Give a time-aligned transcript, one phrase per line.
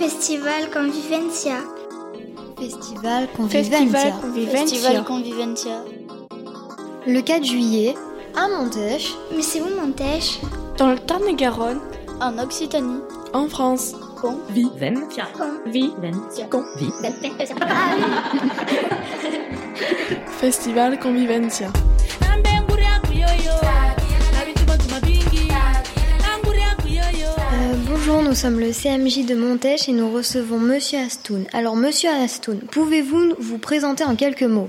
[0.00, 1.56] Festival Convivencia.
[2.58, 4.14] Festival Convivencia.
[4.50, 5.84] Festival Convivencia.
[7.06, 7.94] Le 4 juillet,
[8.34, 9.14] à Montèche.
[9.36, 10.40] Mais c'est où Montèche?
[10.78, 11.80] Dans le Tarn-et-Garonne.
[12.18, 13.02] En Occitanie.
[13.34, 13.94] En France.
[14.22, 15.28] Convivencia.
[15.36, 16.46] Convivencia.
[16.46, 17.56] Convivencia.
[20.40, 21.70] Festival Convivencia.
[28.10, 31.46] Bonjour, nous sommes le CMJ de Montèche et nous recevons Monsieur Astoun.
[31.52, 34.68] Alors, Monsieur Astoun, pouvez-vous vous présenter en quelques mots?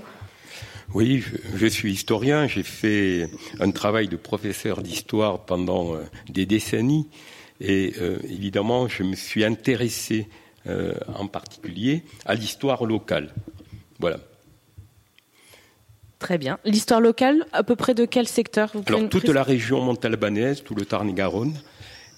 [0.94, 1.24] Oui,
[1.56, 2.46] je, suis historien.
[2.46, 3.28] J'ai fait
[3.60, 7.08] un travail de professeur d'histoire pendant euh, des décennies.
[7.60, 10.28] Et euh, évidemment, je me suis intéressé
[10.68, 13.34] euh, en particulier à l'histoire locale.
[14.00, 14.20] Voilà.
[16.20, 16.60] Très bien.
[16.64, 18.70] L'histoire locale, à peu près de quel secteur?
[18.76, 21.56] Vous Alors, toute la région montalbanaise, tout le Tarn-et-Garonne.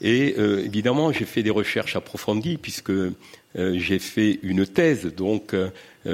[0.04, 3.14] Et euh, évidemment, j'ai fait des recherches approfondies puisque euh,
[3.56, 5.06] j'ai fait une thèse.
[5.06, 5.70] Donc, euh,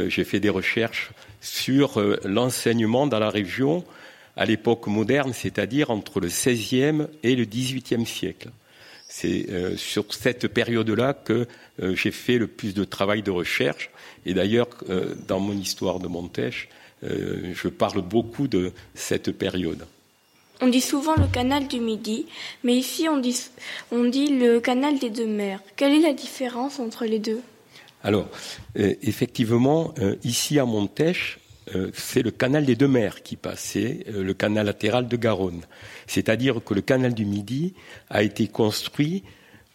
[0.08, 1.10] j'ai fait des recherches
[1.42, 3.84] sur l'enseignement dans la région
[4.36, 8.50] à l'époque moderne, c'est-à-dire entre le XVIe et le XVIIIe siècle.
[9.08, 11.48] C'est sur cette période-là que
[11.82, 13.90] j'ai fait le plus de travail de recherche.
[14.26, 14.68] Et d'ailleurs,
[15.28, 16.70] dans mon histoire de Montèche,
[17.02, 19.86] je parle beaucoup de cette période.
[20.62, 22.26] On dit souvent le canal du Midi,
[22.64, 25.62] mais ici on dit, le canal des deux mers.
[25.78, 27.42] Quelle est la différence entre les deux?
[28.04, 28.28] Alors,
[28.78, 31.40] euh, effectivement, euh, ici à Montèche,
[31.76, 35.16] euh, c'est le canal des deux mers qui passe, c'est euh, le canal latéral de
[35.16, 35.62] Garonne.
[36.08, 37.74] C'est-à-dire que le canal du Midi
[38.10, 39.24] a été construit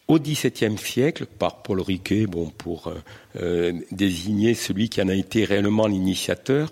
[0.07, 2.93] au XVIIe siècle par Paul Riquet, bon, pour
[3.91, 6.71] désigner celui qui en a été réellement l'initiateur,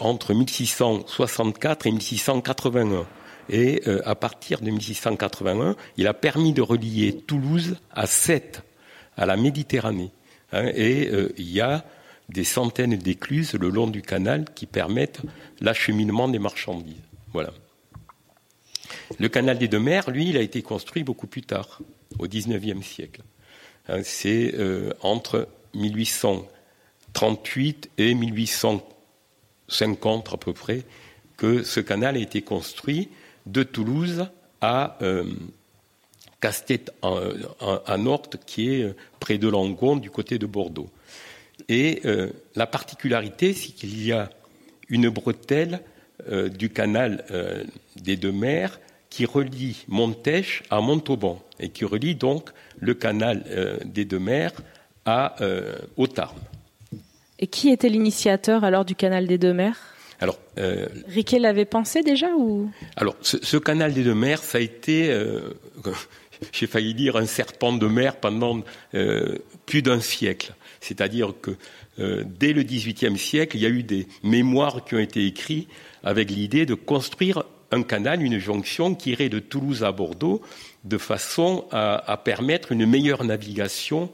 [0.00, 3.06] entre 1664 et 1681.
[3.48, 8.62] Et euh, à partir de 1681, il a permis de relier Toulouse à Sète,
[9.16, 10.12] à la Méditerranée.
[10.52, 11.84] Hein, et euh, il y a
[12.28, 15.22] des centaines d'écluses le long du canal qui permettent
[15.60, 17.02] l'acheminement des marchandises.
[17.32, 17.52] Voilà.
[19.18, 21.80] Le canal des deux mers, lui, il a été construit beaucoup plus tard,
[22.18, 23.22] au XIXe siècle.
[23.88, 30.82] Hein, C'est euh, entre 1838 et 1850 à peu près
[31.36, 33.08] que ce canal a été construit
[33.46, 34.26] de Toulouse
[34.60, 35.24] à euh,
[36.40, 37.18] Castet en,
[37.60, 40.90] en, à Norte, qui est euh, près de Langon, du côté de Bordeaux.
[41.68, 44.30] Et euh, la particularité, c'est qu'il y a
[44.88, 45.80] une bretelle
[46.56, 47.24] du canal
[47.96, 48.78] des deux mers
[49.10, 53.42] qui relie Montèche à Montauban et qui relie donc le canal
[53.84, 54.52] des deux mers
[55.04, 55.34] à
[55.96, 56.36] au Tarn.
[57.40, 59.91] Et qui était l'initiateur alors du canal des deux mers?
[60.22, 62.70] Alors, euh, Riquet l'avait pensé déjà ou?
[62.94, 65.50] alors ce, ce canal des deux mers, ça a été, euh,
[66.52, 68.60] j'ai failli dire, un serpent de mer pendant
[68.94, 70.54] euh, plus d'un siècle.
[70.80, 71.56] C'est-à-dire que
[71.98, 75.68] dès le XVIIIe siècle, il y a eu des mémoires qui ont été écrits
[76.02, 80.40] avec l'idée de construire un canal, une jonction qui irait de Toulouse à Bordeaux,
[80.84, 84.10] de façon à, à permettre une meilleure navigation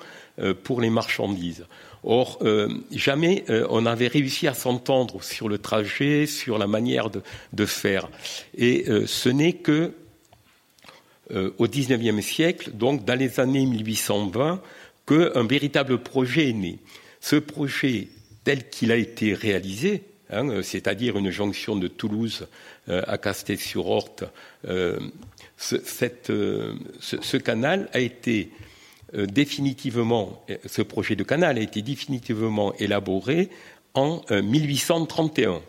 [0.65, 1.67] pour les marchandises.
[2.04, 7.10] Or, euh, jamais euh, on avait réussi à s'entendre sur le trajet, sur la manière
[7.10, 8.09] de, faire.
[8.56, 9.92] Et euh, ce n'est que
[11.59, 14.62] au XIXe siècle, donc dans les années 1820,
[15.06, 16.78] qu'un véritable projet est né.
[17.20, 18.09] Ce projet,
[18.44, 22.47] tel qu'il a été réalisé, hein, c'est-à-dire une jonction de Toulouse
[22.86, 24.25] à Castel-sur-Orte,
[25.59, 28.50] ce, canal a été
[29.15, 33.49] définitivement, ce projet de canal a été définitivement élaboré
[33.95, 35.61] en 1831.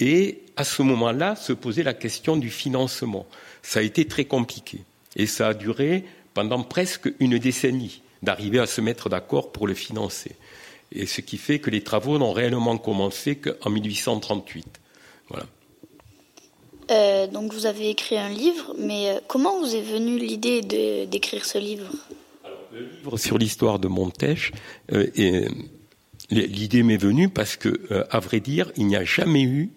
[0.00, 3.26] Et à ce moment-là, se posait la question du financement.
[3.62, 4.80] Ça a été très compliqué.
[5.16, 9.74] Et ça a duré pendant presque une décennie d'arriver à se mettre d'accord pour le
[9.74, 10.36] financer.
[10.92, 14.66] Et ce qui fait que les travaux n'ont réellement commencé qu'en 1838.
[15.28, 15.46] Voilà.
[16.90, 20.62] Euh, donc vous avez écrit un livre, mais euh, comment vous est venue l'idée
[21.06, 21.90] d'écrire ce livre?
[22.72, 24.52] Le livre sur l'histoire de Montèche,
[24.92, 25.06] euh,
[26.30, 29.70] l'idée m'est venue parce que, euh, à vrai dire, il n'y a jamais eu,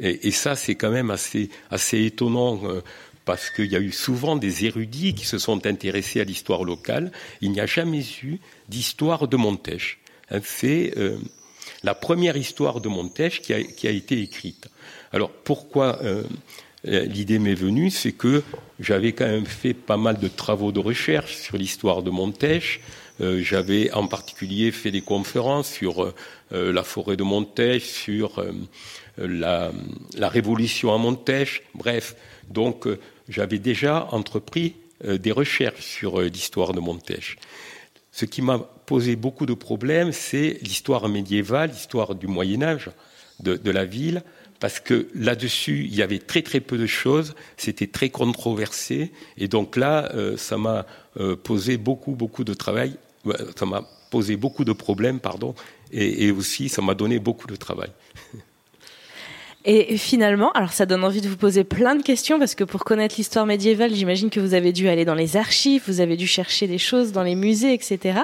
[0.00, 1.48] et, ça c'est quand même assez,
[1.92, 2.82] étonnant, euh,
[3.24, 7.12] parce qu'il y a eu souvent des érudits qui se sont intéressés à l'histoire locale,
[7.40, 10.00] il n'y a jamais eu d'histoire de Montèche.
[10.42, 11.16] C'est euh,
[11.84, 14.68] la première histoire de Montèche qui a, été écrite.
[15.12, 16.00] Alors pourquoi
[16.84, 18.42] l'idée m'est venue C'est que
[18.80, 22.80] j'avais quand même fait pas mal de travaux de recherche sur l'histoire de Montèche.
[23.20, 26.12] Euh, j'avais en particulier fait des conférences sur
[26.52, 28.42] euh, la forêt de Montèche, sur
[29.18, 29.72] euh,
[30.16, 31.62] la, révolution à Montèche.
[31.74, 32.16] Bref,
[32.50, 32.98] donc euh,
[33.28, 37.36] j'avais déjà entrepris euh, des recherches sur l'histoire de Montèche.
[38.10, 42.90] ce qui m'a posé beaucoup de problèmes, c'est l'histoire médiévale, l'histoire du Moyen Âge
[43.40, 44.22] de la ville,
[44.64, 49.46] parce que là-dessus, il y avait très très peu de choses, c'était très controversé, et
[49.46, 50.86] donc là, euh, ça m'a
[51.20, 52.96] euh, posé beaucoup beaucoup de travail,
[53.56, 55.54] ça m'a posé beaucoup de problèmes, pardon,
[55.92, 57.90] et, et aussi ça m'a donné beaucoup de travail.
[59.66, 62.84] Et finalement, alors ça donne envie de vous poser plein de questions parce que pour
[62.84, 66.26] connaître l'histoire médiévale, j'imagine que vous avez dû aller dans les archives, vous avez dû
[66.26, 68.20] chercher des choses dans les musées, etc.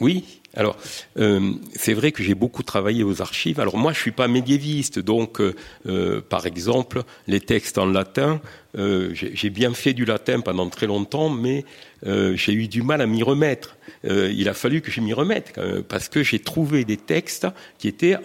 [0.00, 0.24] Oui,
[0.54, 0.76] alors,
[1.18, 3.60] euh, c'est vrai que j'ai beaucoup travaillé aux archives.
[3.60, 5.54] Alors moi, je suis pas médiéviste, donc, euh,
[5.86, 8.40] euh, par exemple, les textes en latin,
[8.74, 11.64] j'ai bien fait du latin pendant très longtemps, mais
[12.04, 13.76] j'ai eu du mal à m'y remettre.
[14.04, 17.48] Il a fallu que je m'y remette, parce que j'ai trouvé des textes
[17.78, 18.16] qui étaient,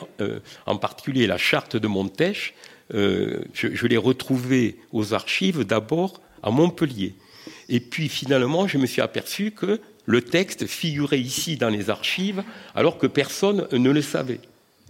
[0.68, 2.54] en particulier la charte de Montèche,
[2.94, 7.16] je, je l'ai retrouvé aux archives d'abord à Montpellier.
[7.68, 12.44] Et puis finalement, je me suis aperçu que le texte figurait ici dans les archives
[12.76, 14.40] alors que personne ne le savait.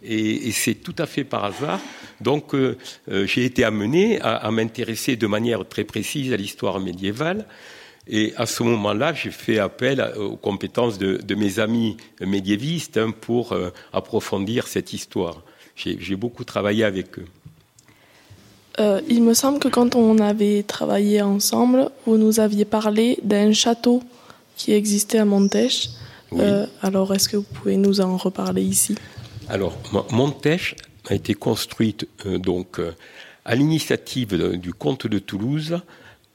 [0.03, 1.79] Et, c'est tout à fait par hasard.
[2.21, 2.77] Donc euh,
[3.09, 7.45] euh, j'ai été amené à, m'intéresser de manière très précise à l'histoire médiévale.
[8.07, 13.53] Et à ce moment-là, j'ai fait appel aux compétences de, mes amis médiévistes hein, pour
[13.53, 15.41] euh, approfondir cette histoire.
[15.75, 17.25] J'ai beaucoup travaillé avec eux.
[19.09, 24.01] Il me semble que quand on avait travaillé ensemble, vous nous aviez parlé d'un château
[24.55, 25.89] qui existait à Montèche.
[26.31, 26.39] Oui.
[26.41, 28.95] Euh, alors, est-ce que vous pouvez nous en reparler ici?
[29.47, 29.77] Alors,
[30.11, 30.75] Montèche
[31.07, 32.95] a été construite euh, donc euh,
[33.43, 35.79] à l'initiative du comte de Toulouse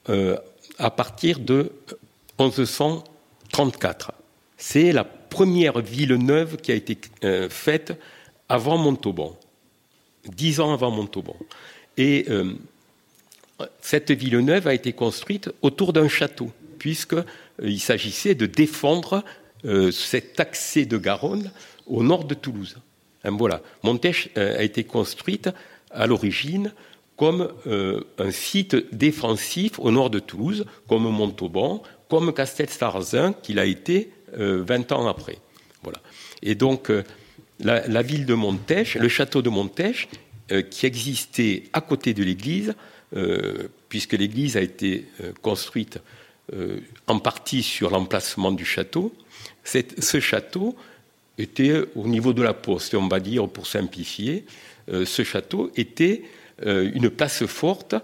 [0.08, 0.36] euh,
[0.78, 1.72] à partir de
[2.38, 4.12] 1134.
[4.56, 6.98] C'est la première ville neuve qui a été
[7.50, 7.98] faite
[8.48, 9.36] avant Montauban,
[10.26, 11.36] dix ans avant Montauban.
[11.96, 12.26] Et
[13.80, 17.24] cette ville neuve a été construite autour d'un château, puisqu'il
[17.62, 19.24] euh, s'agissait de défendre
[19.66, 21.50] euh, cet accès de Garonne
[21.86, 22.78] au nord de Toulouse.
[23.24, 23.60] Hein, voilà.
[23.82, 25.50] Montèche euh, a été construite
[25.90, 26.72] à l'origine
[27.16, 34.10] comme un site défensif au nord de Toulouse, comme Montauban, comme Castel-Sarrazin, qu'il a été
[34.38, 35.36] euh, 20 ans après.
[35.82, 35.98] Voilà.
[36.40, 36.90] Et donc,
[37.58, 40.08] la, la, ville de Montèche, le château de Montèche,
[40.70, 42.74] qui existait à côté de l'église,
[43.90, 45.04] puisque l'église a été
[46.52, 49.12] euh, en partie sur l'emplacement du château,
[49.64, 50.76] ce château
[51.38, 54.44] était au niveau de la poste, on va dire pour simplifier,
[54.88, 56.24] ce château était
[56.62, 57.94] une place forte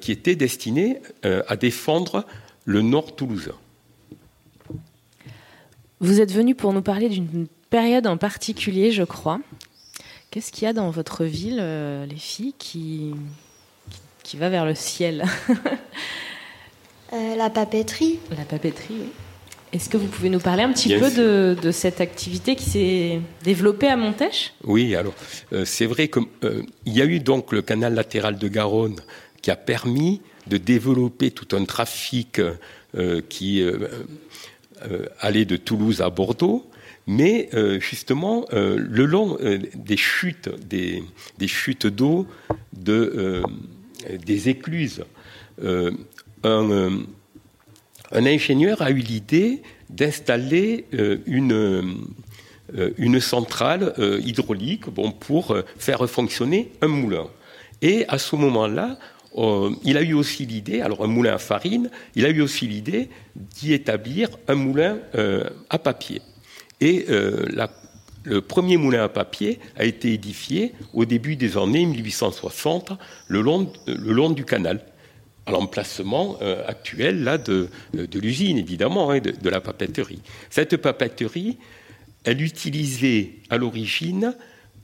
[0.00, 2.24] qui était destinée à défendre
[2.64, 3.54] le nord toulousain.
[6.00, 9.40] Vous êtes venu pour nous parler d'une période en particulier, je crois.
[10.32, 13.14] Qu'est-ce qu'il y a dans votre ville, euh, les filles, qui,
[14.22, 15.24] qui, va vers le ciel?
[17.12, 18.18] euh, La papeterie.
[18.30, 19.08] La papeterie, oui.
[19.72, 22.64] Est-ce que vous pouvez nous parler un petit Bien peu de, de, cette activité qui
[22.64, 24.52] s'est développée à Montèche?
[24.64, 25.14] Oui, alors
[25.54, 29.00] euh, c'est vrai qu'il euh, y a eu donc le canal latéral de Garonne
[29.40, 32.38] qui a permis de développer tout un trafic
[32.94, 33.64] euh, qui
[35.20, 36.66] allait de Toulouse à Bordeaux,
[37.06, 41.02] mais euh, justement euh, le long euh, des chutes, des,
[41.38, 42.26] des chutes d'eau,
[42.72, 43.42] de,
[44.24, 45.04] des écluses,
[46.44, 47.04] un,
[48.12, 50.86] un, ingénieur a eu l'idée d'installer
[51.26, 51.98] une,
[52.98, 57.26] une centrale hydraulique bon, pour faire fonctionner un moulin.
[57.82, 58.98] Et à ce moment-là,
[59.36, 62.66] euh, il a eu aussi l'idée, alors un moulin à farine, il a eu aussi
[62.66, 66.20] l'idée d'y établir un moulin euh, à papier.
[66.80, 67.46] Et euh,
[68.24, 72.92] le premier moulin à papier a été édifié au début des années 1860
[73.28, 74.84] le long, le long du canal,
[75.46, 77.68] à l'emplacement euh, actuel là, de,
[78.14, 80.20] l'usine, évidemment, hein, de, la papeterie.
[80.50, 81.58] Cette papeterie,
[82.24, 84.34] elle utilisait à l'origine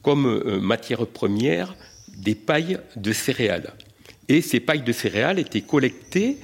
[0.02, 1.74] comme euh, matière première
[2.16, 3.72] des pailles de céréales.
[4.28, 6.38] Et ces pailles de céréales étaient collectées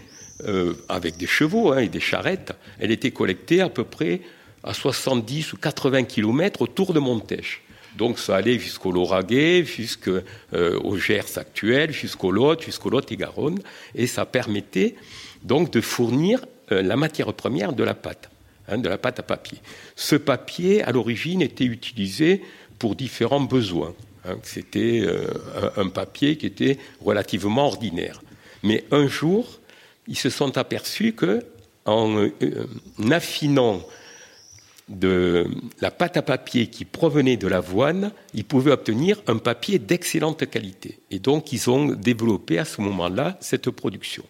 [0.44, 2.52] euh, avec des chevaux hein, et des charrettes.
[2.78, 4.20] Elles étaient collectées à peu près
[4.62, 7.63] à 70 ou 80 kilomètres autour de Montèche.
[7.96, 10.18] Donc ça allait jusqu'au Lauragais, jusqu'au
[10.52, 13.60] euh, Gers actuel, jusqu'au Lot, jusqu'au Lot et Garonne,
[13.94, 14.96] et ça permettait
[15.42, 18.30] donc de fournir euh, la matière première de la pâte,
[18.68, 19.58] hein, de la pâte à papier.
[19.94, 22.42] Ce papier, à l'origine, était utilisé
[22.78, 23.94] pour différents besoins.
[24.24, 25.26] Hein, C'était euh,
[25.76, 28.22] un, papier qui était relativement ordinaire.
[28.62, 29.60] Mais un jour,
[30.08, 31.44] ils se sont aperçus que
[31.84, 32.28] en
[33.10, 33.82] affinant
[34.88, 35.46] de
[35.80, 40.98] la pâte à papier qui provenait de l'avoine, ils pouvaient obtenir un papier d'excellente qualité.
[41.10, 44.24] Et donc, ils ont développé à ce moment-là cette production.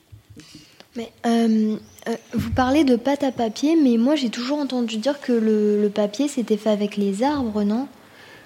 [0.97, 1.77] Mais euh,
[2.09, 5.89] euh, vous parlez de pâte à papier, mais moi j'ai toujours entendu dire que le,
[5.89, 7.89] papier c'était fait avec les arbres, non?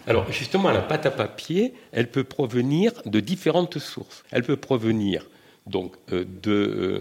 [0.06, 4.24] Alors justement, la pâte à papier, elle peut provenir de différentes sources.
[4.30, 5.28] Elle peut provenir
[5.66, 6.24] donc de,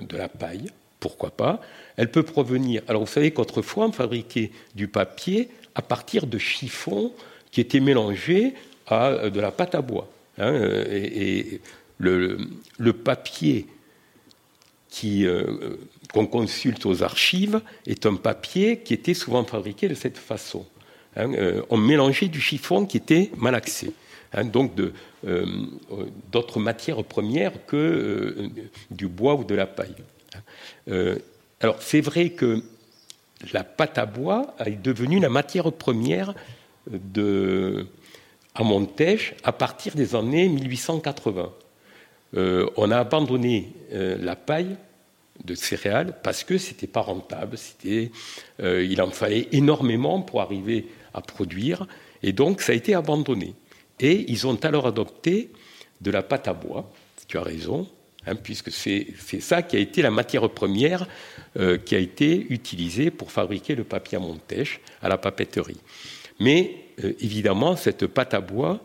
[0.01, 1.61] de la paille, pourquoi pas.
[1.97, 2.81] Elle peut provenir.
[2.87, 7.11] Alors vous savez qu'autrefois on fabriquait du papier à partir de chiffons
[7.51, 8.53] qui étaient mélangés
[8.87, 10.07] à de la pâte à bois.
[10.37, 10.53] Hein,
[10.89, 11.59] et,
[11.99, 13.65] le, papier
[15.03, 15.77] euh,
[16.13, 20.65] qu'on consulte aux archives est un papier qui était souvent fabriqué de cette façon.
[21.15, 23.93] Hein, euh, on mélangeait du chiffon qui était malaxé,
[24.33, 24.73] hein, donc
[25.25, 25.45] euh,
[26.31, 28.49] d'autres matières premières que
[28.91, 29.95] du bois ou de la paille.
[31.61, 32.63] Alors c'est vrai que
[33.53, 36.33] la pâte à bois est devenue la matière première
[36.89, 37.87] de,
[38.55, 41.51] à Montège à partir des années 1880.
[42.33, 44.77] on a abandonné la paille
[45.45, 51.21] de céréales parce que c'était pas rentable, euh, il en fallait énormément pour arriver à
[51.21, 51.87] produire,
[52.23, 53.53] et donc ça a été abandonné.
[53.99, 55.51] Et ils ont alors adopté
[56.01, 56.91] de la pâte à bois,
[57.27, 57.87] tu as raison,
[58.27, 61.07] hein, puisque c'est ça qui a été la matière première
[61.57, 65.79] euh, qui a été utilisée pour fabriquer le papier à Montèche à la papeterie.
[66.39, 68.79] Mais euh, évidemment, cette pâte à bois,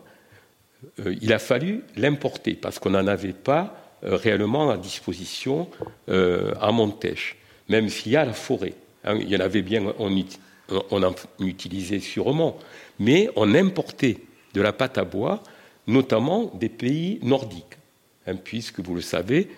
[1.21, 5.69] il a fallu l'importer parce qu'on n'en avait pas euh, réellement à disposition
[6.09, 7.37] euh, à Montèche,
[7.69, 8.73] même s'il y a la forêt.
[9.05, 12.57] Hein, il y en avait bien, on, en utilisait sûrement,
[12.99, 14.17] mais on importait
[14.53, 15.41] de la pâte à bois,
[15.87, 17.77] notamment des pays nordiques,
[18.27, 19.49] hein, puisque vous le savez,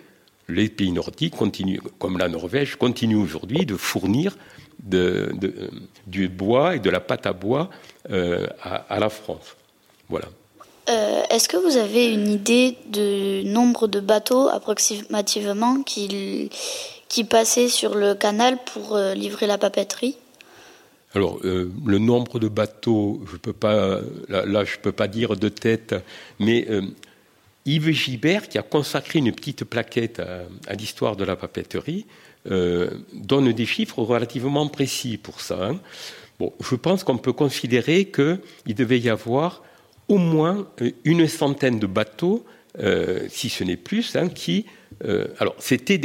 [0.48, 4.36] les pays nordiques continuent, comme la Norvège, continuent aujourd'hui de fournir
[6.06, 7.70] du bois et de la pâte à bois
[8.10, 9.56] euh, à la France.
[10.08, 10.28] Voilà.
[10.88, 16.50] Euh, est-ce que vous avez une idée du nombre de bateaux approximativement qui,
[17.08, 20.16] qui passaient sur le canal pour euh, livrer la papeterie?
[21.14, 25.34] Alors, euh, le nombre de bateaux, je peux pas, là, je ne peux pas dire
[25.34, 25.94] de tête,
[26.38, 26.68] mais
[27.66, 32.06] Yves Gibert, qui a consacré une petite plaquette à, l'histoire de la papeterie,
[32.44, 35.70] donne des chiffres relativement précis pour ça.
[35.70, 35.80] Hein.
[36.40, 39.62] Je pense qu'on peut considérer qu'il devait y avoir
[40.08, 42.44] au moins euh, une centaine de bateaux,
[42.78, 44.66] euh, si ce n'est plus, hein, qui.
[45.04, 46.00] Euh, alors, c'était.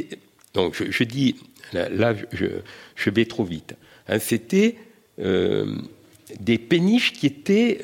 [0.54, 1.36] Donc, je, dis.
[1.74, 3.76] Là, je, vais trop vite.
[4.08, 4.76] Hein, c'était
[5.18, 7.80] des péniches qui étaient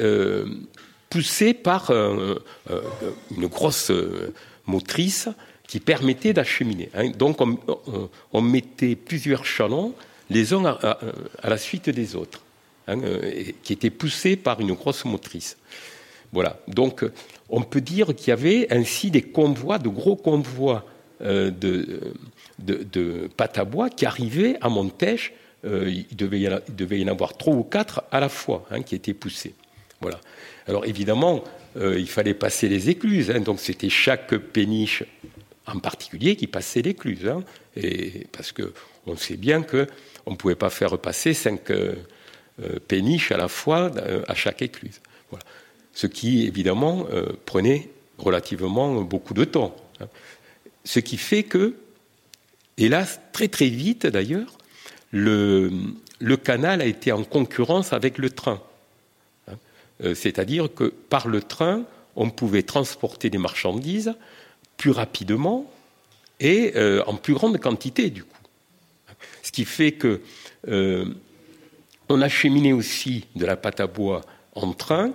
[1.09, 3.91] poussées par une grosse
[4.65, 5.29] motrice
[5.67, 6.89] qui permettait d'acheminer.
[6.93, 7.09] Hein.
[7.09, 7.39] Donc,
[8.33, 9.93] on, mettait plusieurs chalons
[10.29, 10.99] les uns à,
[11.43, 12.43] la suite des autres,
[13.63, 15.57] qui étaient poussés par une grosse motrice.
[16.31, 16.59] Voilà.
[16.67, 17.05] Donc,
[17.49, 20.85] on peut dire qu'il y avait ainsi des convois, de gros convois
[21.21, 22.13] euh, de,
[22.59, 25.33] de, pâte à bois qui arrivaient à Montèche.
[25.65, 26.39] Euh, il, devait
[26.99, 29.55] y en avoir trois ou quatre à la fois hein, qui étaient poussés.
[30.01, 30.19] Voilà.
[30.67, 31.43] Alors évidemment,
[31.77, 33.31] euh, il fallait passer les écluses.
[33.31, 33.41] Hein.
[33.41, 35.03] donc c'était chaque péniche
[35.65, 37.27] en particulier qui passait l'écluse.
[37.27, 37.43] Hein,
[38.31, 41.71] parce qu'on sait bien qu'on ne pouvait pas faire passer cinq
[42.87, 43.91] péniches à la fois
[44.27, 44.99] à chaque écluse.
[45.97, 49.75] Ce qui évidemment euh, prenait relativement beaucoup de temps.
[49.99, 50.05] Hein.
[50.83, 51.73] Ce qui fait que,
[52.77, 54.59] hélas, très très vite d'ailleurs,
[55.11, 55.71] le,
[56.43, 58.61] canal a été en concurrence avec le train.
[60.03, 61.83] Euh, c'est-à-dire que par le train,
[62.15, 64.13] on pouvait transporter des marchandises
[64.77, 65.71] plus rapidement
[66.39, 68.37] et euh, en plus grande quantité du coup.
[69.43, 70.21] Ce qui fait que
[72.09, 74.21] on acheminé aussi de la pâte à bois
[74.55, 75.13] en train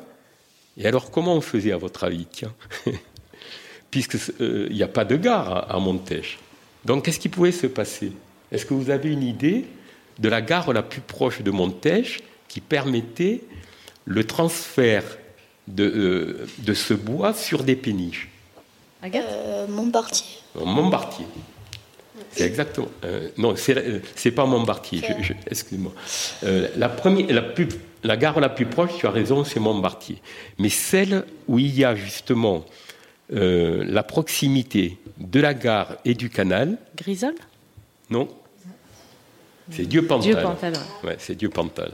[0.78, 2.26] et alors, comment on faisait, à votre avis?
[2.30, 2.54] Tiens,
[3.90, 6.38] puisqu'il euh, n'y a pas de gare à, Montèche.
[6.84, 8.12] Donc, qu'est-ce qui pouvait se passer?
[8.50, 9.66] Est-ce que vous avez une idée
[10.18, 13.42] de la gare la plus proche de Montèche qui permettait
[14.04, 15.04] le transfert
[15.68, 18.28] de, euh, de ce bois sur des péniches
[19.04, 20.38] euh, Montbartier.
[20.54, 21.26] Montbartier.
[22.30, 22.88] C'est exactement.
[23.36, 25.02] non, c'est pas Montbartier.
[25.50, 25.92] Excuse-moi.
[26.76, 27.68] la première, la plus
[28.04, 30.20] la gare la plus proche, tu as raison, c'est Montbartier.
[30.58, 32.64] Mais celle où il y a justement
[33.32, 36.78] euh, la proximité de la gare et du canal.
[36.96, 37.34] Grisol?
[38.10, 38.28] Non.
[39.70, 40.32] C'est Dieu Pantal.
[40.32, 40.74] Dieu Pantal.
[41.04, 41.92] Ouais, c'est Dieu Pantal.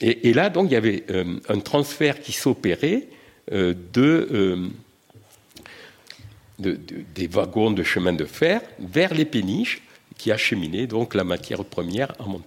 [0.00, 3.08] Et, là, donc, il y avait euh, un transfert qui s'opérait
[3.52, 4.70] euh, de,
[6.58, 9.82] des wagons de chemin de fer vers les péniches
[10.16, 12.40] qui acheminaient donc la matière première en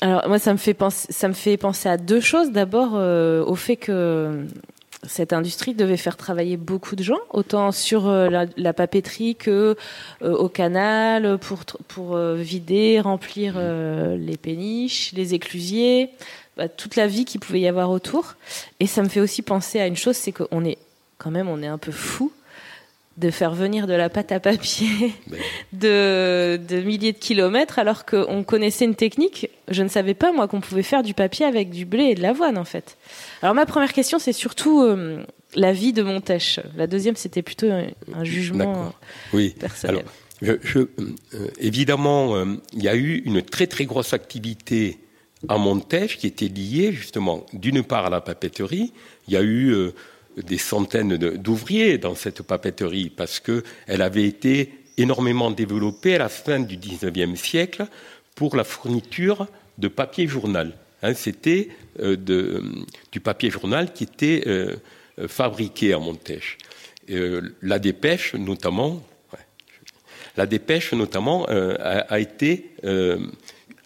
[0.00, 2.50] alors moi ça me fait penser, ça me fait penser à deux choses.
[2.50, 4.44] D'abord euh, au fait que
[5.08, 9.76] cette industrie devait faire travailler beaucoup de gens, autant sur euh, la, papeterie que
[10.22, 16.10] euh, au canal, pour, pour vider, remplir les péniches, les éclusiers,
[16.56, 18.34] bah, toute la vie qu'il pouvait y avoir autour.
[18.80, 20.78] Et ça me fait aussi penser à une chose, c'est qu'on est
[21.18, 22.32] quand même, on est un peu fou
[23.16, 25.38] de faire venir de la pâte à papier ben.
[25.72, 29.50] de, de, milliers de kilomètres alors qu'on connaissait une technique.
[29.68, 32.22] Je ne savais pas, moi, qu'on pouvait faire du papier avec du blé et de
[32.22, 32.96] l'avoine, en fait.
[33.42, 35.22] Alors, ma première question, c'est surtout euh,
[35.54, 36.60] la vie de Montèche.
[36.76, 38.92] La deuxième, c'était plutôt un, jugement
[39.32, 39.54] oui.
[39.58, 40.04] personnel.
[40.42, 40.88] Alors, je, euh,
[41.58, 42.44] évidemment, euh,
[42.74, 44.98] il y a eu une très, très grosse activité
[45.48, 48.92] à Montèche qui était liée, justement, d'une part à la papeterie.
[49.26, 49.74] Il y a eu
[50.36, 56.60] des centaines d'ouvriers dans cette papeterie parce qu'elle avait été énormément développée à la fin
[56.60, 57.86] du XIXe siècle
[58.34, 59.46] pour la fourniture
[59.78, 60.74] de papier journal.
[61.02, 61.68] Hein, C'était
[62.00, 62.16] euh,
[63.12, 64.76] du papier journal qui était euh,
[65.26, 66.58] fabriqué à Montèche.
[67.10, 69.02] Euh, la dépêche, notamment,
[71.48, 72.70] a, été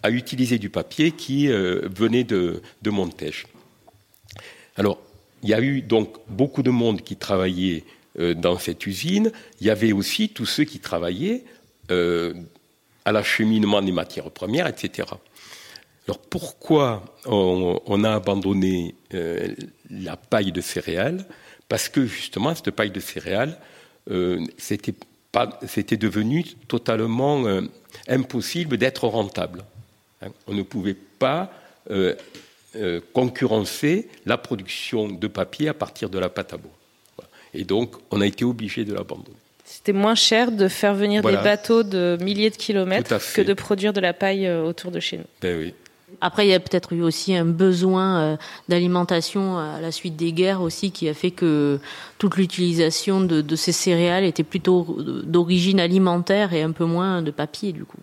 [0.03, 2.91] a utilisé du papier qui venait de, de.
[4.75, 4.99] Alors,
[5.43, 7.83] il y a eu donc beaucoup de monde qui travaillait
[8.19, 9.31] euh, dans cette usine.
[9.59, 11.43] Il y avait aussi tous ceux qui travaillaient
[11.91, 12.33] euh,
[13.05, 15.07] à l'acheminement des matières premières, etc.
[16.07, 19.55] Alors pourquoi on, a abandonné euh,
[19.89, 21.25] la paille de céréales?
[21.69, 23.57] Parce que justement, cette paille de céréales,
[24.57, 27.45] c'était, devenu totalement
[28.09, 29.63] impossible d'être rentable.
[30.21, 30.31] Hein.
[30.47, 31.53] on ne pouvait pas
[32.75, 36.71] euh, concurrencer la production de papier à partir de la pâte à bois.
[37.53, 39.35] Et donc, on a été obligé de l'abandonner.
[39.65, 43.91] C'était moins cher de faire venir des bateaux de milliers de kilomètres que de produire
[43.91, 45.25] de la paille euh, autour de chez nous.
[45.41, 45.73] Ben oui.
[46.21, 48.37] Après, il y a peut-être eu aussi un besoin euh,
[48.69, 51.77] d'alimentation à la suite des guerres aussi qui a fait que
[52.19, 57.31] toute l'utilisation de, de, ces céréales était plutôt d'origine alimentaire et un peu moins de
[57.31, 57.97] papier du coup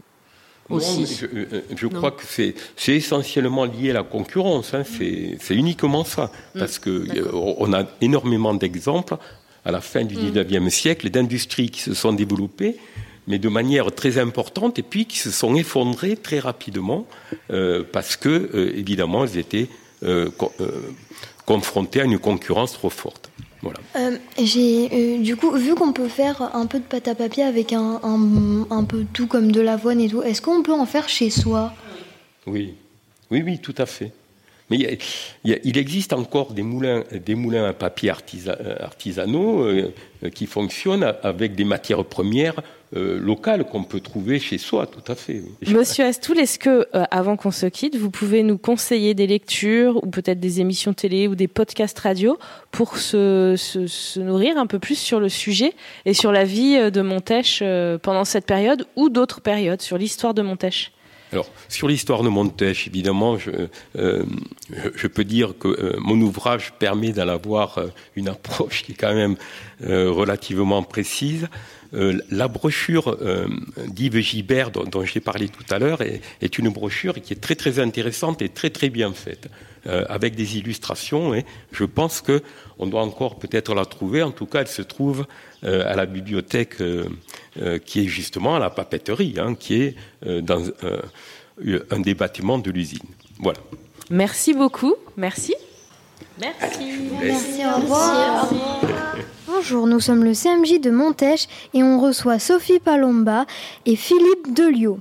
[0.71, 2.55] je, euh, crois que c'est
[2.89, 4.75] essentiellement lié à la concurrence.
[4.75, 4.83] Hein.
[4.85, 6.31] C'est uniquement ça.
[6.55, 6.59] Mm.
[6.59, 9.17] Parce qu'on a énormément d'exemples
[9.65, 10.71] à la fin du XIXe mm.
[10.71, 12.77] siècle d'industries qui se sont développées,
[13.27, 17.07] mais de manière très importante, et puis qui se sont effondrées très rapidement,
[17.51, 19.69] euh, parce que, euh, évidemment, elles étaient
[21.45, 23.31] confrontées à une concurrence trop forte.
[23.63, 23.81] Voilà.
[23.97, 27.43] Euh, j'ai euh, du coup vu qu'on peut faire un peu de pâte à papier
[27.43, 28.01] avec un,
[28.71, 30.23] un, peu tout comme de l'avoine et tout.
[30.23, 31.73] Est-ce qu'on peut en faire chez soi?
[32.47, 32.75] Oui,
[33.31, 34.13] oui, oui, tout à fait.
[34.71, 34.99] Mais
[35.45, 39.93] il, existe encore des moulins, des moulins à papier artisanaux euh,
[40.35, 42.61] qui fonctionnent avec des matières premières
[42.97, 45.43] euh, locales qu'on peut trouver chez soi, tout à fait.
[45.67, 50.03] Monsieur Astoul, est-ce que, euh, avant qu'on se quitte, vous pouvez nous conseiller des lectures
[50.03, 52.39] ou peut-être des émissions télé ou des podcasts radio
[52.71, 55.75] pour se, se, nourrir un peu plus sur le sujet
[56.07, 57.63] et sur la vie de Montèche
[58.03, 60.93] pendant cette période ou d'autres périodes, sur l'histoire de Montèche?
[61.33, 63.51] Alors, sur l'histoire de Montèche, évidemment, je,
[63.99, 64.25] euh,
[64.95, 68.95] je peux dire que euh, mon ouvrage permet d'en avoir euh, une approche qui est
[68.95, 69.37] quand même
[69.81, 71.47] relativement précise.
[71.93, 73.17] La brochure
[73.87, 77.79] d'Yves Gibert, dont, j'ai parlé tout à l'heure, est, une brochure qui est très très
[77.79, 79.49] intéressante et très très bien faite,
[79.87, 81.35] avec des illustrations.
[81.35, 82.43] Et je pense que
[82.79, 84.23] on doit encore peut-être la trouver.
[84.23, 85.27] En tout cas, elle se trouve
[85.63, 86.77] à la bibliothèque
[87.87, 90.63] qui est justement à la papeterie, hein, qui est dans
[91.91, 93.09] un des bâtiments de l'usine.
[93.39, 93.61] Voilà.
[94.11, 94.95] Merci beaucoup.
[95.17, 95.55] Merci.
[96.41, 96.85] Merci.
[97.21, 97.61] Merci.
[97.65, 98.49] Au revoir.
[99.47, 103.45] Bonjour, nous sommes le CMJ de Montèche et on reçoit Sophie Palomba
[103.87, 105.01] et Philippe Delio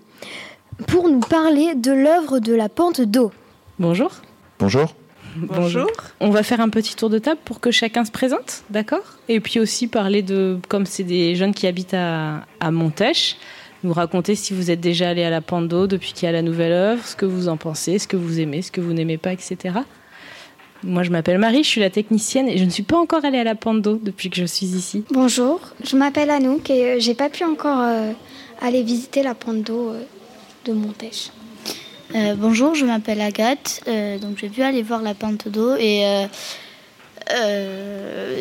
[0.87, 3.31] pour nous parler de l'œuvre de la pente d'eau.
[3.77, 4.11] Bonjour.
[4.59, 4.95] Bonjour.
[5.35, 5.91] Bonjour.
[6.19, 9.03] On va faire un petit tour de table pour que chacun se présente, d'accord?
[9.29, 13.37] Et puis aussi parler de, comme c'est des jeunes qui habitent à, à Montèche,
[13.83, 16.41] nous raconter si vous êtes déjà allé à la Pando depuis qu'il y a la
[16.41, 19.19] nouvelle œuvre, ce que vous en pensez, ce que vous aimez, ce que vous n'aimez
[19.19, 19.75] pas, etc.
[20.83, 23.39] Moi, je m'appelle Marie, je suis la technicienne et je ne suis pas encore allée
[23.39, 25.03] à la Pando depuis que je suis ici.
[25.11, 28.11] Bonjour, je m'appelle Anouk et euh, j'ai pas pu encore euh,
[28.61, 30.03] aller visiter la Pando euh,
[30.65, 31.31] de Montèche.
[32.37, 33.83] bonjour, je m'appelle Agathe,
[34.21, 36.03] donc j'ai pu aller voir la pente d'eau et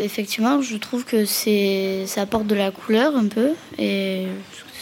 [0.03, 4.27] effectivement, je trouve que c'est ça apporte de la couleur un peu et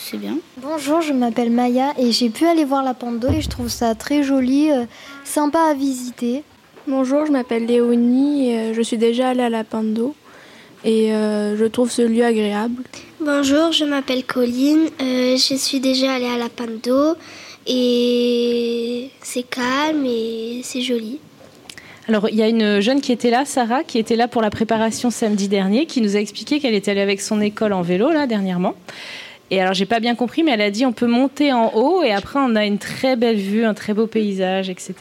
[0.05, 0.37] c'est bien.
[0.59, 3.95] Bonjour, je m'appelle Maya et j'ai pu aller voir la Pando et je trouve ça
[3.95, 4.85] très joli, euh,
[5.25, 6.45] sympa à visiter.
[6.87, 10.14] Bonjour, je m'appelle Léonie et euh, je suis déjà allée à la Pando
[10.85, 12.83] et euh, je trouve ce lieu agréable.
[13.20, 17.16] Bonjour, je m'appelle Colline, je suis déjà allée à la Pando
[17.66, 21.20] et c'est calme et c'est joli.
[22.07, 24.51] Alors, il y a une jeune qui était là, Sarah, qui était là pour la
[24.51, 28.11] préparation samedi dernier, qui nous a expliqué qu'elle était allée avec son école en vélo,
[28.11, 28.75] là, dernièrement.
[29.50, 32.02] Et alors, j'ai pas bien compris, mais elle a dit on peut monter en haut
[32.02, 34.94] et après, on a une très belle vue, un très beau paysage, etc.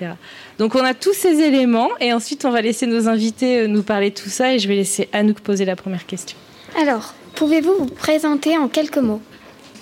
[0.59, 3.83] Donc, on a tous ces éléments et ensuite, on va laisser nos invités euh, nous
[3.83, 6.37] parler de tout ça et je vais laisser Anouk poser la première question.
[6.79, 9.21] Alors, pouvez-vous vous présenter en quelques mots?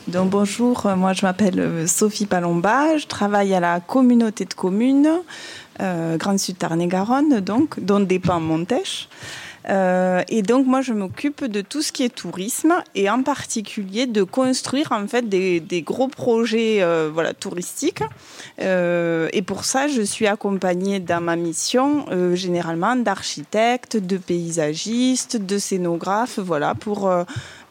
[0.07, 4.53] Donc bonjour, euh, moi je m'appelle euh, Sophie Palomba, je travaille à la communauté de
[4.53, 5.07] communes
[5.79, 9.09] euh, Grande Sud Tarn-et-Garonne, donc, dont dépend Montèche.
[9.69, 14.07] Euh, et donc moi je m'occupe de tout ce qui est tourisme et en particulier
[14.07, 18.03] de construire en fait des, gros projets euh, voilà touristiques.
[18.59, 25.57] Euh, et pour ça je suis accompagnée dans ma mission généralement d'architectes, de paysagistes, de
[25.57, 27.11] scénographes, voilà pour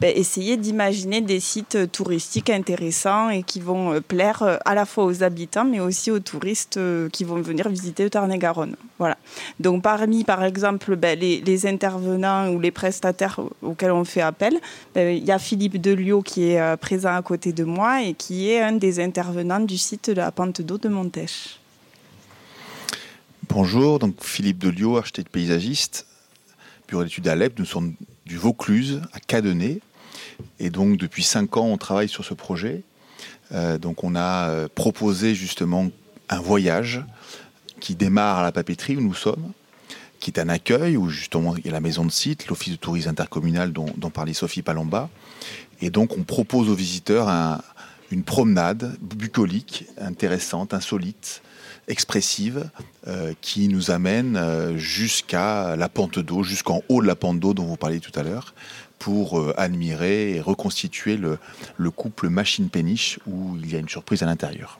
[0.00, 4.86] ben, essayer d'imaginer des sites touristiques intéressants et qui vont euh, plaire euh, à la
[4.86, 8.76] fois aux habitants mais aussi aux touristes euh, qui vont venir visiter Tarn-et-Garonne.
[8.98, 9.18] Voilà.
[9.58, 14.58] Donc parmi par exemple ben, les, intervenants ou les prestataires auxquels on fait appel,
[14.94, 18.14] ben, il y a Philippe Delio qui est euh, présent à côté de moi et
[18.14, 21.60] qui est un des intervenants du site de la pente d'eau de Montèche.
[23.50, 26.06] Bonjour, donc Philippe Delio, architecte paysagiste,
[26.88, 27.36] bureau d'études à.
[27.58, 29.80] Nous sommes du Vaucluse à Cadenet.
[30.58, 32.82] Et donc depuis cinq ans, on travaille sur ce projet.
[33.52, 35.90] Euh, donc on a euh, proposé justement
[36.28, 37.02] un voyage
[37.80, 39.52] qui démarre à la papeterie où nous sommes,
[40.20, 42.78] qui est un accueil où justement il y a la maison de site, l'office de
[42.78, 45.08] tourisme intercommunal dont, parlait Sophie Palomba.
[45.80, 47.60] Et donc on propose aux visiteurs un-
[48.10, 51.42] une promenade bucolique, intéressante, insolite,
[51.88, 52.68] expressive,
[53.06, 57.64] euh, qui nous amène jusqu'à la pente d'eau, jusqu'en haut de la pente d'eau dont
[57.64, 58.54] vous parliez tout à l'heure,
[59.00, 61.38] pour euh, admirer et reconstituer le,
[61.78, 64.78] le couple machine-péniche où il y a une surprise à l'intérieur.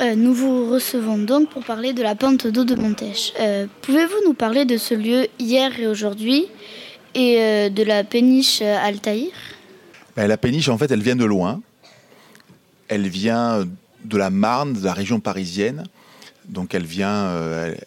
[0.00, 3.34] Euh, nous vous recevons donc pour parler de la pente d'eau de Montèche.
[3.38, 6.46] Euh, Pouvez-vous nous parler de ce lieu hier et aujourd'hui
[7.14, 9.32] et de la péniche Altaïr?
[10.16, 11.60] Ben, la péniche, en fait, elle vient de loin.
[12.86, 13.66] Elle vient
[14.04, 15.84] de la Marne, de la région parisienne.
[16.48, 17.26] Donc elle vient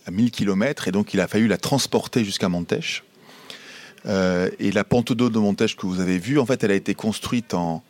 [0.05, 3.03] à 1000 km et donc il a fallu la transporter jusqu'à Montèche.
[4.05, 6.75] Euh, et la pente d'eau de Montèche que vous avez vue, en fait, elle a
[6.75, 7.83] été construite en,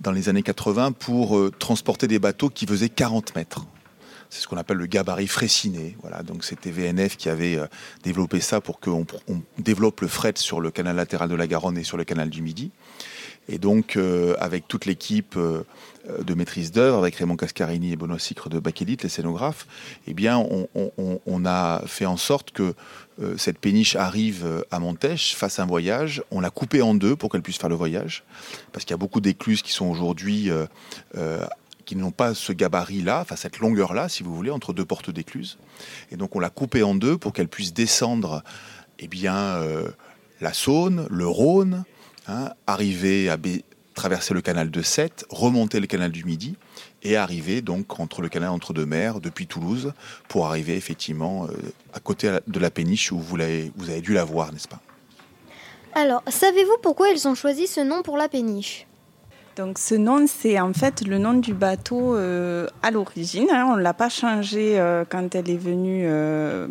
[0.00, 3.66] dans les années 80 pour euh, transporter des bateaux qui faisaient 40 mètres.
[4.30, 5.96] C'est ce qu'on appelle le gabarit fréciné.
[6.02, 7.66] Voilà, donc c'était VNF qui avait euh,
[8.04, 11.76] développé ça pour qu'on on développe le fret sur le canal latéral de la Garonne
[11.78, 12.70] et sur le canal du Midi.
[13.50, 15.64] Et donc, euh, avec toute l'équipe euh,
[16.24, 19.66] de maîtrise d'œuvre, avec Raymond Cascarini et Benoît Sicre de Bakélite, les scénographes,
[20.06, 22.74] eh bien, on, a fait en sorte que
[23.20, 26.22] euh, cette péniche arrive euh, à Montèche, fasse un voyage.
[26.30, 28.24] On l'a coupée en deux pour qu'elle puisse faire le voyage,
[28.72, 30.66] parce qu'il y a beaucoup d'écluses qui sont aujourd'hui euh,
[31.16, 31.44] euh,
[31.90, 35.58] qui n'ont pas ce gabarit-là, enfin cette longueur-là, si vous voulez, entre deux portes d'écluses.
[36.12, 38.44] Et donc, on l'a coupée en deux pour qu'elle puisse descendre,
[39.00, 39.88] eh bien, euh,
[40.40, 41.84] la Saône, le Rhône,
[42.30, 43.36] hein, arriver à
[43.94, 46.56] traverser le canal de Sète, remonter le canal du Midi
[47.02, 49.92] et arriver donc entre le canal entre deux mers depuis Toulouse
[50.28, 51.54] pour arriver effectivement euh,
[51.92, 54.80] à côté de la péniche où vous, avez dû la voir, n'est-ce pas?
[55.94, 58.86] Alors, savez-vous pourquoi ils ont choisi ce nom pour la péniche?
[59.56, 63.48] Donc ce nom, c'est en fait le nom du bateau euh, à l'origine.
[63.52, 63.66] hein.
[63.70, 66.68] On ne l'a pas changé euh, quand elle est venue euh,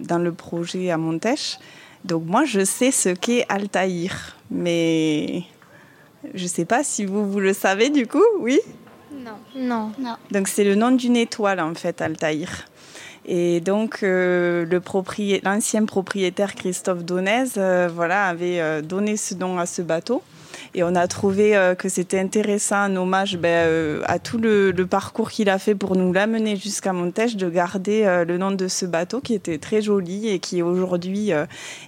[0.00, 1.58] dans le projet à Montèche.
[2.06, 5.42] Donc moi, je sais ce qu'est Altaïr, mais
[6.34, 8.60] je ne sais pas si vous, vous le savez du coup, oui?
[9.56, 9.90] Non.
[9.98, 10.16] Non.
[10.30, 12.48] Donc c'est le nom d'une étoile en fait, Altaïr.
[13.24, 19.34] Et donc euh, le proprié- l'ancien propriétaire Christophe Donez, euh, voilà, avait euh, donné ce
[19.34, 20.22] nom à ce bateau.
[20.74, 24.72] Et on a trouvé euh, que c'était intéressant, en hommage ben, euh, à tout le,
[24.88, 28.68] parcours qu'il a fait pour nous l'amener jusqu'à Montèche, de garder euh, le nom de
[28.68, 31.30] ce bateau qui était très joli et qui aujourd'hui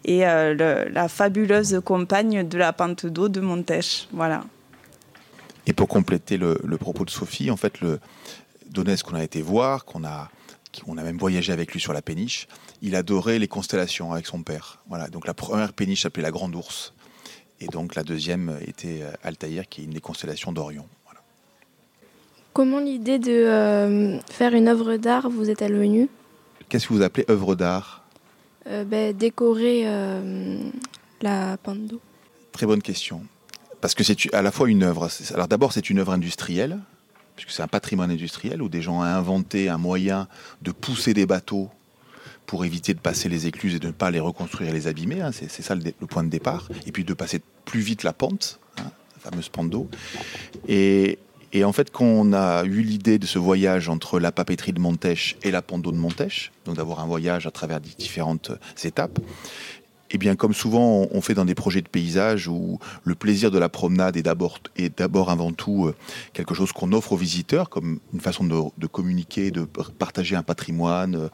[0.04, 4.08] est la fabuleuse compagne de la pente d'eau de Montèche.
[4.12, 4.44] Voilà.
[5.66, 8.00] Et pour compléter le, le propos de Sophie, en fait, le
[8.70, 10.30] Donès qu'on a été voir, qu'on a,
[10.84, 12.48] qu'on a même voyagé avec lui sur la péniche,
[12.82, 14.82] il adorait les constellations avec son père.
[14.88, 15.08] Voilà.
[15.08, 16.94] Donc la première péniche s'appelait la Grande Ourse,
[17.60, 20.86] et donc la deuxième était euh, Altaïr, qui est une des constellations d'Orion.
[21.04, 21.20] Voilà.
[22.52, 26.08] Comment l'idée de euh, faire une œuvre d'art vous est-elle venue?
[26.68, 28.04] Qu'est-ce que vous appelez œuvre d'art?
[28.66, 30.60] Euh, ben, Décorer euh,
[31.22, 32.00] la d'eau.
[32.52, 33.22] Très bonne question.
[33.80, 35.08] Parce que c'est à la fois une œuvre.
[35.32, 36.78] Alors d'abord, c'est une œuvre industrielle,
[37.36, 40.28] puisque c'est un patrimoine industriel où des gens ont inventé un moyen
[40.62, 41.70] de pousser des bateaux
[42.48, 45.20] pour éviter de passer les écluses et de ne pas les reconstruire et les abîmer.
[45.20, 45.30] hein.
[45.32, 46.68] C'est ça le, point de départ.
[46.86, 49.74] Et puis de passer plus vite la pente, hein, la fameuse pente.
[50.66, 51.18] Et,
[51.62, 55.36] en fait, quand on a eu l'idée de ce voyage entre la papeterie de Montèche
[55.42, 58.50] et la Pando de Montèche, donc d'avoir un voyage à travers différentes
[58.82, 59.18] étapes,
[60.10, 63.58] eh bien, comme souvent on fait dans des projets de paysage où le plaisir de
[63.58, 65.94] la promenade est d'abord, est d'abord avant tout euh,
[66.32, 69.64] quelque chose qu'on offre aux visiteurs comme une façon de, communiquer, de
[69.98, 71.28] partager un patrimoine euh,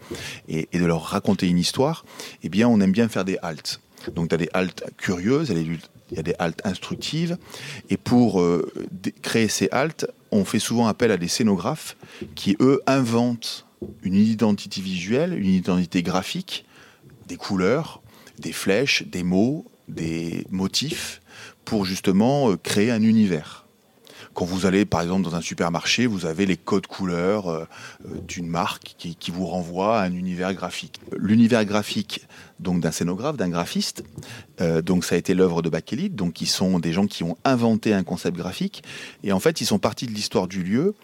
[0.49, 2.05] et, de leur raconter une histoire,
[2.43, 3.81] eh bien, on aime bien faire des haltes.
[4.15, 7.39] Donc, tu as des haltes curieuses, il y a des haltes instructives.
[7.89, 8.71] Et pour euh,
[9.23, 11.97] créer ces haltes, on fait souvent appel à des scénographes
[12.35, 13.67] qui, eux, inventent
[14.03, 16.67] une identité visuelle, une identité graphique,
[17.29, 18.03] des couleurs,
[18.39, 21.21] des flèches, des mots, des motifs
[21.65, 23.67] pour justement euh, créer un univers.
[24.33, 27.65] Quand vous allez par exemple dans un supermarché, vous avez les codes couleurs euh,
[28.07, 31.01] euh, d'une marque qui, vous renvoie à un univers graphique.
[31.17, 32.27] L'univers graphique
[32.59, 34.05] donc d'un scénographe, d'un graphiste,
[34.85, 37.93] donc ça a été l'œuvre de Bakelit, donc qui sont des gens qui ont inventé
[37.93, 38.85] un concept graphique
[39.25, 40.95] et en fait ils sont partis de l'histoire du lieu,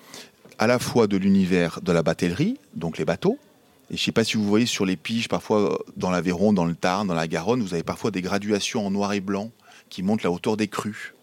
[0.58, 3.38] à la fois de l'univers de la batellerie, donc les bateaux,
[3.90, 6.64] et je ne sais pas si vous voyez sur les piges, parfois dans l'Aveyron, dans
[6.64, 9.50] le Tarn, dans la Garonne, vous avez parfois des graduations en noir et blanc
[9.88, 11.14] qui montrent la hauteur des crues.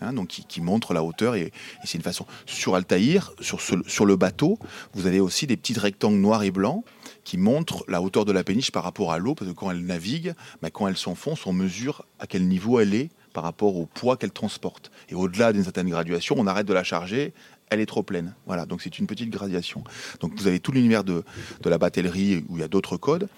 [0.00, 1.52] Hein, donc qui, montrent la hauteur et,
[1.84, 2.26] c'est une façon.
[2.46, 4.58] Sur Altaïr, sur, sur le bateau,
[4.94, 6.84] vous avez aussi des petits rectangles noirs et blancs
[7.24, 9.84] qui montrent la hauteur de la péniche par rapport à l'eau, parce que quand elle
[9.84, 13.86] navigue, bah, quand elle s'enfonce, on mesure à quel niveau elle est par rapport au
[13.86, 14.90] poids qu'elle transporte.
[15.08, 17.32] Et au-delà d'une certaine graduation, on arrête de la charger,
[17.72, 18.34] elle est trop pleine.
[18.46, 19.82] Voilà, donc c'est une petite gradation.
[20.20, 21.24] Donc vous avez tout l'univers de,
[21.62, 23.28] de la batellerie où il y a d'autres codes,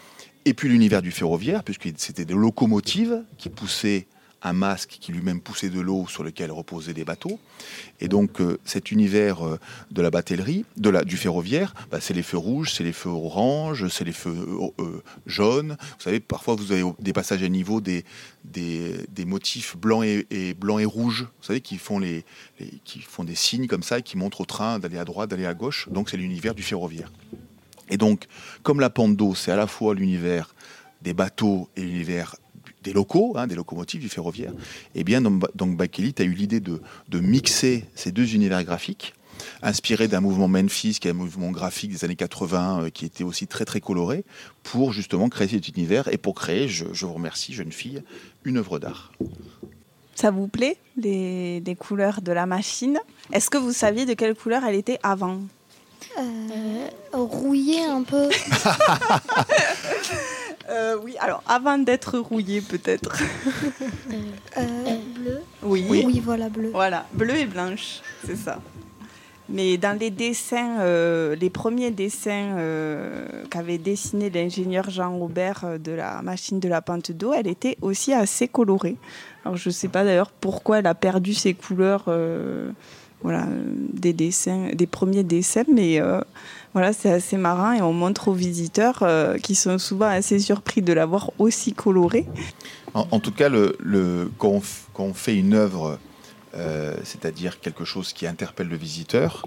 [0.45, 4.07] et puis l'univers du ferroviaire, puisque c'était des locomotives qui poussaient
[4.45, 7.41] un masque qui lui-même poussait de l'eau sur lequel reposaient des bateaux.
[8.01, 9.59] Et donc euh, cet univers euh,
[9.91, 13.09] de la batellerie, de la, du ferroviaire, bah, c'est les feux rouges, c'est les feux
[13.11, 14.47] oranges, c'est les feux
[14.79, 15.77] euh, jaunes.
[15.81, 18.05] Vous savez, parfois vous avez des passages à niveau des,
[18.45, 22.25] des, motifs blancs et, et, et rouges, vous savez, qui font, les,
[22.85, 25.47] qui font des signes comme ça et qui montrent au train d'aller à droite, d'aller
[25.47, 25.89] à gauche.
[25.91, 27.11] Donc c'est l'univers du ferroviaire.
[27.91, 28.27] Et donc,
[28.63, 30.55] comme la pente d'eau, c'est à la fois l'univers
[31.03, 32.37] des bateaux et l'univers
[32.85, 34.53] des locaux, hein, des locomotives du ferroviaire,
[34.95, 36.81] et eh bien donc Bakelit a eu l'idée de,
[37.15, 39.15] mixer ces deux univers graphiques,
[39.63, 43.25] inspiré d'un mouvement Memphis, qui est un mouvement graphique des années 80, euh, qui était
[43.25, 44.25] aussi très très coloré,
[44.63, 48.03] pour justement créer cet univers et pour créer, je, vous remercie, jeune fille,
[48.45, 49.13] une œuvre d'art.
[50.15, 53.01] Ça vous plaît, les, couleurs de la machine?
[53.33, 55.41] Est-ce que vous saviez de quelle couleur elle était avant?
[56.19, 58.29] Euh, Rouillée un peu.
[60.71, 63.17] Euh, oui, alors avant d'être rouillé peut-être.
[64.57, 65.85] Euh, bleu oui.
[65.89, 66.21] oui.
[66.25, 66.71] voilà, bleu.
[66.73, 68.61] Voilà, bleu et blanche, c'est ça.
[69.49, 72.57] Mais dans les dessins, euh, les premiers dessins
[73.51, 78.13] qu'avait dessiné l'ingénieur Jean Robert de la machine de la pente d'eau, elle était aussi
[78.13, 78.97] assez colorée.
[79.45, 82.05] Alors je ne sais pas d'ailleurs pourquoi elle a perdu ses couleurs
[83.25, 83.49] voilà,
[83.93, 86.01] des dessins, des premiers dessins, mais
[86.75, 90.83] voilà, c'est assez marrant et on montre aux visiteurs euh, qui sont souvent assez surpris
[90.83, 92.27] de l'avoir aussi coloré.
[92.95, 93.49] En, tout cas,
[94.39, 94.61] quand,
[94.99, 95.99] on, fait une œuvre,
[96.57, 99.47] euh, c'est-à-dire quelque chose qui interpelle le visiteur,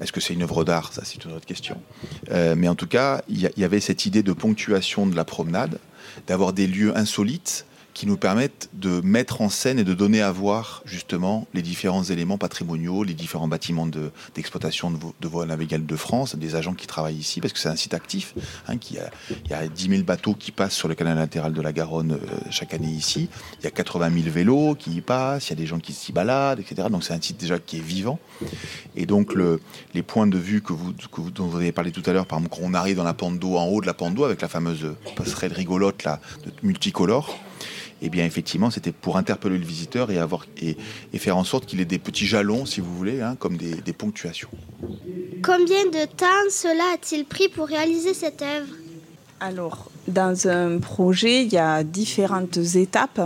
[0.00, 0.92] est-ce que c'est une œuvre d'art?
[0.92, 1.80] Ça, c'est une autre question.
[2.30, 5.78] Euh, mais en tout cas, il y, avait cette idée de ponctuation de la promenade,
[6.28, 7.66] d'avoir des lieux insolites
[7.98, 12.04] qui nous permettent de mettre en scène et de donner à voir justement les différents
[12.04, 13.88] éléments patrimoniaux, les différents bâtiments
[14.36, 17.68] d'exploitation de, de, voies navigables de France, des agents qui travaillent ici, parce que c'est
[17.68, 18.34] un site actif.
[18.68, 19.10] Hein, qui a,
[19.46, 22.12] il y a 10 000 bateaux qui passent sur le canal latéral de la Garonne
[22.12, 23.28] euh, chaque année ici.
[23.58, 25.92] Il y a 80 000 vélos qui y passent, il y a des gens qui
[25.92, 26.86] s'y baladent, etc.
[26.92, 28.20] Donc c'est un site déjà qui est vivant.
[28.94, 29.60] Et donc le,
[29.94, 32.26] les points de vue que vous, que vous, dont vous avez parlé tout à l'heure,
[32.26, 34.22] par exemple, quand on arrive dans la pente d'eau, en haut de la pente d'eau,
[34.22, 36.20] avec la fameuse passerelle rigolote là,
[36.62, 37.36] multicolore,
[38.02, 40.76] eh bien effectivement, c'était pour interpeller le visiteur et, avoir, et,
[41.18, 44.48] faire en sorte qu'il ait des petits jalons, si vous voulez, hein, comme des, ponctuations.
[45.42, 48.72] Combien de temps cela a-t-il pris pour réaliser cette œuvre?
[49.40, 53.20] Alors, dans un projet, il y a différentes étapes.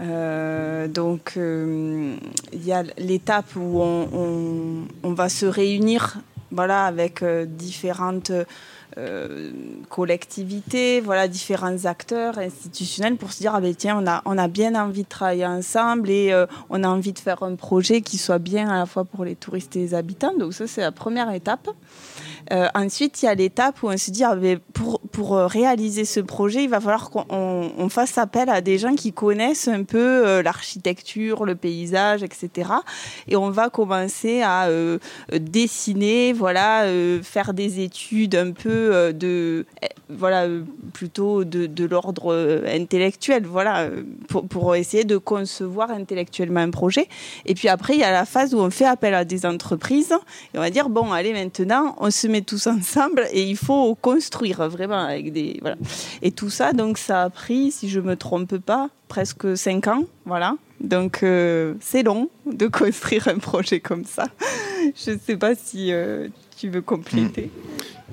[0.00, 2.16] Euh, donc, euh,
[2.52, 6.18] il y a l'étape où on, va se réunir
[6.50, 8.32] voilà, avec euh, différentes
[8.98, 9.52] euh,
[9.88, 14.48] collectivités, voilà, différents acteurs institutionnels pour se dire ah ben tiens on a on a
[14.48, 18.18] bien envie de travailler ensemble et euh, on a envie de faire un projet qui
[18.18, 20.36] soit bien à la fois pour les touristes et les habitants.
[20.36, 21.68] Donc ça c'est la première étape.
[22.52, 24.36] Euh, ensuite, il y a l'étape où on se dit, ah,
[24.72, 29.12] pour, pour réaliser ce projet, il va falloir qu'on fasse appel à des gens qui
[29.12, 32.70] connaissent un peu l'architecture, le paysage, etc.
[33.26, 34.68] Et on va commencer à
[35.32, 36.84] dessiner, voilà,
[37.22, 40.46] faire des études un peu de, eh, voilà,
[40.92, 43.88] plutôt de, de l'ordre intellectuel, voilà,
[44.28, 47.08] pour, pour essayer de concevoir intellectuellement un projet.
[47.46, 50.14] Et puis après, il y a la phase où on fait appel à des entreprises
[50.54, 53.94] et on va dire bon, allez, maintenant, on se met tous ensemble et il faut
[53.94, 55.76] construire vraiment avec des voilà.
[56.22, 60.04] Et tout ça, donc ça a pris, si je me trompe pas, presque cinq ans,
[60.24, 60.56] voilà.
[60.80, 64.28] Donc euh, c'est long de construire un projet comme ça.
[65.04, 67.50] je ne sais pas si euh, tu veux compléter.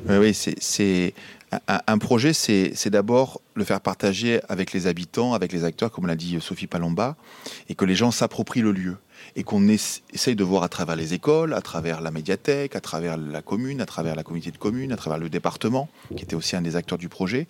[0.08, 0.18] Hmm.
[0.20, 1.14] Oui, c'est
[1.68, 6.16] un projet, c'est d'abord le faire partager avec les habitants, avec les acteurs, comme l'a
[6.16, 7.16] dit Sophie Palomba,
[7.70, 8.98] et que les gens s'approprient le lieu
[9.36, 13.18] et qu'on essaye de voir à travers les écoles, à travers la médiathèque, à travers
[13.18, 16.56] la commune, à travers la communauté de communes, à travers le département, qui était aussi
[16.56, 17.48] un des acteurs du projet,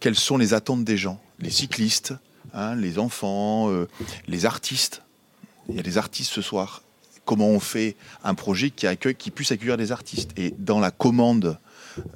[0.00, 2.14] quelles sont les attentes des gens, les cyclistes,
[2.52, 3.88] hein, les enfants, euh,
[4.28, 5.02] les artistes.
[5.70, 6.82] Il y a des artistes ce soir.
[7.24, 10.32] Comment on fait un projet qui accueille, qui puisse accueillir des artistes?
[10.36, 11.58] Et dans la commande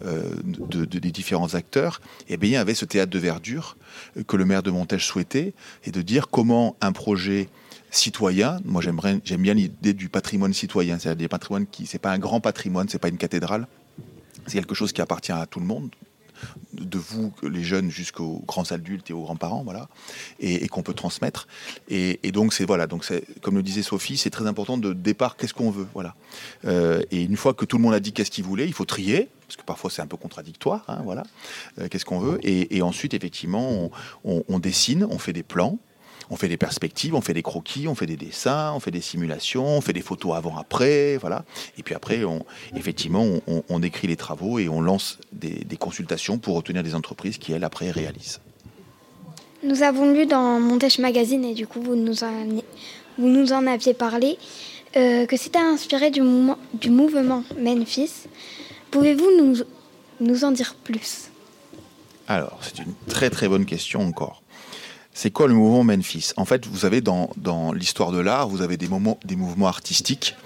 [0.05, 3.79] euh, de, des différents acteurs, eh bien, il y avait ce théâtre de verdure
[4.27, 7.49] que le maire de Montège souhaitait, et de dire comment un projet
[7.91, 8.61] citoyen.
[8.65, 10.99] Moi, j'aime bien l'idée du patrimoine citoyen.
[10.99, 13.67] C'est-à-dire des patrimoines qui, c'est pas un grand patrimoine, c'est pas une cathédrale.
[14.47, 15.91] C'est quelque chose qui appartient à tout le monde,
[16.73, 19.89] de vous, les jeunes, jusqu'aux grands adultes et aux grands-parents, voilà,
[20.41, 21.49] et, qu'on peut transmettre.
[21.89, 23.05] Et, donc, c'est voilà, donc
[23.43, 25.37] comme le disait Sophie, c'est très important de départ.
[25.37, 26.15] Qu'est-ce qu'on veut, voilà.
[26.65, 28.85] Euh, et une fois que tout le monde a dit qu'est-ce qu'il voulait, il faut
[28.85, 31.25] trier, parce que parfois c'est un peu contradictoire, hein, voilà.
[31.79, 33.91] Euh, qu'est-ce qu'on veut et, ensuite, effectivement,
[34.25, 35.79] on dessine, on fait des plans.
[36.31, 39.01] On fait des perspectives, on fait des croquis, on fait des dessins, on fait des
[39.01, 41.45] simulations, on fait des photos avant-après, voilà.
[41.79, 42.45] Et puis après, on,
[42.77, 47.53] effectivement, on, écrit les travaux et on lance des, consultations pour obtenir des entreprises qui,
[47.53, 48.41] elles, après, réalisent.
[49.63, 52.33] Nous avons lu dans Montèche Magazine, et du coup, vous nous en,
[53.17, 54.39] vous nous en aviez parlé,
[54.97, 58.11] euh, que c'était inspiré du, mouvement, du mouvement Memphis.
[58.91, 59.57] Pouvez-vous nous,
[60.21, 61.31] nous en dire plus?
[62.27, 64.43] Alors, c'est une très très bonne question encore.
[65.19, 66.31] C'est quoi le mouvement Memphis?
[66.37, 67.29] En fait, vous avez dans,
[67.75, 70.37] l'histoire de l'art, vous avez des, moments, des mouvements artistiques.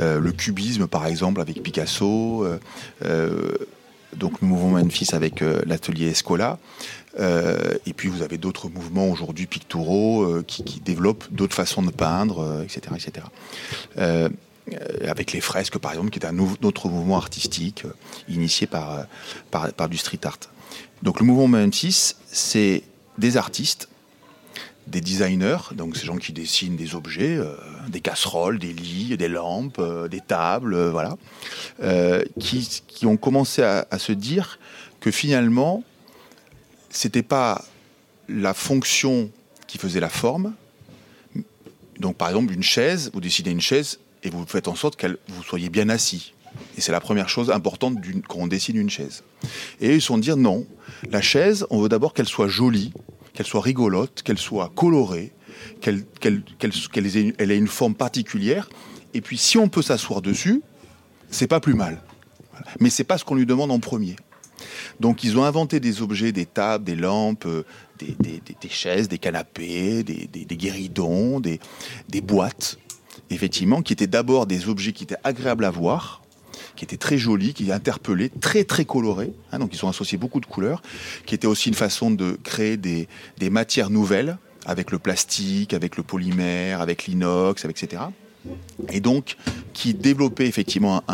[0.00, 2.44] Euh, le cubisme, par exemple, avec Picasso.
[2.44, 2.58] Euh,
[3.04, 3.52] euh,
[4.16, 6.58] donc le mouvement Memphis avec l'atelier Escola.
[7.20, 12.96] et puis vous avez d'autres mouvements aujourd'hui picturaux qui, développent d'autres façons de peindre, etc.
[12.96, 14.26] etc.
[15.06, 17.84] avec les fresques, par exemple, qui est un autre mouvement artistique
[18.28, 19.06] initié par,
[19.52, 20.40] par, du street art.
[21.04, 22.82] Donc le mouvement Memphis, c'est
[23.16, 23.88] des artistes
[24.90, 27.54] des designers, donc ces gens qui dessinent des objets, euh,
[27.88, 31.16] des casseroles, des lits, des lampes, euh, des tables, euh, voilà,
[32.38, 34.58] qui, ont commencé à, se dire
[35.00, 35.82] que finalement,
[36.90, 37.64] c'était pas
[38.28, 39.30] la fonction
[39.66, 40.54] qui faisait la forme.
[41.98, 45.16] Donc, par exemple, une chaise, vous dessinez une chaise et vous faites en sorte qu'elle
[45.28, 46.34] vous soyez bien assis.
[46.76, 47.98] Et c'est la première chose importante
[48.28, 49.22] quand on dessine une chaise.
[49.80, 50.66] Et ils sont dire non,
[51.10, 52.92] la chaise, on veut d'abord qu'elle soit jolie,
[53.32, 55.32] qu'elle soit rigolote, qu'elle soit colorée,
[55.80, 58.68] qu'elle ait, une forme particulière.
[59.14, 60.62] Et puis si on peut s'asseoir dessus,
[61.30, 62.02] c'est pas plus mal.
[62.78, 64.16] Mais c'est pas ce qu'on lui demande en premier.
[64.98, 67.64] Donc ils ont inventé des objets, des tables, des lampes, euh,
[67.98, 71.58] des, chaises, des canapés, des, guéridons, des,
[72.20, 72.78] boîtes,
[73.30, 76.19] effectivement, qui étaient d'abord des objets qui étaient agréables à voir,
[76.80, 79.34] qui était très joli, qui interpellait, très très coloré.
[79.52, 80.80] Hein, donc ils ont associé beaucoup de couleurs,
[81.26, 83.06] qui était aussi une façon de créer des,
[83.50, 88.04] matières nouvelles avec le plastique, avec le polymère, avec l'inox, etc.
[88.88, 89.36] Et donc
[89.74, 91.04] qui développait effectivement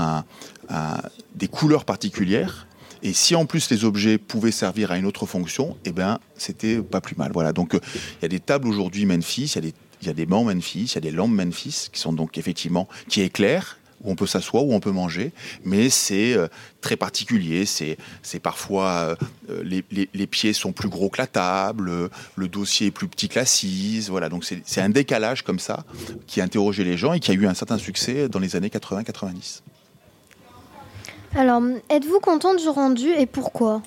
[1.35, 2.69] des couleurs particulières.
[3.03, 6.79] Et si en plus les objets pouvaient servir à une autre fonction, eh ben c'était
[6.79, 7.33] pas plus mal.
[7.35, 7.53] Voilà.
[7.53, 10.15] Donc il y a des tables aujourd'hui Memphis, il y a des il y a
[10.15, 13.79] des bancs Memphis, il y a des lampes Memphis qui sont donc effectivement qui éclairent,
[14.03, 15.33] où on peut s'asseoir, où on peut manger,
[15.65, 16.49] mais c'est euh,
[16.81, 17.67] très particulier.
[17.67, 17.97] C'est,
[18.43, 19.17] parfois
[19.49, 23.39] euh, les, pieds sont plus gros que la table, le dossier est plus petit que
[23.39, 24.11] l'assise.
[24.11, 25.85] Voilà, donc c'est, un décalage comme ça
[26.27, 28.69] qui a interrogé les gens et qui a eu un certain succès dans les années
[28.69, 29.63] 80-90.
[31.35, 33.83] Alors, êtes-vous content du rendu et pourquoi?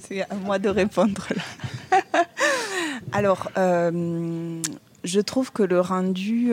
[0.00, 1.28] C'est à moi de répondre
[3.12, 4.62] Alors, euh,
[5.04, 6.52] je trouve que le rendu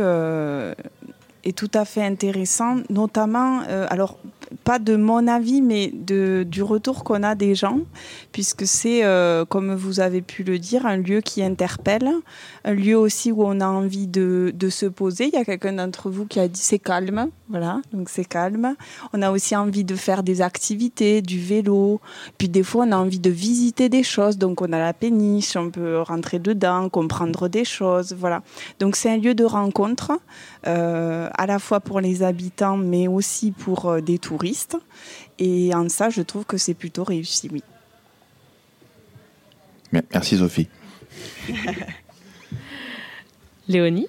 [1.54, 4.18] tout à fait intéressant, notamment, euh, alors
[4.64, 7.80] pas de mon avis, mais de, du retour qu'on a des gens,
[8.32, 12.12] puisque c'est, euh, comme vous avez pu le dire, un lieu qui interpelle,
[12.70, 15.26] un lieu aussi où on a envie de, de se poser.
[15.26, 18.76] Il y a quelqu'un d'entre vous qui a dit c'est calme, voilà, donc c'est calme.
[19.12, 22.00] On a aussi envie de faire des activités, du vélo,
[22.38, 25.56] puis des fois on a envie de visiter des choses, donc on a la péniche,
[25.56, 28.44] on peut rentrer dedans, comprendre des choses, voilà.
[28.80, 30.12] Donc c'est un lieu de rencontre,
[30.68, 34.78] euh, à la fois pour les habitants, mais aussi pour euh, des touristes.
[35.40, 37.64] Et en ça, je trouve que c'est plutôt réussi, oui.
[39.92, 40.68] Merci Sophie.
[43.70, 44.08] Léonie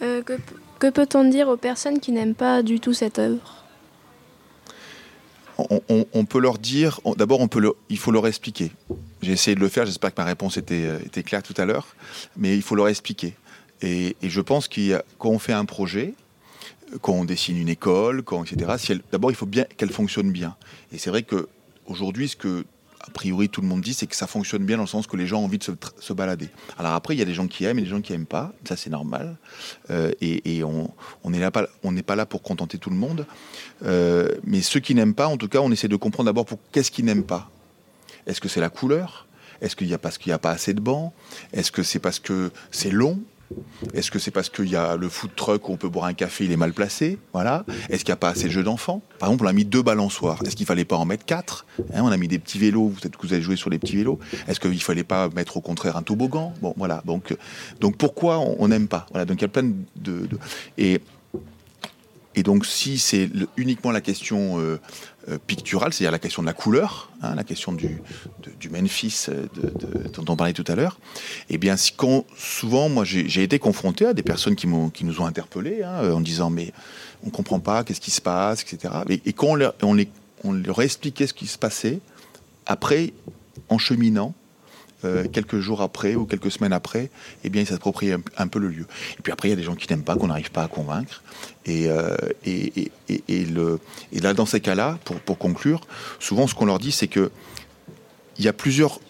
[0.00, 0.34] euh, Que,
[0.78, 3.64] que peut-on dire aux personnes qui n'aiment pas du tout cette œuvre?
[5.58, 8.72] On, on, on, peut leur dire, d'abord, on peut le, il faut leur expliquer.
[9.22, 11.96] J'ai essayé de le faire, j'espère que ma réponse était, était claire tout à l'heure,
[12.36, 13.34] mais il faut leur expliquer.
[13.80, 16.14] Et, et je pense qu'on quand fait un projet,
[17.00, 20.56] quand on dessine une école, quand, etc., si d'abord, il faut bien qu'elle fonctionne bien.
[20.92, 21.48] Et c'est vrai que
[21.86, 22.64] aujourd'hui, ce que
[23.06, 25.16] a priori tout le monde dit, c'est que ça fonctionne bien dans le sens que
[25.16, 26.48] les gens ont envie de se, balader.
[26.78, 28.52] Alors après, il y a des gens qui aiment et des gens qui aiment pas,
[28.64, 29.36] ça c'est normal.
[29.90, 30.90] Euh, et, on
[31.30, 31.50] n'est
[32.02, 33.26] pas, là pour contenter tout le monde.
[33.84, 36.90] Euh, mais ceux qui n'aiment pas, en tout cas, on essaie de comprendre d'abord qu'est-ce
[36.90, 37.50] qu'ils n'aiment pas.
[38.26, 39.26] Est-ce que c'est la couleur?
[39.60, 41.12] Est-ce qu'il y a parce qu'il n'y a pas assez de bancs?
[41.52, 43.20] Est-ce que c'est parce que c'est long?
[43.94, 46.14] Est-ce que c'est parce qu'il y a le food truck où on peut boire un
[46.14, 47.64] café, il est mal placé Voilà.
[47.88, 49.02] Est-ce qu'il n'y a pas assez de jeux d'enfants?
[49.18, 50.42] Par exemple, on a mis deux balançoires.
[50.44, 51.66] Est-ce qu'il fallait pas en mettre quatre?
[51.94, 52.92] Hein, On a mis des petits vélos.
[53.00, 54.18] Peut-être que vous avez joué sur les petits vélos.
[54.48, 56.54] Est-ce qu'il fallait pas mettre au contraire un toboggan?
[56.60, 57.02] Bon, voilà.
[57.06, 57.36] Donc,
[57.80, 59.06] donc pourquoi on n'aime pas?
[59.10, 59.24] Voilà.
[59.24, 60.38] Donc il y a plein de, de...
[60.78, 61.00] et
[62.38, 64.78] et donc, si c'est uniquement la question euh,
[65.30, 68.02] euh, picturale, c'est-à-dire la question de la couleur, hein, la question du,
[68.70, 71.00] Memphis euh, de, dont on parlait tout à l'heure,
[71.48, 76.12] eh bien, souvent, moi, j'ai été confronté à des personnes qui, nous ont interpellés hein,
[76.12, 76.72] en disant mais
[77.24, 78.92] on comprend pas, qu'est-ce qui se passe, etc.
[79.08, 82.00] Et, quand on leur expliquait ce qui se passait,
[82.66, 83.14] après,
[83.70, 84.34] en cheminant,
[85.06, 87.10] euh, quelques jours après ou quelques semaines après,
[87.44, 88.86] eh bien, ils s'approprient un, peu le lieu.
[89.18, 90.68] Et puis après, il y a des gens qui n'aiment pas, qu'on n'arrive pas à
[90.68, 91.22] convaincre.
[91.64, 93.80] Et, euh, et, et, et, le,
[94.12, 95.80] et là, dans ces cas-là, pour, pour conclure,
[96.20, 97.30] souvent, ce qu'on leur dit, c'est que
[98.38, 99.00] il y a plusieurs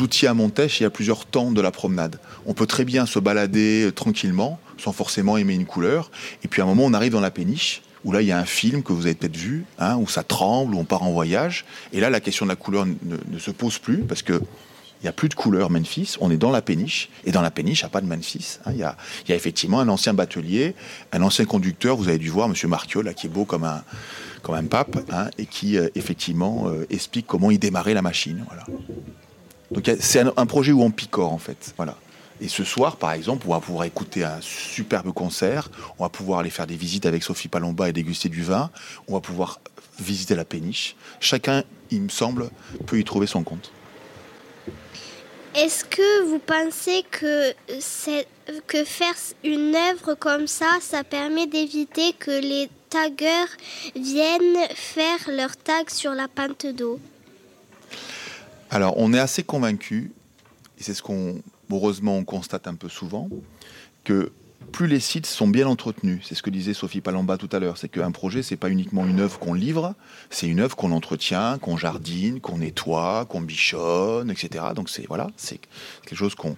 [0.00, 2.18] outils à Montèche, il y a plusieurs temps de la promenade.
[2.46, 6.10] On peut très bien se balader tranquillement, sans forcément aimer une couleur.
[6.42, 8.38] Et puis à un moment, on arrive dans la péniche, où là, il y a
[8.38, 11.12] un film que vous avez peut-être vu, hein, où ça tremble, où on part en
[11.12, 11.64] voyage.
[11.92, 14.40] Et là, la question de la couleur ne se pose plus, parce que
[15.00, 17.50] il n'y a plus de couleur Memphis, on est dans la péniche, et dans la
[17.50, 18.58] péniche, il n'y a pas de Memphis.
[18.64, 18.72] Hein.
[18.72, 18.96] Il, y a,
[19.28, 20.74] effectivement un ancien batelier,
[21.12, 22.54] un ancien conducteur, vous avez dû voir, M.
[22.68, 23.84] Martiot, là, qui est beau comme un,
[24.42, 28.44] comme un pape, hein, et qui, euh, effectivement, euh, explique comment il démarrait la machine.
[29.70, 31.74] Donc c'est un, projet où on picore, en fait.
[32.40, 36.40] Et ce soir, par exemple, on va pouvoir écouter un superbe concert, on va pouvoir
[36.40, 38.70] aller faire des visites avec Sophie Palomba et déguster du vin,
[39.08, 39.60] on va pouvoir
[39.98, 40.96] visiter la péniche.
[41.20, 42.50] Chacun, il me semble,
[42.86, 43.72] peut y trouver son compte.
[45.56, 47.54] Est-ce que vous pensez que,
[48.84, 53.48] faire une œuvre comme ça, ça permet d'éviter que les taggeurs
[53.94, 57.00] viennent faire leur tag sur la pente d'eau?
[58.68, 60.12] Alors, on est assez convaincu,
[60.78, 61.40] et c'est ce qu'on,
[61.72, 63.30] heureusement, on constate un peu souvent,
[64.04, 64.30] que
[64.72, 67.78] plus les sites sont bien entretenus, c'est ce que disait Sophie Palamba tout à l'heure,
[67.78, 69.94] c'est qu'un projet, c'est pas uniquement une œuvre qu'on livre,
[70.30, 74.66] c'est une œuvre qu'on entretient, qu'on jardine, qu'on nettoie, qu'on bichonne, etc.
[74.74, 75.60] Donc c'est voilà, c'est
[76.04, 76.56] quelque chose qu'on,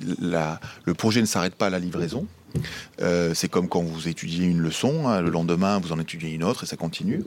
[0.00, 2.26] le projet ne s'arrête pas à la livraison.
[3.00, 6.44] Euh, c'est comme quand vous étudiez une leçon, hein, le lendemain vous en étudiez une
[6.44, 7.24] autre et ça continue.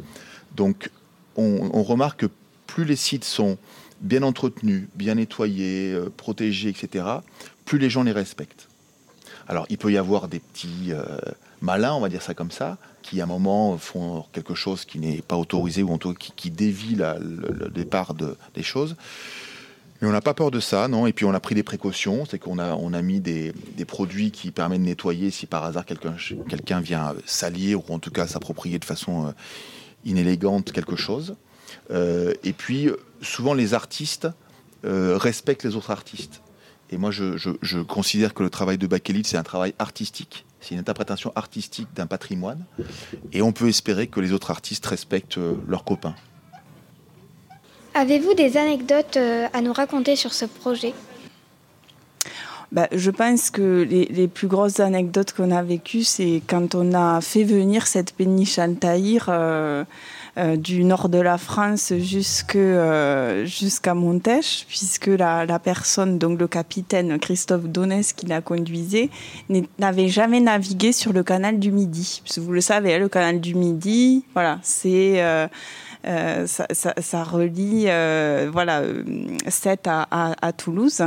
[0.55, 0.89] Donc
[1.36, 2.30] on, on remarque que
[2.67, 3.57] plus les sites sont
[4.01, 7.05] bien entretenus, bien nettoyés, euh, protégés, etc.,
[7.65, 8.67] plus les gens les respectent.
[9.48, 11.04] Alors, il peut y avoir des petits euh,
[11.62, 14.98] malins, on va dire ça comme ça, qui à un moment font quelque chose qui
[14.98, 18.96] n'est pas autorisé ou qui, qui dévie le, départ de, des choses.
[20.02, 21.06] Mais on n'a pas peur de ça, non?
[21.08, 23.86] Et puis on a pris des précautions, c'est qu'on a, on a mis des, des,
[23.86, 26.16] produits qui permettent de nettoyer si par hasard quelqu'un
[26.50, 29.32] quelqu'un vient salir ou en tout cas s'approprier de façon euh,
[30.04, 31.38] inélégante quelque chose.
[31.91, 32.89] Euh, et puis
[33.22, 34.28] souvent les artistes
[34.84, 36.41] respectent les autres artistes.
[36.92, 40.46] Et moi, je, je, je, considère que le travail de Bakelit, c'est un travail artistique.
[40.60, 42.64] C'est une interprétation artistique d'un patrimoine.
[43.34, 46.16] Et on peut espérer que les autres artistes respectent euh, leurs copains.
[47.94, 50.94] Avez-vous des anecdotes euh, à nous raconter sur ce projet?
[52.72, 56.94] Bah, je pense que les, les, plus grosses anecdotes qu'on a vécues, c'est quand on
[56.94, 59.28] a fait venir cette péniche Altaïr.
[59.30, 59.86] Euh,
[60.38, 66.48] euh, du nord de la France euh, jusqu'à Montèche, puisque la, la, personne, donc le
[66.48, 69.10] capitaine Christophe Donès qui la conduisait,
[69.80, 72.22] n'avait jamais navigué sur le canal du Midi.
[72.38, 75.24] vous le savez, hein, le canal du Midi, voilà, c'est
[76.08, 78.84] euh, ça, relie euh, voilà
[79.47, 81.03] Sète à, Toulouse.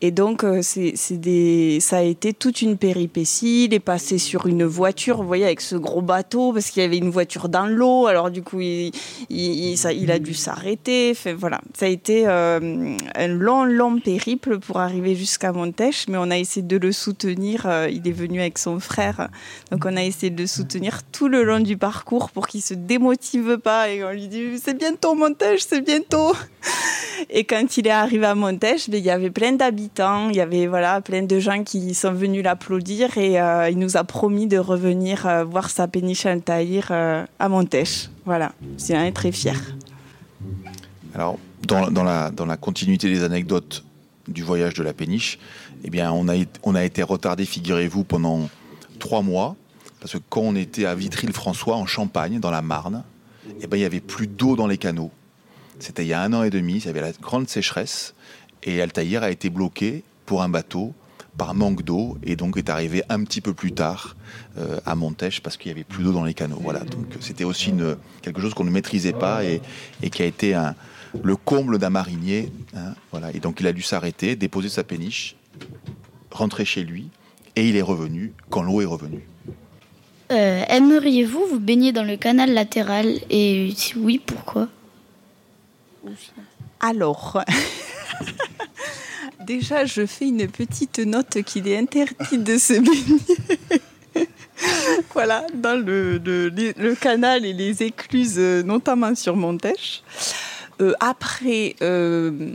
[0.00, 3.64] Et donc euh, c'est des ça a été toute une péripétie.
[3.64, 6.86] Il est passé sur une voiture vous voyez avec ce gros bateau parce qu'il y
[6.86, 8.06] avait une voiture dans l'eau.
[8.06, 11.14] Alors du coup il, a dû s'arrêter.
[11.36, 11.60] Voilà.
[11.74, 16.38] Ça a été euh, un long long périple pour arriver jusqu'à Montèche mais on a
[16.38, 17.66] essayé de le soutenir.
[17.66, 19.28] Euh, il est venu avec son frère.
[19.70, 22.74] Donc on a essayé de le soutenir tout le long du parcours pour qu'il se
[22.74, 26.34] démotive pas et on lui dit c'est bientôt Montèche, c'est bientôt.
[27.30, 30.40] Et quand il est arrivé à Montèche, ben, il y avait plein d'habitants, il y
[30.40, 34.46] avait voilà plein de gens qui sont venus l'applaudir et euh, il nous a promis
[34.46, 38.10] de revenir euh, voir sa péniche Altaïr euh, à Montèche.
[38.24, 39.58] Voilà, c'est un très fier.
[41.14, 43.84] Alors, dans, la, continuité des anecdotes
[44.28, 45.38] du voyage de la péniche,
[45.84, 48.48] eh bien, on a été retardé, figurez-vous, pendant
[48.98, 49.56] trois mois,
[50.00, 53.02] parce que quand on était à Vitry-le-François, en Champagne, dans la Marne,
[53.60, 55.10] eh ben, il n'y avait plus d'eau dans les canaux.
[55.78, 58.14] C'était il y a un an et demi, il y avait la grande sécheresse,
[58.62, 60.94] et Altaïr a été bloqué pour un bateau
[61.36, 64.16] par manque d'eau et donc est arrivé un petit peu plus tard
[64.58, 66.58] euh, à Montèche parce qu'il y avait plus d'eau dans les canaux.
[66.62, 67.72] Voilà, donc c'était aussi
[68.22, 69.60] quelque chose qu'on ne maîtrisait pas et,
[70.10, 70.58] qui a été
[71.22, 72.50] le comble d'un marinier.
[72.74, 75.36] Hein, voilà, et donc il a dû s'arrêter, déposer sa péniche,
[76.30, 77.10] rentrer chez lui
[77.54, 79.26] et il est revenu quand l'eau est revenue.
[80.32, 84.68] Euh, aimeriez-vous vous baigner dans le canal latéral Et si oui, pourquoi?
[86.80, 87.42] Alors,
[89.46, 94.28] déjà, je fais une petite note qu'il est interdit de se baigner.
[95.12, 100.02] voilà, dans le, le, canal et les écluses, notamment sur Montèche.
[100.80, 102.50] Euh, après, euh,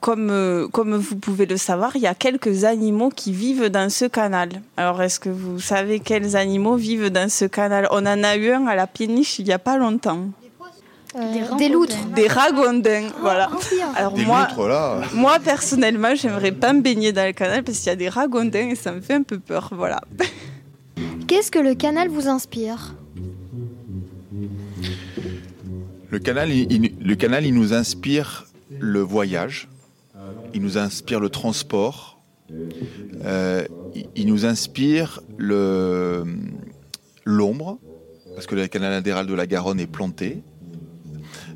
[0.00, 3.90] comme, euh, comme vous pouvez le savoir, il y a quelques animaux qui vivent dans
[3.90, 4.48] ce canal.
[4.76, 7.88] Alors, est-ce que vous savez quels animaux vivent dans ce canal?
[7.90, 10.28] On en a eu un à la péniche il n'y a pas longtemps.
[11.14, 11.96] Euh, des loutres.
[12.14, 13.50] Des ragondins, oh, voilà.
[13.94, 15.00] Alors des moi, loutres, là.
[15.14, 18.68] moi, personnellement, j'aimerais pas me baigner dans le canal parce qu'il y a des ragondins
[18.68, 20.02] et ça me fait un peu peur, voilà.
[21.26, 22.94] Qu'est-ce que le canal vous inspire?
[26.10, 28.46] Le canal, il, le canal, il nous inspire
[28.78, 29.68] le voyage,
[30.54, 32.20] il nous inspire le transport,
[33.24, 33.66] euh,
[34.14, 35.20] il nous inspire
[37.24, 37.78] l'ombre,
[38.34, 40.42] parce que le canal latéral de la Garonne est planté.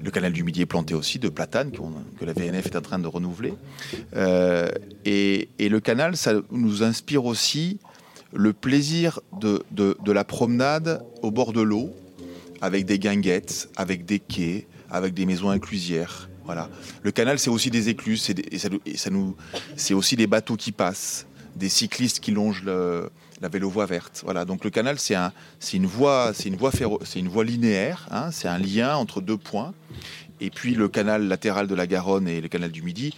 [0.02, 1.72] Le canal du Midi est planté aussi de platanes
[2.18, 3.52] que la VNF est en train de renouveler.
[4.16, 4.70] Euh,
[5.04, 7.78] et, le canal, ça nous inspire aussi
[8.32, 11.90] le plaisir de la promenade au bord de l'eau,
[12.62, 16.29] avec des guinguettes, avec des quais, avec des maisons inclusières.
[16.52, 16.68] Voilà.
[17.04, 18.56] Le canal, c'est aussi des écluses, c'est
[18.96, 19.36] ça, nous,
[19.76, 23.08] c'est aussi des bateaux qui passent, des cyclistes qui longent le,
[23.40, 24.22] la vélo-voie verte.
[24.24, 24.44] Voilà.
[24.44, 25.32] Donc le canal, c'est un,
[25.72, 26.72] une voie, c'est une voie
[27.04, 28.08] c'est une voie linéaire.
[28.10, 29.72] Hein, c'est un lien entre deux points.
[30.40, 33.14] Et puis le canal latéral de la Garonne et le canal du Midi,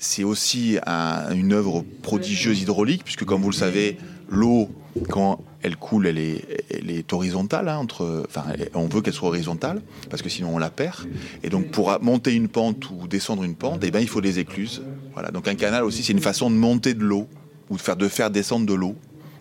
[0.00, 3.96] c'est aussi un, une œuvre prodigieuse hydraulique, puisque comme vous le savez,
[4.32, 4.68] l'eau,
[5.08, 7.68] quand elle coule, elle est, elle est horizontale.
[7.68, 9.80] Hein, entre, enfin, on veut qu'elle soit horizontale,
[10.10, 11.06] parce que sinon on la perd.
[11.42, 14.38] Et donc pour monter une pente ou descendre une pente, eh ben, il faut des
[14.38, 14.82] écluses.
[15.14, 15.30] Voilà.
[15.30, 17.28] Donc un canal aussi, c'est une façon de monter de l'eau,
[17.70, 18.96] ou de faire, de faire descendre de l'eau.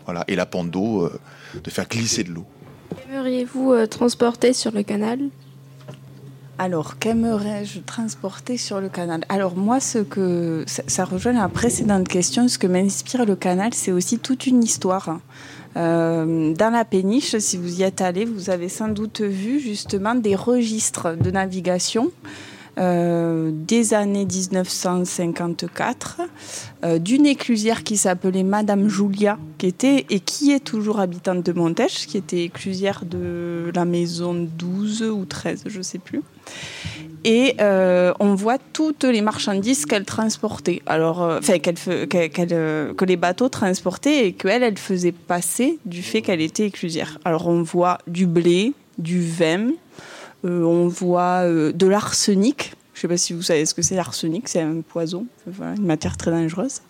[0.06, 0.24] Voilà.
[0.28, 1.20] Et la pente d'eau, euh,
[1.64, 2.46] de faire glisser de l'eau.
[3.10, 5.20] Aimeriez-vous euh, transporter sur le canal?
[6.64, 9.26] Alors, qu'aimerais-je transporter sur le canal?
[9.30, 12.48] Alors moi, ce que ça, rejoint la précédente question.
[12.48, 15.22] Ce que m'inspire le canal, c'est aussi toute une histoire.
[15.76, 20.14] Euh, dans la péniche, si vous y êtes allé, vous avez sans doute vu justement
[20.14, 22.12] des registres de navigation.
[22.82, 26.22] Euh, des années 1954
[26.84, 31.54] euh, d'une éclusière qui s'appelait Madame Julia, qui était et qui est toujours habitante de
[31.54, 36.24] Montèche, qui était éclusière de la maison 12 ou 13, je ne sais plus.
[37.24, 40.82] Et euh, on voit toutes les marchandises qu'elle transportait.
[40.88, 46.66] Alors, enfin, que les bateaux transportaient et qu'elle, elle faisait passer du fait qu'elle était
[46.66, 47.20] éclusière.
[47.26, 49.68] Alors, on voit du blé, du vin,
[50.44, 52.74] on voit euh, de l'arsenic.
[52.94, 55.74] Je ne sais pas si vous savez ce que c'est l'arsenic, c'est un poison, voilà,
[55.76, 56.82] une matière très dangereuse.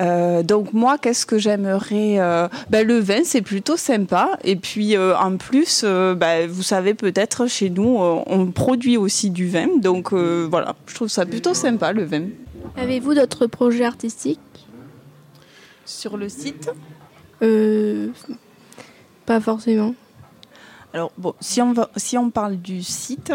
[0.00, 4.38] Euh, donc moi, qu'est-ce que j'aimerais euh, ben, Le vin, c'est plutôt sympa.
[4.42, 9.30] Et puis euh, en plus, euh, ben, vous savez peut-être, chez nous, on produit aussi
[9.30, 9.68] du vin.
[9.78, 12.24] Donc voilà, je trouve ça plutôt sympa, le vin.
[12.76, 14.40] Avez-vous d'autres projets artistiques?
[15.84, 16.70] Sur le site?
[19.26, 19.94] Pas forcément.
[20.94, 23.32] Alors, bon, si on, va, si on parle du site,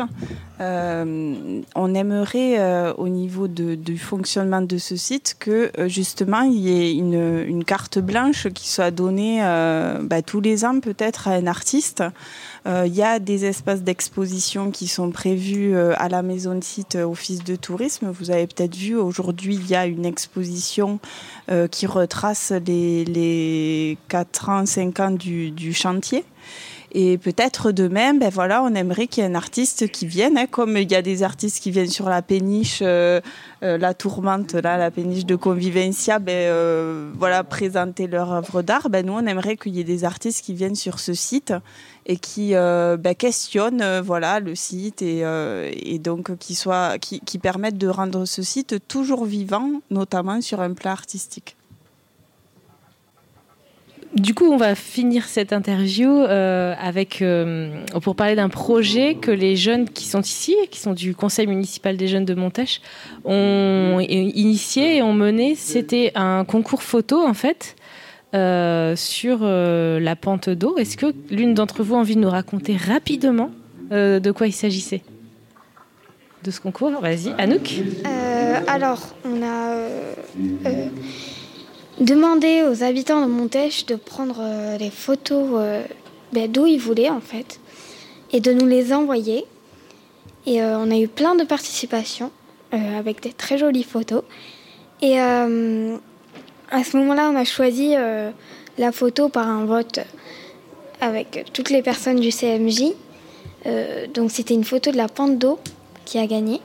[0.61, 6.43] euh, on aimerait, euh, au niveau de, du fonctionnement de ce site, que euh, justement
[6.43, 9.41] il y ait une, une, carte blanche qui soit donnée
[10.03, 12.01] bah, tous les ans peut-être à un artiste.
[12.65, 17.43] Il y a des espaces d'exposition qui sont prévus à la maison de site Office
[17.43, 18.11] de tourisme.
[18.11, 20.99] Vous avez peut-être vu, aujourd'hui, il y a une exposition
[21.71, 26.23] qui retrace les, les 4 ans, 5 ans du, du chantier.
[26.91, 30.37] Et peut-être de même, ben voilà, on aimerait qu'il y ait un artiste qui vienne,
[30.37, 33.21] hein, comme il y a des artistes qui viennent sur la péniche, euh,
[33.61, 38.89] euh, la tourmente, là, la péniche de Convivencia, ben, euh, voilà, présenter leur œuvre d'art.
[38.89, 41.53] Ben, nous, on aimerait qu'il y ait des artistes qui viennent sur ce site
[42.07, 46.57] et qui ben, questionnent voilà, le site et, donc qui,
[47.01, 51.55] qui, qui permettent de rendre ce site toujours vivant, notamment sur un plan artistique.
[54.15, 57.69] Du coup, on va finir cette interview euh, avec euh,
[58.01, 61.95] pour parler d'un projet que les jeunes qui sont ici, qui sont du Conseil municipal
[61.95, 62.81] des jeunes de Montèche,
[63.23, 65.53] ont initié et ont mené.
[65.53, 67.75] C'était un concours photo en fait
[68.33, 70.77] euh, sur la pente d'eau.
[70.77, 73.51] Est-ce que l'une d'entre vous a envie de nous raconter rapidement
[73.91, 75.03] de quoi il s'agissait
[76.43, 76.99] de ce concours?
[76.99, 77.81] Vas-y, Anouk.
[78.67, 79.75] alors, on a
[81.99, 85.83] demander aux habitants de Montèche de prendre euh, les photos euh,
[86.31, 87.59] ben, d'où ils voulaient en fait
[88.31, 89.45] et de nous les envoyer.
[90.45, 92.31] Et euh, on a eu plein de participations
[92.71, 94.21] avec des très jolies photos.
[95.01, 97.95] Et à ce moment-là, on a choisi
[98.77, 100.01] la photo par un vote
[101.01, 102.93] avec toutes les personnes du CMJ.
[104.13, 105.57] donc c'était une photo de la pente d'eau
[106.05, 106.61] qui a gagné.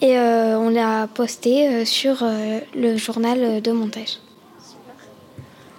[0.00, 2.24] Et on l'a postée sur
[2.74, 4.18] le journal de Montèche.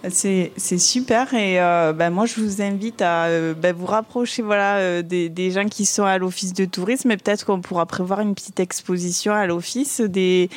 [0.09, 4.77] C'est super et euh, ben moi je vous invite à euh, ben vous rapprocher voilà
[4.77, 8.33] euh, des, gens qui sont à l'office de tourisme et peut-être qu'on pourra prévoir une
[8.33, 10.47] petite exposition à l'office de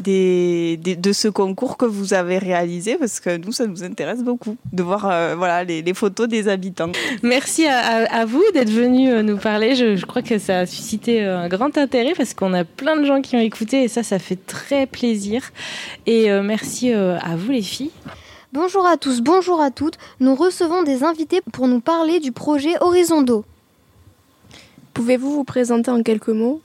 [0.00, 5.02] ce concours que vous avez réalisé parce que nous ça nous intéresse beaucoup de voir
[5.36, 6.92] voilà les, photos des habitants.
[7.22, 9.74] Merci à, à, vous d'être venu nous parler.
[9.74, 13.04] Je, je, crois que ça a suscité un grand intérêt parce qu'on a plein de
[13.04, 15.42] gens qui ont écouté et ça ça fait très plaisir
[16.06, 17.90] et merci à vous les filles.
[18.52, 19.98] Bonjour à tous, bonjour à toutes.
[20.20, 23.44] Nous recevons des invités pour nous parler du projet Horizon d'eau.
[24.94, 26.60] Pouvez-vous vous présenter en quelques mots?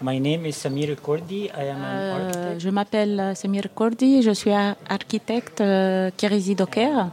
[0.00, 1.46] My name is Samir Kordi.
[1.46, 2.60] I am an architect.
[2.60, 4.52] Je m'appelle Samir Kordi, je suis
[4.88, 7.08] architecte euh, qui réside au Caire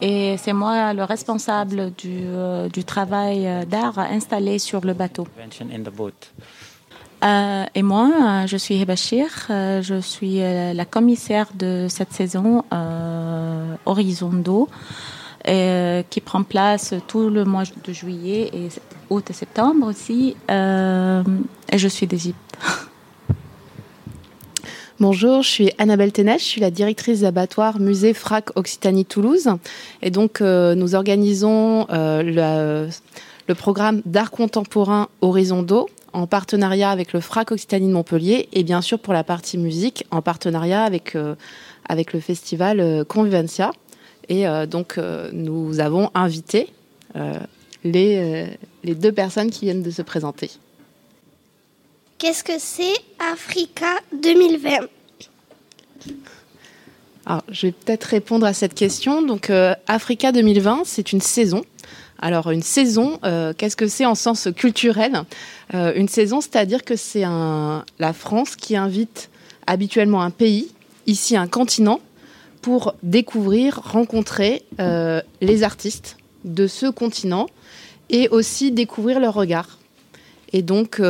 [0.00, 5.26] et c'est moi le responsable du, euh, du travail d'art installé sur le bateau.
[7.24, 12.64] Euh, et moi, euh, je suis Hebachir, euh, je suis la commissaire de cette saison
[13.86, 14.68] Horizon d'eau,
[15.44, 18.68] qui prend place tout le mois de juillet et
[19.10, 20.36] août et septembre aussi.
[20.48, 22.36] et je suis d'Égypte.
[24.98, 29.50] Bonjour, je suis Annabelle Ténèche, je suis la directrice d'abattoir musée FRAC Occitanie Toulouse.
[30.02, 37.52] Et donc, nous organisons le programme d'art contemporain Horizon d'eau en partenariat avec le FRAC
[37.52, 41.34] Occitanie de Montpellier et bien sûr pour la partie musique en partenariat avec, euh,
[41.86, 43.70] avec le festival euh, Convivencia.
[44.30, 44.98] Et euh, donc
[45.32, 46.72] nous avons invité
[47.84, 50.50] les, les deux personnes qui viennent de se présenter.
[52.18, 52.94] Qu'est-ce que c'est
[53.32, 54.88] Africa 2020
[57.28, 59.20] alors, je vais peut-être répondre à cette question.
[59.20, 59.50] Donc,
[59.88, 61.64] Africa 2020, c'est une saison
[62.18, 65.22] alors une saison, euh, qu'est-ce que c'est en sens culturel
[65.74, 69.28] euh, Une saison, c'est-à-dire que c'est la France qui invite
[69.66, 70.68] habituellement un pays,
[71.06, 72.00] ici un continent,
[72.62, 77.46] pour découvrir, rencontrer euh, les artistes de ce continent
[78.10, 79.78] et aussi découvrir leur regard.
[80.52, 81.02] Et donc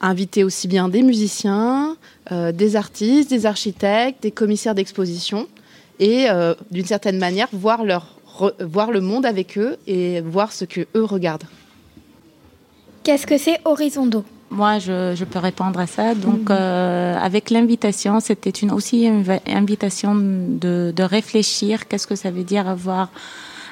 [0.00, 1.96] inviter aussi bien des musiciens,
[2.30, 5.46] des artistes, des architectes, des commissaires d'exposition
[6.00, 6.26] et
[6.72, 8.18] d'une certaine manière voir leur
[8.60, 11.48] voir le monde avec eux et voir ce que eux regardent.
[13.02, 16.14] Qu'est-ce que c'est Horizon d'eau moi, je, peux répondre à ça.
[16.14, 16.46] Donc, mhm.
[16.50, 21.88] euh, avec l'invitation, c'était une, aussi une invitation de, réfléchir.
[21.88, 23.08] Qu'est-ce que ça veut dire avoir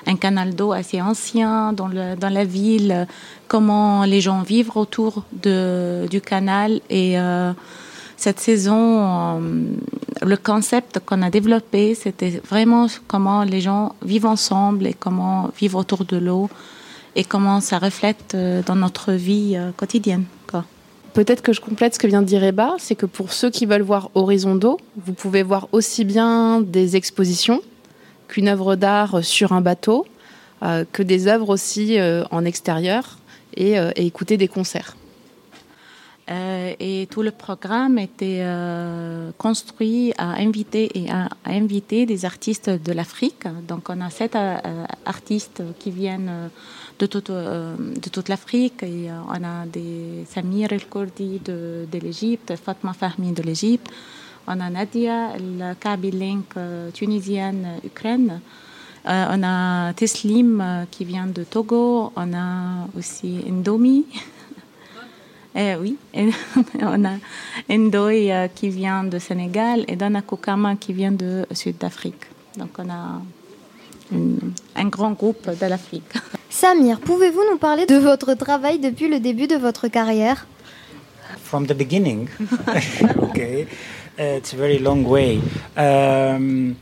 [0.08, 3.06] un canal d'eau assez ancien dans, le, dans la ville?
[3.46, 6.80] Comment les gens vivent autour de, du canal?
[6.90, 7.52] Et euh,
[8.22, 9.40] cette saison, euh,
[10.22, 15.80] le concept qu'on a développé, c'était vraiment comment les gens vivent ensemble et comment vivre
[15.80, 16.48] autour de l'eau
[17.16, 20.24] et comment ça reflète euh, dans notre vie euh, quotidienne.
[21.14, 23.66] Peut-être que je complète ce que vient de dire Eba, c'est que pour ceux qui
[23.66, 27.60] veulent voir Horizon d'eau, vous pouvez voir aussi bien des expositions
[28.28, 30.06] qu'une œuvre d'art sur un bateau,
[30.92, 31.98] que des œuvres aussi
[32.30, 33.18] en extérieur
[33.58, 34.96] et, et écouter des concerts.
[36.30, 42.70] Euh, et tout le programme était euh, construit à inviter et à, inviter des artistes
[42.70, 43.44] de l'Afrique.
[43.66, 46.50] Donc on a sept euh, artistes qui viennent
[47.00, 48.84] de toute, de toute l'Afrique.
[48.84, 53.90] Et on a des Samir El Kourdi de, l'Égypte, Fatma Fahmi de l'Égypte.
[54.46, 56.54] On a Nadia, la Link
[56.94, 58.40] tunisienne, Ukraine.
[59.04, 62.12] on a Teslim qui vient de Togo.
[62.14, 64.04] On a aussi Indomi
[65.54, 65.96] eh oui,
[66.80, 67.18] on a
[67.68, 72.24] Ndoye euh, qui vient de Sénégal et Dana Kokama qui vient de Sud-Afrique.
[72.56, 73.20] Donc on a
[74.76, 76.12] un grand groupe de l'Afrique.
[76.50, 80.46] Samir, pouvez-vous nous parler de votre travail depuis le début de votre carrière?
[81.44, 82.28] From the beginning.
[83.22, 83.66] okay.
[84.18, 85.40] Uh, it's a very long way.
[85.76, 86.76] Um,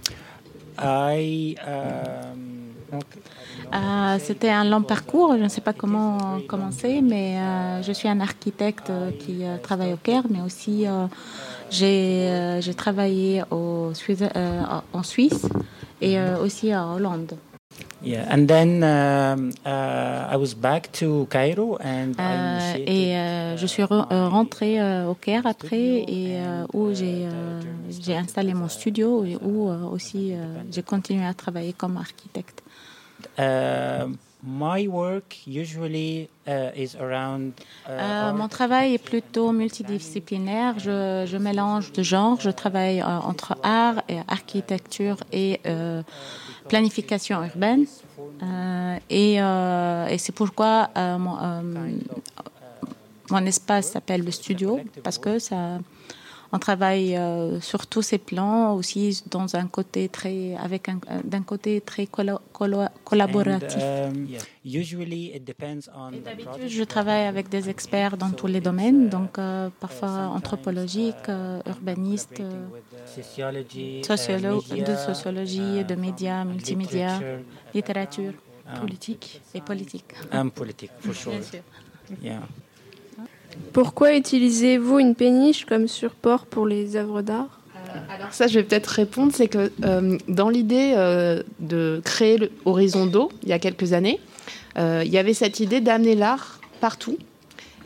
[0.79, 3.20] I, um, okay.
[3.73, 8.09] Euh, c'était un long parcours, je ne sais pas comment commencer, mais euh, je suis
[8.09, 8.91] un architecte
[9.21, 10.87] qui euh, travaille au Caire, mais aussi
[11.71, 13.93] j'ai travaillé au
[14.93, 15.47] en Suisse
[16.01, 17.35] et aussi en Hollande.
[18.03, 22.15] Yeah, and then um, uh, I was back to Cairo and
[22.77, 23.15] et
[23.57, 26.39] je suis rentrée au Caire après et
[26.73, 27.29] où j'ai
[28.01, 30.33] j'ai installé mon studio et où aussi
[30.73, 32.63] j'ai continué à travailler comme architecte.
[33.39, 34.09] Uh,
[34.43, 37.53] my work usually uh, is around,
[37.87, 40.79] uh, euh, mon travail est plutôt multidisciplinaire.
[40.79, 42.41] Je, je mélange de genres.
[42.41, 46.03] Je travaille euh, entre art et architecture et euh,
[46.69, 47.85] planification urbaine.
[49.11, 51.37] Et, et c'est pourquoi mon,
[53.31, 55.79] mon espace s'appelle le studio parce que ça
[56.53, 61.43] on travaille euh, sur tous ces plans aussi dans un côté très avec un d'un
[61.43, 63.83] côté très collaboratif.
[63.83, 64.27] Um,
[66.25, 71.61] d'habitude, je travaille avec des experts dans tous les domaines, donc euh, parfois anthropologique, euh,
[71.67, 72.43] urbaniste,
[74.03, 77.21] sociologue, de sociologie, de médias, multimédia,
[77.75, 78.33] littérature,
[78.81, 80.15] politique et politique.
[80.55, 81.33] politique, for sure.
[81.33, 81.63] Bien sûr.
[82.21, 82.41] Yeah.
[83.73, 87.61] Pourquoi utilisez-vous une péniche comme support pour les œuvres d'art?
[87.77, 92.51] Euh, alors ça, je vais peut-être répondre, c'est que euh, dans l'idée euh, de créer
[92.65, 94.21] Horizon d'eau, il y a quelques années,
[94.77, 97.19] il y avait cette idée d'amener l'art partout.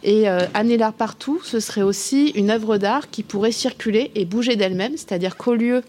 [0.05, 4.55] Et amener l'art partout, ce serait aussi une œuvre d'art qui pourrait circuler et bouger
[4.55, 5.83] d'elle-même, c'est-à-dire qu'au lieu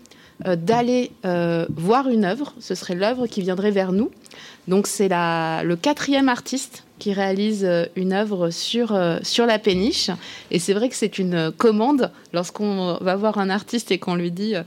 [0.46, 4.10] d'aller voir une œuvre, ce serait l'œuvre qui viendrait vers nous.
[4.68, 10.10] Donc c'est le quatrième artiste qui réalise euh, une œuvre sur, euh, sur la péniche.
[10.52, 14.32] Et c'est vrai que c'est une commande lorsqu'on va voir un artiste et qu'on lui
[14.32, 14.64] dit euh,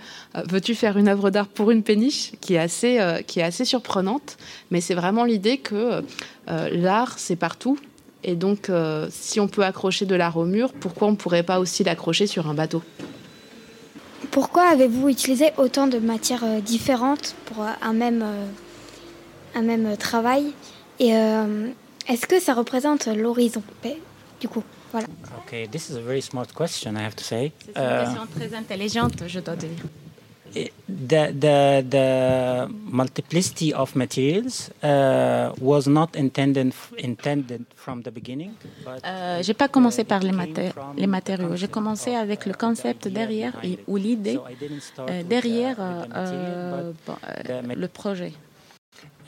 [0.49, 2.33] Veux-tu faire une œuvre d'art pour une péniche?
[2.41, 4.37] qui est assez, qui est assez surprenante.
[4.71, 6.03] Mais c'est vraiment l'idée que
[6.47, 7.79] l'art, c'est partout.
[8.25, 8.71] Et donc,
[9.11, 12.27] si on peut accrocher de l'art au mur, pourquoi on ne pourrait pas aussi l'accrocher
[12.27, 12.83] sur un bateau?
[14.31, 18.25] Pourquoi avez-vous utilisé autant de matières différentes pour un même,
[19.55, 20.53] un même travail?
[21.01, 21.13] Et
[22.09, 23.63] est-ce que ça représente l'horizon
[24.41, 25.07] Du coup, voilà.
[25.45, 27.53] Okay, this is a very smart question, I have to say.
[27.61, 29.71] C'est une uh, question très intelligente, je dois dire.
[30.55, 36.73] The, the, the multiplicity of materials uh, was not intended,
[37.05, 38.53] intended from the beginning.
[39.05, 41.55] Euh, J'ai pas commencé par les, maté les matériaux.
[41.55, 44.39] J'ai commencé avec le concept derrière et, ou l'idée
[44.99, 47.17] euh, derrière euh, bon,
[47.51, 48.33] euh, le projet.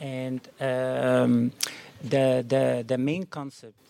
[0.01, 1.51] And, um,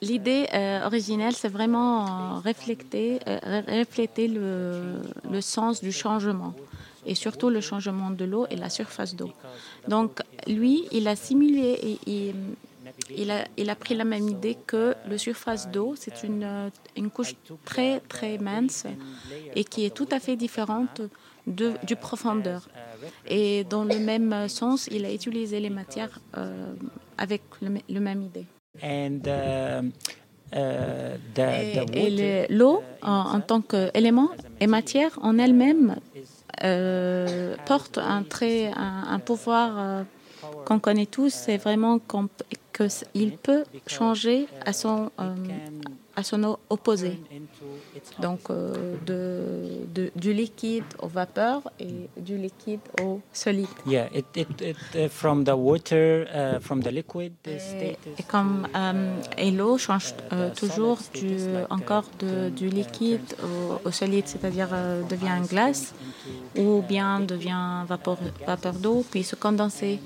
[0.02, 6.54] L'idée euh, originelle, c'est vraiment euh, refléter, euh, le, sens du changement
[7.06, 9.32] et surtout le changement de l'eau et la surface d'eau.
[9.88, 12.34] Donc, lui, il a simulé et,
[13.16, 17.36] il, a, pris la même idée que le surface d'eau, c'est une, une, couche
[17.66, 18.86] très, très mince
[19.56, 21.02] et qui est tout à fait différente
[21.48, 22.68] de, du profondeur.
[23.28, 26.20] Et dans le même sens, il a utilisé les matières
[27.18, 28.46] avec le, même idée.
[28.82, 29.86] And, uh,
[30.56, 35.96] uh, et, l'eau, en, tant qu'élément et matière en elle-même,
[36.64, 40.04] euh, porte un, très, un, pouvoir euh,
[40.66, 45.36] qu'on connaît tous, c'est vraiment qu'il peut changer à son, euh,
[46.22, 47.12] à son opposé.
[48.26, 49.22] Donc, euh, de,
[49.96, 51.96] de, du liquide au vapeur et
[52.28, 53.68] du liquide au solide.
[53.86, 58.68] Yeah, it, it, it, uh, from the water, uh, from the liquid et, et comme
[58.76, 61.38] euh, et l'eau change euh, toujours du,
[61.70, 65.94] encore de, du liquide au, au solide, c'est-à-dire euh, devient une glace
[66.58, 70.00] ou bien devient vapeur, vapeur d'eau puis se condenser.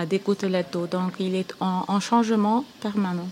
[0.00, 0.86] à des gouttelettes d'eau.
[0.96, 3.28] Donc il est en, en changement permanent.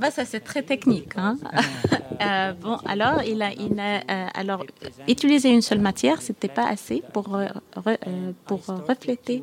[0.00, 1.12] Bah, ça c'est très technique.
[1.16, 1.36] Hein?
[2.22, 4.64] euh, bon, alors il a, il a euh, alors
[5.06, 9.42] utiliser une seule matière, c'était pas assez pour euh, re, euh, pour refléter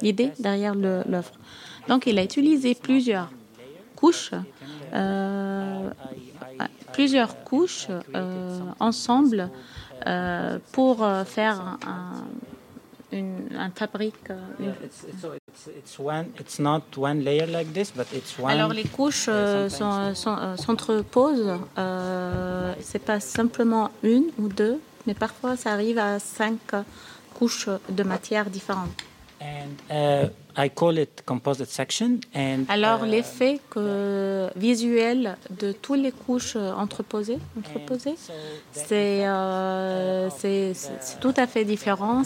[0.00, 1.32] l'idée derrière l'œuvre.
[1.88, 3.30] Donc il a utilisé plusieurs
[3.96, 4.32] couches,
[6.92, 7.88] plusieurs couches
[8.80, 9.50] ensemble
[10.72, 12.24] pour faire un,
[13.12, 14.30] une, une fabrique.
[14.58, 14.74] Une...
[18.52, 21.48] Alors les couches euh, s'entreposent.
[21.48, 26.58] Euh, euh, c'est pas simplement une ou deux, mais parfois ça arrive à cinq
[27.34, 28.90] couches de matière différentes.
[29.42, 36.00] And, uh, I call it composite section and, Alors, uh, l'effet que, visuel de toutes
[36.00, 38.16] les couches entreposées, entreposées
[38.72, 40.28] c'est euh,
[41.20, 42.22] tout à fait différent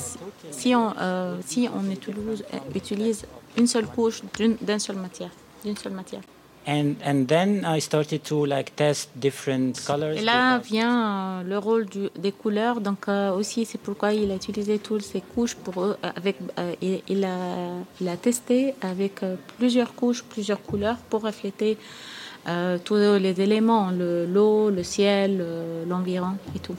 [0.50, 2.44] si on, euh, si on utilise,
[2.74, 5.30] utilise une seule couche d'une seule matière.
[5.64, 6.22] D'une seule matière.
[6.68, 10.16] And, and then I started to like test different colors.
[10.16, 12.80] Et là vient euh, le rôle du, des couleurs.
[12.80, 15.96] Donc euh, aussi c'est pourquoi il a utilisé toutes ces couches pour eux.
[16.02, 17.38] Euh, avec euh, il, il, a
[18.00, 19.20] il a testé avec
[19.58, 21.78] plusieurs couches, plusieurs couleurs pour refléter
[22.84, 25.44] tous les éléments, l'eau, le, le, ciel,
[25.88, 26.76] l'environ et tout.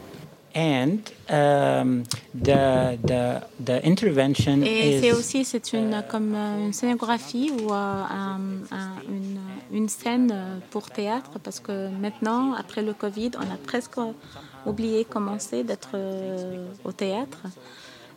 [0.58, 7.72] And um, the, the, the intervention Et c'est aussi c'est une comme une scénographie ou
[7.72, 8.40] un,
[8.72, 9.27] un, une
[9.72, 10.34] une scène
[10.72, 13.98] pour théâtre parce que maintenant, après le Covid, on a presque
[14.66, 15.98] oublié commencer d'être
[16.84, 17.40] au théâtre.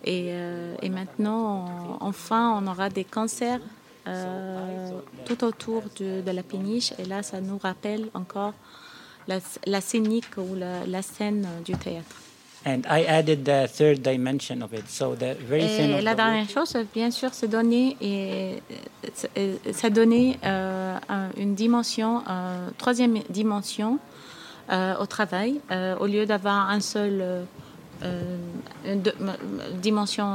[0.04, 3.60] Et, euh, maintenant, enfin, on aura des concerts
[4.06, 4.90] euh,
[5.26, 6.92] tout autour de, la péniche.
[6.98, 8.54] Et là, ça nous rappelle encore
[9.28, 12.16] la, scénique ou la scène du théâtre.
[12.66, 14.86] And I added the third dimension of it.
[14.88, 18.62] So the very et la dernière chose, bien sûr, c'est donner et
[19.72, 20.98] ça donner euh,
[21.38, 23.98] une dimension, euh, troisième dimension
[24.70, 27.22] euh, au travail, euh, au lieu d'avoir un seul
[28.02, 28.36] euh,
[28.84, 29.12] une de,
[29.80, 30.28] dimension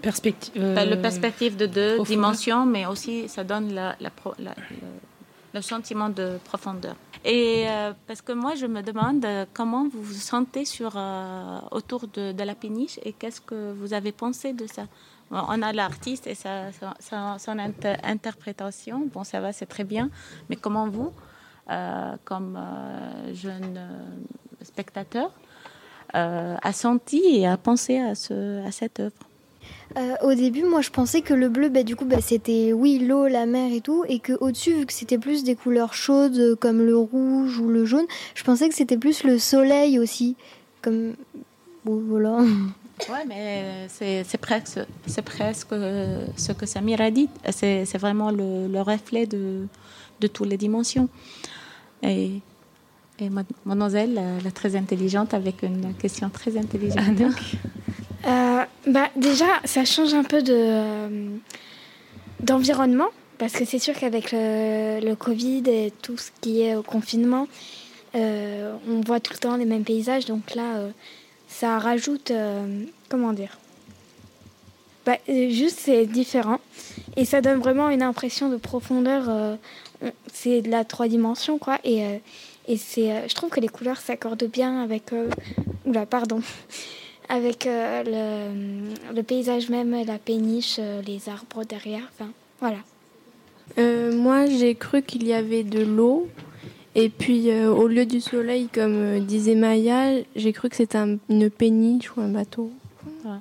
[0.00, 2.06] perspective, le perspective de deux profondeur.
[2.06, 4.54] dimensions, mais aussi ça donne la, la, la,
[5.54, 6.94] le sentiment de profondeur.
[7.24, 12.08] Et euh, parce que moi, je me demande comment vous vous sentez sur, euh, autour
[12.08, 14.86] de, la péniche et qu'est-ce que vous avez pensé de ça?
[15.30, 16.70] On a l'artiste et sa,
[17.38, 19.08] son inter interprétation.
[19.12, 20.10] Bon, ça va, c'est très bien.
[20.50, 21.10] Mais comment vous,
[21.70, 25.30] euh, comme euh, jeune euh, spectateur,
[26.14, 29.31] euh, a senti et a pensé à cette œuvre?
[29.96, 32.98] Euh, au début, moi, je pensais que le bleu, bah, du coup, bah, c'était oui
[32.98, 36.56] l'eau, la mer et tout, et que au-dessus, vu que c'était plus des couleurs chaudes
[36.60, 40.36] comme le rouge ou le jaune, je pensais que c'était plus le soleil aussi,
[40.80, 41.14] comme
[41.84, 42.38] bon, voilà.
[43.08, 47.28] Ouais, mais c'est presque, c'est presque ce que Samir a dit.
[47.50, 49.66] C'est vraiment le, le, reflet de,
[50.20, 51.08] de toutes les dimensions.
[52.02, 52.40] Et,
[53.18, 53.30] et
[53.64, 57.20] mademoiselle, la, la, très intelligente, avec une question très intelligente.
[58.26, 61.28] Euh, bah, déjà, ça change un peu de, euh,
[62.40, 63.08] d'environnement,
[63.38, 67.48] parce que c'est sûr qu'avec le, Covid et tout ce qui est au confinement,
[68.14, 70.88] euh, on voit tout le temps les mêmes paysages, donc là,
[71.48, 72.32] ça rajoute,
[73.08, 73.58] comment dire,
[75.04, 76.60] bah, juste c'est différent,
[77.16, 79.58] et ça donne vraiment une impression de profondeur,
[80.32, 82.20] c'est de la trois dimensions, quoi, et,
[82.68, 85.10] et c'est, je trouve que les couleurs s'accordent bien avec...
[85.84, 86.40] oula, pardon
[87.28, 92.08] avec euh, le, le, paysage même, la péniche, euh, les arbres derrière.
[92.12, 92.78] Enfin, voilà.
[93.78, 96.28] Euh, moi, j'ai cru qu'il y avait de l'eau.
[96.94, 101.16] Et puis, euh, au lieu du soleil, comme disait Maya, j'ai cru que c'était un,
[101.30, 102.70] une péniche ou un bateau.
[103.24, 103.38] Ouais.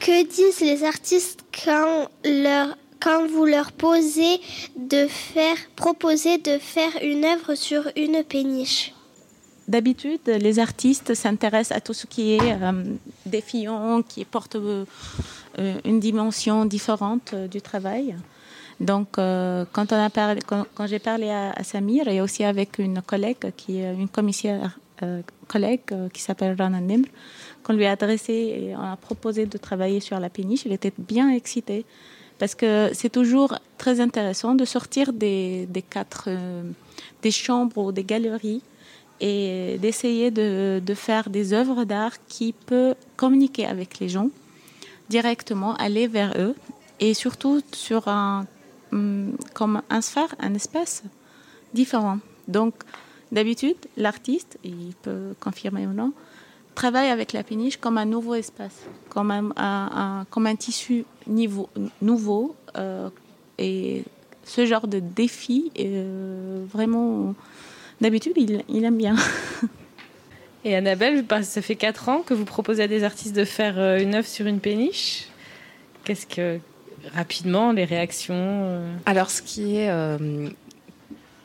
[0.00, 4.40] Que disent les artistes quand, leur, quand vous leur posez
[4.76, 8.92] de faire, proposez de faire une œuvre sur une péniche?
[9.68, 12.72] D'habitude, les artistes s'intéressent à tout ce qui est euh,
[13.26, 14.56] défiant, qui porte
[15.58, 18.14] euh, une dimension différente euh, du travail.
[18.80, 23.02] Donc, euh, quand, on a parlé, quand, j'ai parlé à, Samir et aussi avec une
[23.02, 24.78] collègue, qui est une commissaire
[25.46, 27.06] collègue qui s'appelle Rana Nimr,
[27.62, 30.92] qu'on lui a adressé et on a proposé de travailler sur la péniche, il était
[30.98, 31.84] bien excité
[32.40, 36.28] parce que c'est toujours très intéressant de sortir des quatre
[37.22, 38.60] des chambres ou des galeries
[39.20, 44.30] et d'essayer de, de, faire des œuvres d'art qui peuvent communiquer avec les gens
[45.08, 46.54] directement, aller vers eux
[47.00, 48.46] et surtout sur un
[49.54, 51.02] comme un sphère, un espace
[51.74, 52.18] différent.
[52.46, 52.74] Donc
[53.32, 56.12] d'habitude, l'artiste, il peut confirmer ou non,
[56.74, 61.68] travaille avec la péniche comme un nouveau espace, comme un, comme un tissu niveau,
[62.00, 62.54] nouveau.
[62.76, 63.10] Euh,
[63.58, 64.04] et
[64.44, 67.34] ce genre de défi, euh, vraiment,
[68.00, 69.16] d'habitude, il, il, aime bien.
[70.64, 73.98] Et Annabelle, ça fait 4 ans que vous proposez à des artistes de faire euh,
[73.98, 75.28] une œuvre sur une péniche.
[76.04, 76.58] Qu'est-ce que,
[77.14, 79.90] rapidement, les réactions Alors, ce qui est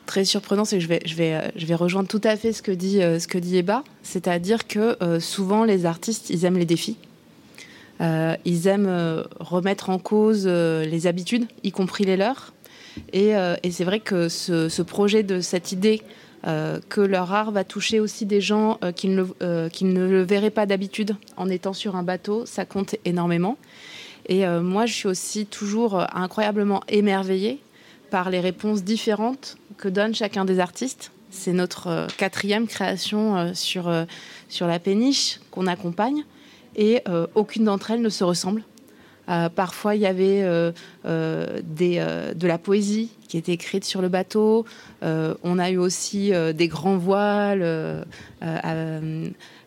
[0.05, 2.61] très surprenant, c'est que je vais, je, vais, je vais rejoindre tout à fait ce
[2.61, 6.97] que dit, ce que dit Eba, c'est-à-dire que souvent les artistes, ils aiment les défis.
[8.01, 12.53] Euh, ils aiment euh, remettre en cause euh, les habitudes, y compris les leurs.
[13.11, 13.33] Et,
[13.71, 16.03] c'est vrai que ce, projet de cette idée
[16.43, 20.65] que leur art va toucher aussi des gens ne le, qui ne le verraient pas
[20.65, 23.57] d'habitude en étant sur un bateau, ça compte énormément.
[24.27, 27.59] Et moi, je suis aussi toujours incroyablement émerveillée
[28.09, 31.11] par les réponses différentes que donne chacun des artistes.
[31.29, 33.89] C'est notre quatrième création sur,
[34.49, 36.23] sur la péniche qu'on accompagne
[36.75, 38.63] et euh, aucune d'entre elles ne se ressemble.
[39.29, 40.71] Euh, parfois, il y avait euh,
[41.63, 42.05] des,
[42.35, 44.65] de la poésie qui était écrite sur le bateau.
[45.01, 48.05] on a eu aussi des grands voiles.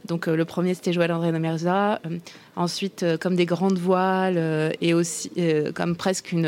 [0.04, 2.00] donc, le premier, c'était Joël André Namerza.
[2.54, 5.32] ensuite, comme des grandes voiles et aussi
[5.74, 6.46] comme presque une,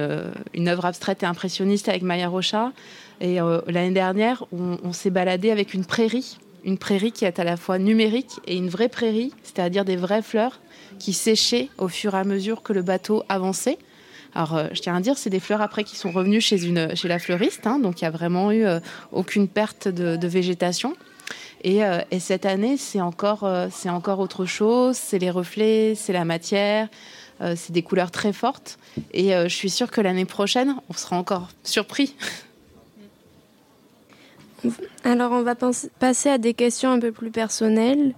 [0.69, 2.73] œuvre abstraite et impressionniste avec Maya Rocha.
[3.21, 7.57] Et l'année dernière, on s'est baladé avec une prairie une prairie qui est à la
[7.57, 10.61] fois numérique et une vraie prairie, c'est-à-dire des vraies fleurs
[10.99, 13.79] qui séchaient au fur et à mesure que le bateau avançait.
[14.35, 17.19] Alors, euh, je tiens à dire, c'est des fleurs après qui sont revenues chez, la
[17.19, 18.81] fleuriste, hein, donc il n'y a vraiment eu euh,
[19.13, 20.95] aucune perte de, végétation.
[21.65, 23.43] Et, euh, et, cette année, c'est encore
[24.21, 26.89] autre chose, c'est les reflets, c'est la matière,
[27.41, 28.79] c'est des couleurs très fortes.
[29.13, 32.15] Et je suis sûre que l'année prochaine, on sera encore surpris
[35.05, 38.15] alors, on va passer à des questions un peu plus personnelles.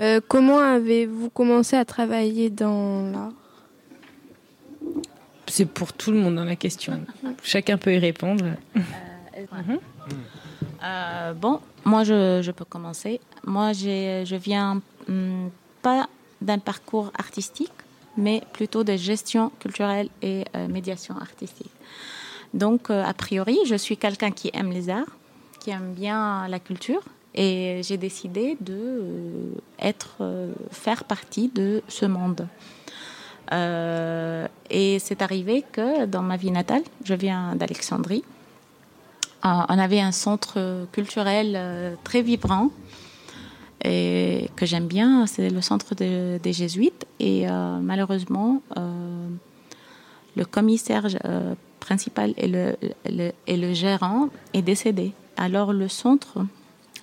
[0.00, 3.32] Euh, comment avez-vous commencé à travailler dans l'art?
[5.46, 7.04] C'est pour tout le monde dans la question.
[7.42, 8.44] Chacun peut y répondre.
[9.36, 9.76] Euh,
[10.82, 13.20] euh, bon, moi, je, peux commencer.
[13.44, 15.48] Moi, je viens hmm,
[15.82, 16.08] pas
[16.40, 17.72] d'un parcours artistique,
[18.16, 21.70] mais plutôt de gestion culturelle et médiation artistique.
[22.54, 25.16] Donc, a priori, je suis quelqu'un qui aime les arts
[25.62, 27.02] qui aime bien la culture
[27.34, 32.46] et j'ai décidé de euh, être, euh, faire partie de ce monde.
[33.52, 38.24] Euh, et c'est arrivé que dans ma vie natale, je viens d'Alexandrie,
[39.44, 42.70] on avait un centre culturel très vibrant
[43.84, 47.06] et que j'aime bien, c'est le centre des jésuites.
[47.18, 47.48] Et
[47.80, 48.62] malheureusement,
[50.36, 51.08] le commissaire
[51.80, 52.76] principal et le,
[53.48, 56.38] et le gérant est décédé alors le centre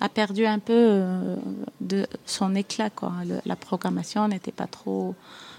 [0.00, 1.36] a perdu un peu euh,
[1.80, 2.90] de son éclat.
[2.90, 3.12] Quoi.
[3.44, 5.14] la programmation n'était pas trop,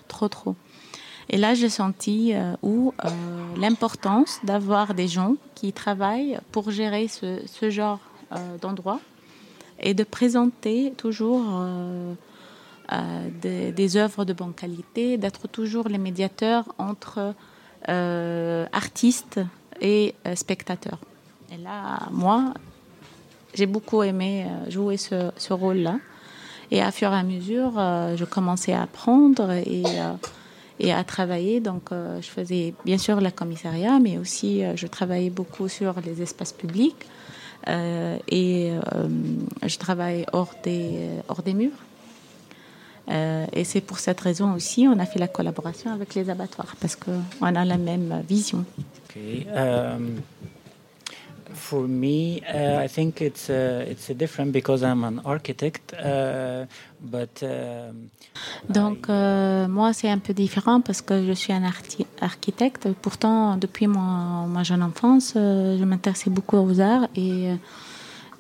[0.08, 0.56] trop, trop.
[1.30, 3.10] Et là, j'ai senti euh, où euh,
[3.58, 8.00] l'importance d'avoir des gens qui travaillent pour gérer ce, genre
[8.62, 9.00] d'endroit
[9.80, 11.44] et de présenter toujours
[13.42, 17.36] des, des, œuvres de bonne qualité, d'être toujours les médiateurs entre
[17.88, 19.42] artistes
[19.82, 21.00] et spectateurs.
[21.52, 22.54] Et là, moi,
[23.54, 26.00] j'ai beaucoup aimé euh, jouer ce, ce rôle-là.
[26.72, 30.14] Et à fur et à mesure, euh, je commençais à apprendre et, euh,
[30.80, 31.60] et à travailler.
[31.60, 36.54] Donc, je faisais bien sûr la commissariat, mais aussi je travaillais beaucoup sur les espaces
[36.54, 37.06] publics.
[37.68, 38.72] et
[39.68, 41.82] je travaille hors des, hors des murs.
[43.10, 46.96] et c'est pour cette raison aussi, on a fait la collaboration avec les abattoirs, parce
[46.96, 48.66] qu'on a la même vision.
[49.10, 49.46] Okay.
[51.54, 56.66] For me, uh, I think it's uh, it's different because I'm an architect, uh,
[57.00, 57.44] but.
[57.44, 58.10] Um,
[58.70, 61.64] Donc euh, moi c'est un peu différent parce que je suis un
[62.22, 62.88] architecte.
[63.02, 67.50] Pourtant depuis mon, ma jeune enfance, euh, je m'intéressais beaucoup aux arts et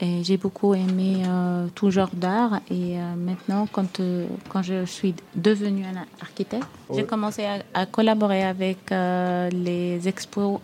[0.01, 2.59] et j'ai beaucoup aimé euh, tout genre d'art.
[2.71, 8.43] Et euh, maintenant, quand, euh, quand je suis devenue un architecte, j'ai commencé à, collaborer
[8.43, 10.59] avec les expos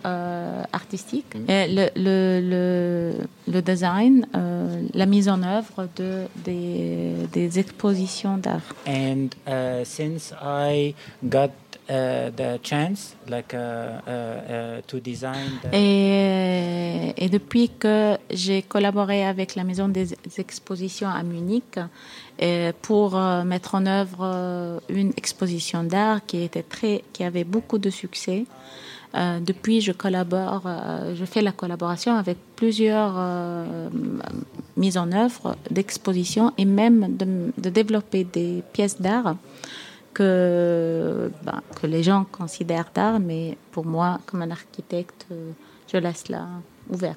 [0.74, 3.14] artistiques, et le, le,
[3.48, 4.28] le, design,
[4.94, 8.74] la mise en œuvre de, des, des expositions d'art.
[8.86, 11.52] And uh, since I got
[15.74, 21.80] Et, depuis que j'ai collaboré avec la Maison des Expositions à Munich
[22.40, 27.44] et pour euh, mettre en œuvre euh, une exposition d'art qui était très, qui avait
[27.44, 28.46] beaucoup de succès.
[29.16, 33.90] Euh, depuis, je collabore, euh, je fais la collaboration avec plusieurs euh,
[34.76, 39.36] mises en œuvre d'expositions et même de développer des pièces d'art
[40.18, 45.52] que, ben, que les gens considèrent d'art, mais pour moi, comme un architecte, euh,
[45.92, 46.46] je laisse là
[46.90, 47.16] ouvert.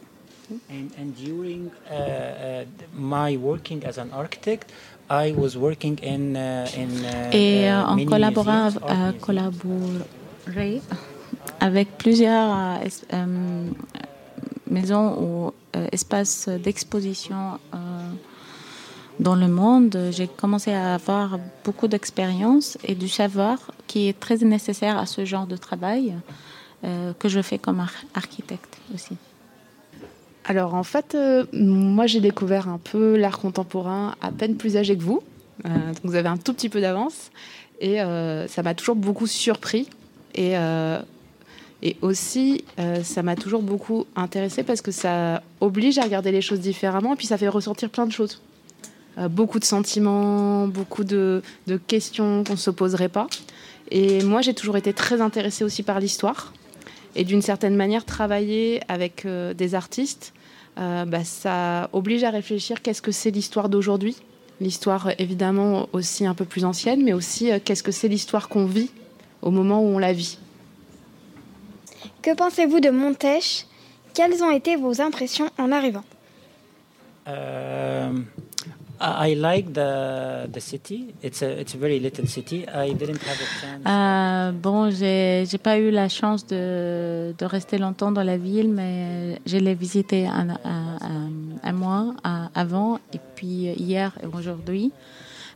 [0.69, 4.73] And, and during uh, uh, my working as an architect,
[5.09, 10.83] I was working in, uh, in uh, Et en many collaborant, museums, art euh, collaborer
[11.61, 12.81] avec plusieurs
[13.15, 13.67] euh,
[14.69, 15.53] maisons ou
[15.93, 17.59] espaces d'exposition
[19.21, 24.39] dans le monde, j'ai commencé à avoir beaucoup d'expérience et du savoir qui est très
[24.39, 26.15] nécessaire à ce genre de travail
[26.85, 29.15] euh, que je fais comme ar- architecte aussi.
[30.47, 34.97] Alors en fait, euh, moi j'ai découvert un peu l'art contemporain à peine plus âgé
[34.97, 35.23] que vous.
[35.67, 37.31] Euh, donc vous avez un tout petit peu d'avance.
[37.83, 37.97] Et
[38.49, 39.89] ça m'a toujours beaucoup surpris.
[40.35, 40.53] Et,
[41.83, 42.63] et aussi,
[43.03, 47.15] ça m'a toujours beaucoup intéressé parce que ça oblige à regarder les choses différemment.
[47.15, 48.43] Et puis ça fait ressortir plein de choses.
[49.21, 53.27] Euh, beaucoup de sentiments, beaucoup de, de questions qu'on ne se poserait pas.
[53.91, 56.53] Et moi j'ai toujours été très intéressée aussi par l'histoire
[57.17, 60.33] et d'une certaine manière travailler avec euh, des artistes,
[60.79, 64.17] euh, bah, ça oblige à réfléchir qu'est-ce que c'est l'histoire d'aujourd'hui,
[64.61, 68.67] l'histoire évidemment aussi un peu plus ancienne, mais aussi euh, qu'est-ce que c'est l'histoire qu'on
[68.67, 68.91] vit
[69.43, 70.39] au moment où on la vit.
[72.23, 73.67] Que pensez-vous de Montèche
[74.15, 76.05] Quelles ont été vos impressions en arrivant?
[79.03, 81.15] I like the the city.
[81.23, 82.67] It's a it's a very little city.
[82.69, 83.83] I didn't have a chance.
[83.87, 88.69] Euh, bon, j'ai j'ai pas eu la chance de, de rester longtemps dans la ville,
[88.69, 92.15] mais je l'ai visité un, un, un- un mois
[92.55, 94.93] avant, et puis hier et aujourd'hui.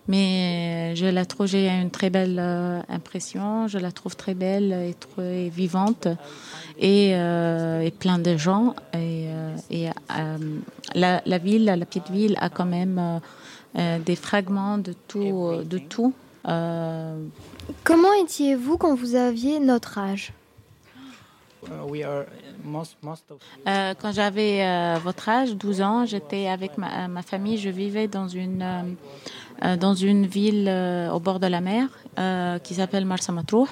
[0.07, 4.72] Mais je la trouve, j'ai une très belle euh, impression, je la trouve très belle
[4.72, 6.09] et très vivante,
[6.78, 8.74] et, euh, et plein de gens.
[8.92, 10.38] Et, euh, et euh,
[10.94, 13.18] la, la ville, la petite ville, a quand même euh,
[13.78, 15.62] euh, des fragments de tout.
[15.64, 16.12] De tout
[16.46, 17.16] euh,
[17.82, 20.32] Comment étiez-vous quand vous aviez notre âge?
[21.66, 22.24] Uh,
[23.66, 27.59] Euh, quand j'avais euh, votre âge, 12 ans, j'étais avec ma, ma famille.
[27.59, 28.92] Je vivais dans une, euh, euh,
[29.84, 31.86] dans une ville euh, au bord de la mer
[32.18, 33.68] euh, qui s'appelle Marsa Matruh.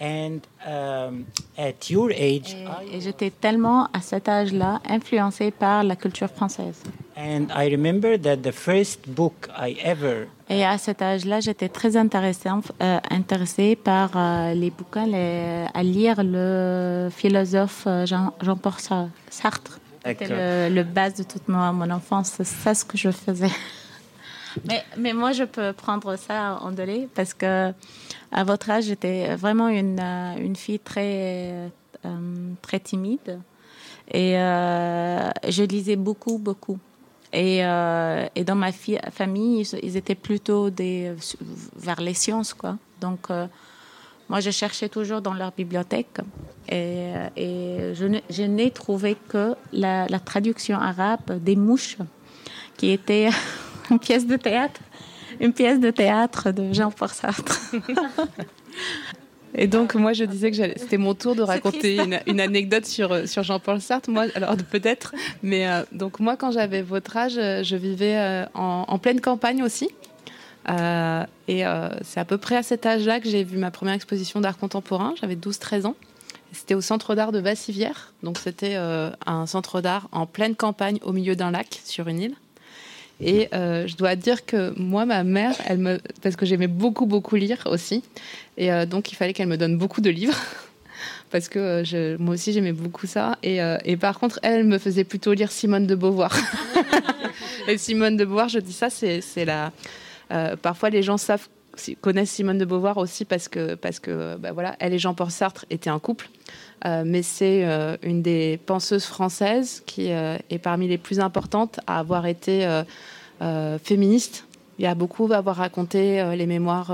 [0.00, 1.24] and um,
[1.56, 2.50] at your age,
[2.92, 6.78] Et, et j'étais tellement à cet âge-là influencée par la culture française.
[7.16, 11.96] and I remember that the first book I ever Et à cet âge-là, j'étais très
[11.96, 12.50] intéressée,
[12.82, 19.08] euh, intéressée par euh, les bouquins, les- à lire le philosophe euh, Jean- Jean-Paul Sa-
[19.30, 19.78] Sartre.
[20.04, 22.32] C'était le, le base de toute mon, mon enfance.
[22.36, 23.54] C'est ça ce que je faisais.
[24.66, 27.72] Mais, mais moi, je peux prendre ça en delay parce que
[28.32, 31.70] à votre âge, j'étais vraiment une, euh, une fille très,
[32.04, 33.40] euh, très timide.
[34.10, 36.78] Et euh, je lisais beaucoup, beaucoup.
[37.32, 41.12] Et, et dans ma famille, ils, étaient plutôt des,
[41.76, 42.76] vers les sciences, quoi.
[43.00, 43.28] Donc,
[44.28, 46.18] moi, je cherchais toujours dans leur bibliothèque.
[46.68, 51.98] Et, et je n'ai trouvé que la, la traduction arabe des mouches,
[52.76, 53.30] qui était
[53.90, 54.80] une pièce de théâtre.
[55.40, 57.60] Une pièce de théâtre de Jean-Paul Sartre.
[59.56, 63.12] Et donc, moi, je disais que c'était mon tour de raconter une, une anecdote sur,
[63.12, 64.10] euh, sur Jean-Paul Sartre.
[64.10, 68.46] Moi, alors peut-être, mais euh, donc moi, quand j'avais votre âge, euh, je vivais euh,
[68.54, 69.88] en, en pleine campagne aussi.
[70.68, 71.62] Euh, et
[72.02, 75.14] c'est à peu près à cet âge-là que j'ai vu ma première exposition d'art contemporain.
[75.20, 75.94] J'avais 12-13 ans.
[76.52, 78.14] C'était au centre d'art de Bassivière.
[78.22, 78.76] Donc, c'était
[79.26, 82.34] un centre d'art en pleine campagne, au milieu d'un lac, sur une île.
[83.20, 87.06] Et euh, je dois dire que moi, ma mère, elle me, parce que j'aimais beaucoup,
[87.06, 88.02] beaucoup lire aussi,
[88.56, 90.36] et euh, donc il fallait qu'elle me donne beaucoup de livres,
[91.30, 93.38] parce que euh, moi aussi j'aimais beaucoup ça.
[93.42, 96.36] Et, par contre, elle me faisait plutôt lire Simone de Beauvoir.
[97.68, 99.72] et Simone de Beauvoir, je dis ça, c'est la.
[100.62, 101.48] parfois, les gens savent
[102.00, 105.66] connaissent Simone de Beauvoir aussi parce que parce que bah, voilà, elle et Jean-Paul Sartre
[105.70, 106.28] étaient un couple.
[106.86, 111.80] Euh, mais c'est euh, une des penseuses françaises qui euh, est parmi les plus importantes
[111.86, 112.82] à avoir été euh,
[113.42, 114.44] euh, féministe.
[114.78, 116.92] Il y a beaucoup à avoir raconté euh, les mémoires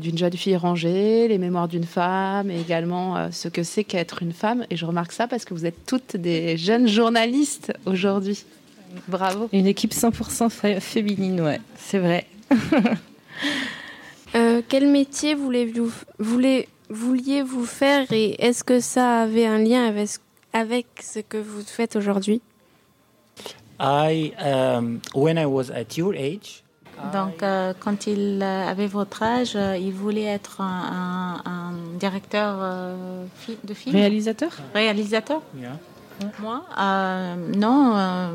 [0.00, 4.20] d'une jeune fille rangée, les mémoires d'une femme, et également euh, ce que c'est qu'être
[4.22, 4.66] une femme.
[4.70, 8.44] Et je remarque ça parce que vous êtes toutes des jeunes journalistes aujourd'hui.
[9.06, 9.48] Bravo.
[9.52, 12.26] Une équipe 100% fé- féminine, ouais, c'est vrai.
[14.34, 20.10] Euh, quel métier voulez-vous voulez, vouliez-vous faire et est-ce que ça avait un lien avec,
[20.52, 22.40] avec ce que vous faites aujourd'hui?
[23.78, 26.62] I um, when I was at your age,
[27.12, 31.72] Donc, euh, quand il euh, avait votre âge, euh, il voulait être un, un- un
[31.98, 33.26] directeur euh,
[33.64, 33.94] de film?
[33.94, 34.50] Réalisateur?
[34.74, 35.42] Réalisateur?
[35.60, 35.76] Yeah.
[36.40, 38.28] Moi, euh, non, euh,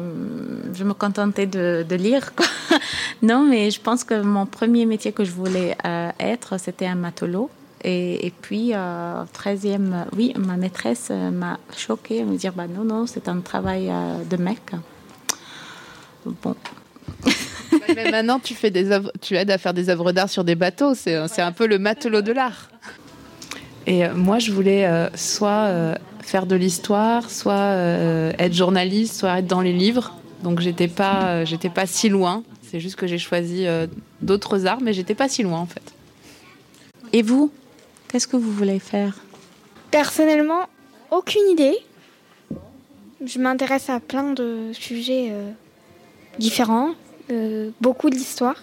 [0.75, 2.35] je me contentais de, de lire.
[2.35, 2.45] quoi.
[3.23, 6.93] non, mais je pense que mon premier métier que je voulais euh, être, c'était un
[6.93, 7.49] matelot.
[7.83, 12.83] Et, et puis, euh, 13e, oui, ma maîtresse euh, m'a choquée, me dire, bah non,
[12.83, 14.59] non, c'est un travail euh, de mec.
[16.25, 16.55] Bon.
[17.95, 20.55] Mais maintenant, tu, fais des œuvres- tu aides à faire des œuvres d'art sur des
[20.55, 20.93] bateaux.
[20.93, 22.69] C'est c'est un peu le matelot de l'art.
[23.87, 29.15] Et euh, moi, je voulais euh, soit euh, faire de l'histoire, soit euh, être journaliste,
[29.19, 30.15] soit être dans les livres.
[30.43, 32.43] Donc, j'étais pas, euh, j'étais pas si loin.
[32.61, 33.87] C'est juste que j'ai choisi euh,
[34.21, 35.83] d'autres arts, mais j'étais pas si loin en fait.
[37.13, 37.51] Et vous?
[38.11, 39.15] Qu'est-ce que vous voulez faire?
[39.89, 40.67] Personnellement,
[41.11, 41.77] aucune idée.
[43.25, 45.49] Je m'intéresse à plein de sujets euh,
[46.37, 46.89] différents,
[47.31, 48.61] euh, beaucoup d'histoire.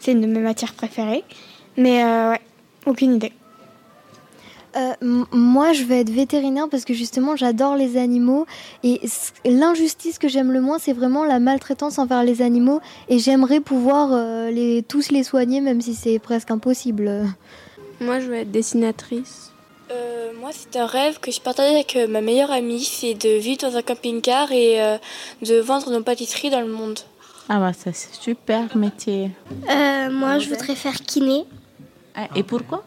[0.00, 1.22] C'est une de mes matières préférées.
[1.76, 2.40] Mais euh, ouais,
[2.84, 3.32] aucune idée.
[4.74, 4.94] Euh,
[5.30, 8.46] moi, je vais être vétérinaire parce que justement, j'adore les animaux.
[8.82, 9.00] Et
[9.44, 12.80] l'injustice que j'aime le moins, c'est vraiment la maltraitance envers les animaux.
[13.08, 17.26] Et j'aimerais pouvoir euh, les, tous les soigner, même si c'est presque impossible.
[18.02, 19.50] Moi, je veux être dessinatrice.
[19.90, 23.28] Euh, moi, c'est un rêve que je partage avec euh, ma meilleure amie, c'est de
[23.38, 24.96] vivre dans un camping-car et euh,
[25.42, 26.98] de vendre nos pâtisseries dans le monde.
[27.48, 29.30] Ah bah ça c'est super métier.
[29.68, 31.44] Euh, moi, je voudrais faire kiné.
[32.14, 32.84] Ah, Et pourquoi?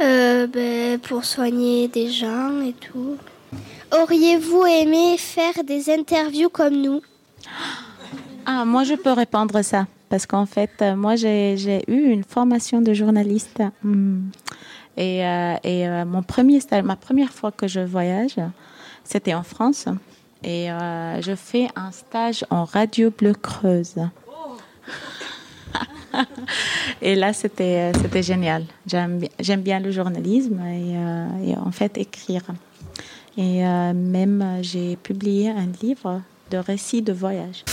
[0.00, 3.16] Euh, ben, pour soigner des gens et tout.
[3.92, 7.00] Auriez-vous aimé faire des interviews comme nous?
[8.46, 9.86] Ah, moi, je peux répondre à ça.
[10.12, 11.56] Parce qu'en fait, euh, moi, j'ai
[11.88, 13.62] eu une formation de journaliste.
[13.82, 14.30] hum,
[14.98, 18.36] Et, euh, et euh, mon premier stage, ma première fois que je voyage,
[19.04, 19.86] c'était en France.
[20.44, 23.94] Et euh, je fais un stage en radio Bleu Creuse.
[27.00, 27.90] et là, c'était
[28.22, 28.64] génial.
[28.86, 30.92] J'aime bi- j'aime bien le journalisme et,
[31.48, 32.42] et en fait écrire.
[33.38, 33.62] Et
[33.94, 36.20] même, j'ai publié un livre
[36.50, 37.64] de récits de voyage.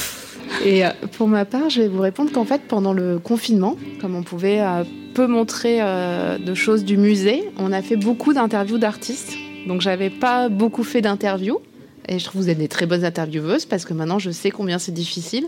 [0.66, 4.16] Et euh, pour ma part, je vais vous répondre qu'en fait, pendant le confinement, comme
[4.16, 4.84] on pouvait euh,
[5.14, 9.38] peu montrer euh, de choses du musée, on a fait beaucoup d'interviews d'artistes.
[9.68, 11.60] Donc, j'avais pas beaucoup fait d'interviews.
[12.08, 14.50] Et je trouve que vous êtes des très bonnes intervieweuses parce que maintenant, je sais
[14.50, 15.46] combien c'est difficile.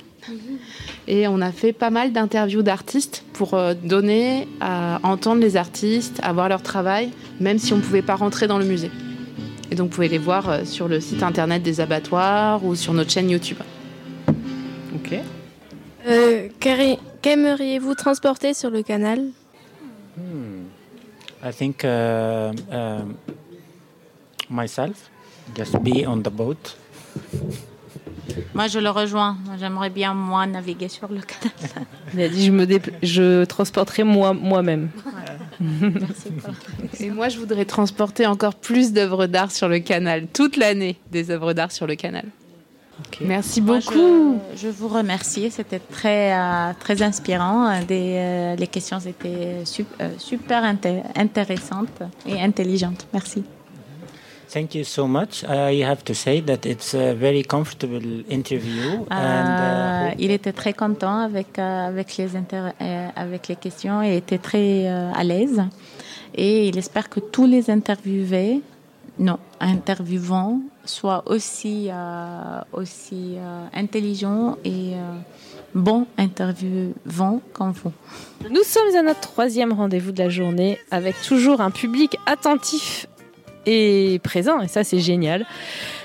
[1.08, 6.34] Et on a fait pas mal d'interviews d'artistes pour donner à entendre les artistes, à
[6.34, 7.10] voir leur travail,
[7.40, 8.92] même si on ne pouvait pas rentrer dans le musée.
[9.72, 13.10] Et donc, vous pouvez les voir sur le site internet des abattoirs ou sur notre
[13.10, 13.58] chaîne YouTube.
[15.04, 15.20] Ok.
[16.08, 19.20] Euh, qu'aimeri- Qu'aimeriez-vous transporter sur le canal?
[20.18, 20.64] Hmm.
[21.44, 23.16] I think uh, um,
[24.50, 25.10] myself,
[25.56, 26.76] just be on the boat.
[28.54, 29.38] Moi, je le rejoins.
[29.60, 31.86] J'aimerais bien, moi, naviguer sur le canal.
[32.14, 32.66] Il a dit je me
[33.04, 34.90] je transporterai moi moi-même.
[37.00, 41.30] Et moi, je voudrais transporter encore plus d'œuvres d'art sur le canal, toute l'année des
[41.30, 42.26] œuvres d'art sur le canal.
[43.22, 44.40] Merci Moi, beaucoup.
[44.56, 45.50] je, je vous remercie.
[45.52, 47.68] C'était très, euh, très inspirant.
[47.68, 53.08] Euh, Des, euh, les questions étaient sup- super inté- intéressantes et intelligentes.
[53.14, 53.44] Merci.
[54.54, 55.44] Thank you so much.
[55.48, 59.06] I have to say that it's a very comfortable interview.
[59.10, 62.72] and, uh, il était très content avec, avec, les inter-
[63.16, 65.62] avec les questions et était très à l'aise.
[66.36, 68.62] Et il espère que tous les interviewés,
[69.22, 75.14] non, interviewants, soient aussi, euh, aussi euh, intelligents et euh,
[75.76, 77.94] bons interviewants comme vous.
[78.50, 83.06] Nous sommes à notre troisième rendez-vous de la journée avec toujours un public attentif
[83.66, 85.46] et présent, et ça c'est génial.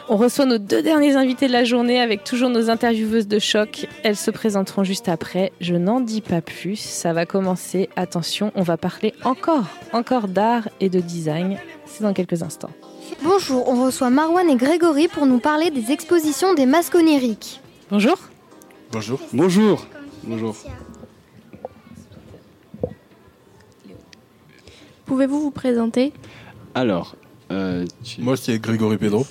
[0.09, 3.89] On reçoit nos deux derniers invités de la journée avec toujours nos intervieweuses de choc.
[4.05, 5.53] Elles se présenteront juste après.
[5.61, 6.77] Je n'en dis pas plus.
[6.77, 7.89] Ça va commencer.
[7.97, 11.59] Attention, on va parler encore, encore d'art et de design.
[11.87, 12.71] C'est dans quelques instants.
[13.23, 17.61] Bonjour, on reçoit Marwan et Grégory pour nous parler des expositions des masques oniriques.
[17.91, 18.17] Bonjour.
[18.93, 19.19] Bonjour.
[19.33, 19.87] Bonjour.
[20.23, 20.57] Bonjour.
[25.05, 26.13] Pouvez-vous vous présenter?
[26.75, 27.17] Alors,
[27.49, 29.27] tu- Moi, c'est Grégory Pedro,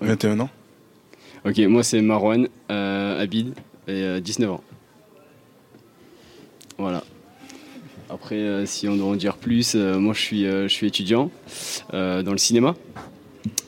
[0.00, 0.50] 21 ans.
[1.44, 3.54] ok, moi c'est Marwan euh, Abid
[3.86, 4.64] et euh, 19 ans.
[6.78, 7.02] Voilà.
[8.10, 10.86] Après, euh, si on doit en dire plus, euh, moi je suis, euh, je suis
[10.86, 11.30] étudiant
[11.92, 12.74] euh, dans le cinéma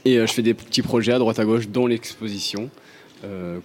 [0.05, 2.71] et euh, je fais des petits projets à droite à gauche, dont l'exposition
[3.25, 3.59] euh,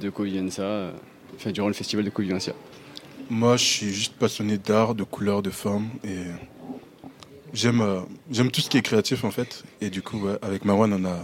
[0.00, 0.92] de Covienza, euh,
[1.34, 2.52] enfin, durant le festival de Covienza.
[3.28, 5.88] Moi, je suis juste passionné d'art, de couleurs, de formes.
[6.04, 6.16] Et
[7.52, 8.00] j'aime euh,
[8.30, 9.64] j'aime tout ce qui est créatif, en fait.
[9.80, 11.18] Et du coup, ouais, avec Marwan, on a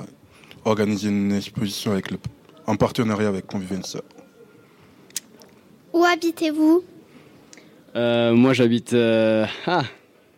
[0.64, 2.18] organisé une exposition avec le,
[2.66, 4.00] en partenariat avec Convivenza.
[5.92, 6.84] Où habitez-vous?
[7.94, 8.92] Euh, moi j'habite.
[8.92, 9.84] euh, Ah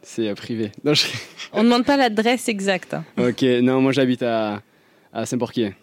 [0.02, 0.70] C'est privé.
[0.84, 1.06] Non, je-
[1.52, 2.94] On ne demande pas l'adresse exacte.
[3.18, 4.62] Ok, non, moi j'habite à,
[5.12, 5.74] à Saint-Porquier.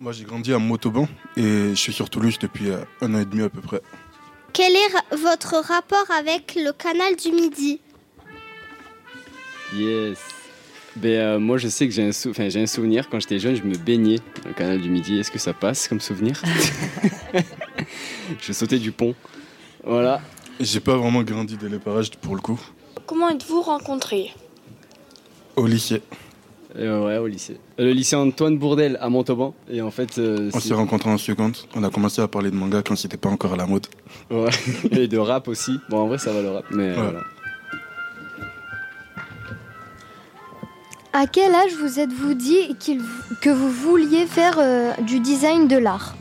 [0.00, 1.06] Moi, j'ai grandi à Montauban
[1.36, 2.70] et je suis sur Toulouse depuis
[3.02, 3.80] un an et demi à peu près.
[4.52, 7.80] Quel est votre rapport avec le canal du Midi?
[9.74, 10.18] Yes.
[10.96, 13.08] Ben, euh, moi, je sais que j'ai un, sou- enfin, j'ai un souvenir.
[13.08, 15.18] Quand j'étais jeune, je me baignais dans le canal du Midi.
[15.18, 16.40] Est-ce que ça passe comme souvenir?
[18.40, 19.14] Je sautais du pont.
[19.84, 20.20] Voilà.
[20.60, 22.60] J'ai pas vraiment grandi dès les parages pour le coup.
[23.06, 24.32] Comment êtes-vous rencontrés
[25.56, 26.02] Au lycée.
[26.78, 27.58] Euh, ouais, au lycée.
[27.78, 29.54] Euh, Le lycée Antoine Bourdel à Montauban.
[29.70, 30.18] Et en fait.
[30.18, 31.56] euh, On s'est rencontrés en seconde.
[31.74, 33.86] On a commencé à parler de manga quand c'était pas encore à la mode.
[34.30, 34.48] Ouais.
[34.92, 35.72] Et de rap aussi.
[35.90, 36.64] Bon, en vrai, ça va le rap.
[36.70, 37.20] Mais voilà.
[41.12, 43.02] À quel âge vous êtes-vous dit qu'il-
[43.42, 46.14] que vous vouliez faire euh, du design de l'art?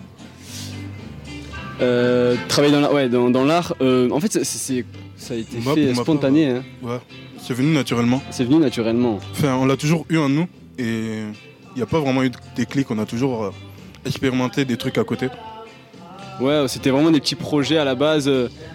[1.82, 3.74] Euh, travailler dans l'art, ouais, dans, dans l'art.
[3.82, 4.86] euh, en fait, c'est,
[5.16, 6.54] ça a été Moi, fait spontané.
[6.54, 6.88] part, hein.
[6.94, 7.00] Ouais.
[7.42, 8.22] C'est venu naturellement.
[8.32, 9.20] C'est venu naturellement.
[9.32, 10.48] Enfin, on l'a toujours eu en nous
[10.78, 11.22] et
[11.74, 12.92] il n'y a pas vraiment eu de déclic.
[12.92, 13.50] On a toujours euh,
[14.06, 15.30] expérimenté des trucs à côté.
[16.40, 18.30] Ouais, c'était vraiment des petits projets à la base.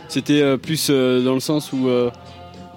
[0.09, 2.10] C'était euh, plus euh, dans le sens où euh,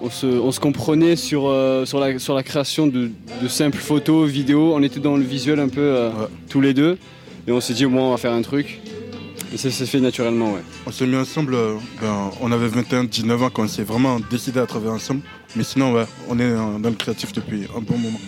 [0.00, 3.10] on, se, on se comprenait sur, euh, sur, la, sur la création de,
[3.42, 4.72] de simples photos, vidéos.
[4.74, 6.10] On était dans le visuel un peu euh,
[6.48, 6.98] tous les deux.
[7.46, 8.80] Et on s'est dit, bon, on va faire un truc.
[9.52, 10.62] Et ça s'est fait naturellement, ouais.
[10.86, 14.18] On s'est mis ensemble, euh, ben, on avait 21, 19 ans quand on s'est vraiment
[14.30, 15.22] décidé à travailler ensemble.
[15.56, 18.20] Mais sinon, ouais, on est dans le créatif depuis un bon moment.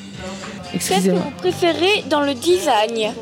[0.72, 3.12] Qu'est-ce que vous préférez dans le design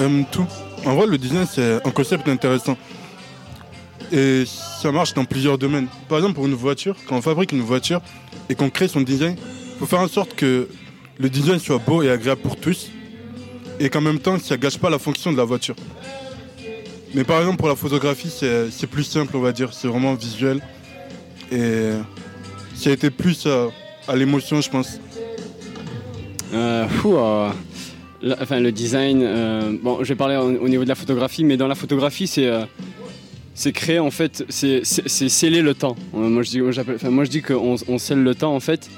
[0.00, 0.46] Euh, tout.
[0.84, 2.76] En vrai, le design, c'est un concept intéressant.
[4.12, 5.86] Et ça marche dans plusieurs domaines.
[6.08, 8.00] Par exemple, pour une voiture, quand on fabrique une voiture
[8.48, 10.68] et qu'on crée son design, il faut faire en sorte que
[11.18, 12.90] le design soit beau et agréable pour tous.
[13.80, 15.76] Et qu'en même temps, ça ne gâche pas la fonction de la voiture.
[17.14, 19.72] Mais par exemple, pour la photographie, c'est plus simple, on va dire.
[19.72, 20.60] C'est vraiment visuel.
[21.52, 21.92] Et
[22.74, 25.00] ça a été plus à l'émotion, je pense.
[26.54, 27.50] Euh, fou, euh,
[28.40, 31.56] enfin, le design, euh, bon, je vais parler au, au niveau de la photographie, mais
[31.56, 32.50] dans la photographie, c'est
[33.60, 35.96] c'est créer en fait, c'est sceller le temps.
[36.14, 38.60] Euh, Moi je dis, moi, enfin, moi, je dis qu'on on scelle le temps en
[38.60, 38.88] fait.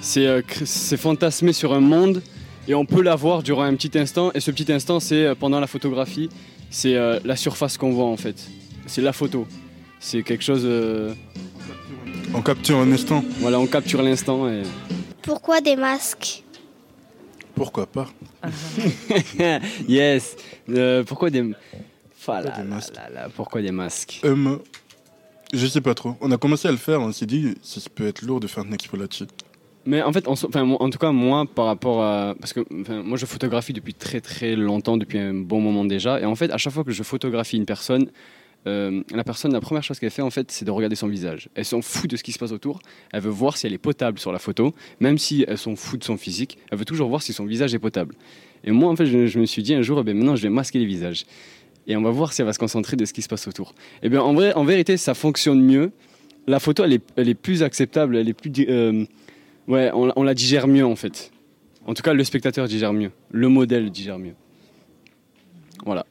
[0.00, 2.22] C'est euh, c'est fantasmer sur un monde
[2.68, 4.30] et on peut l'avoir durant un petit instant.
[4.34, 6.28] Et ce petit instant, c'est euh, pendant la photographie,
[6.70, 8.36] c'est euh, la surface qu'on voit en fait.
[8.86, 9.46] C'est la photo.
[9.98, 10.62] C'est quelque chose.
[10.64, 11.12] euh,
[12.34, 13.24] On capture un instant.
[13.40, 14.62] Voilà, on capture l'instant et.
[15.22, 16.44] Pourquoi des masques?
[17.56, 18.08] Pourquoi pas?
[19.88, 20.36] Yes.
[20.70, 21.42] Euh, pourquoi des.
[22.24, 24.56] Fa là, là, là, là, pourquoi des masques Euh,
[25.52, 26.16] je sais pas trop.
[26.22, 28.64] On a commencé à le faire, on s'est dit, ça peut être lourd de faire
[28.64, 29.26] une expo là-dessus.
[29.84, 32.34] Mais en fait, en, enfin, tout cas, moi, par rapport à.
[32.40, 36.18] Parce que enfin, moi, je photographie depuis très très longtemps, depuis un bon moment déjà.
[36.18, 38.10] Et en fait, à chaque fois que je photographie une personne,
[38.66, 41.50] euh, la personne, la première chose qu'elle fait, en fait, c'est de regarder son visage.
[41.54, 42.80] Elle s'en fout de ce qui se passe autour.
[43.12, 44.74] Elle veut voir si elle est potable sur la photo.
[45.00, 47.74] Même si elle s'en fout de son physique, elle veut toujours voir si son visage
[47.74, 48.14] est potable.
[48.64, 50.42] Et moi, en fait, je, je me suis dit un jour, eh ben, maintenant, je
[50.42, 51.26] vais masquer les visages.
[51.86, 53.74] Et on va voir si elle va se concentrer de ce qui se passe autour.
[54.02, 55.92] Et bien, en, vrai, en vérité, ça fonctionne mieux.
[56.46, 58.50] La photo, elle est, elle est plus acceptable, elle est plus.
[58.68, 59.04] euh,
[59.66, 61.30] Ouais, on, on la digère mieux en fait.
[61.86, 63.10] En tout cas, le spectateur digère mieux.
[63.30, 64.34] Le modèle digère mieux.
[65.86, 66.04] Voilà.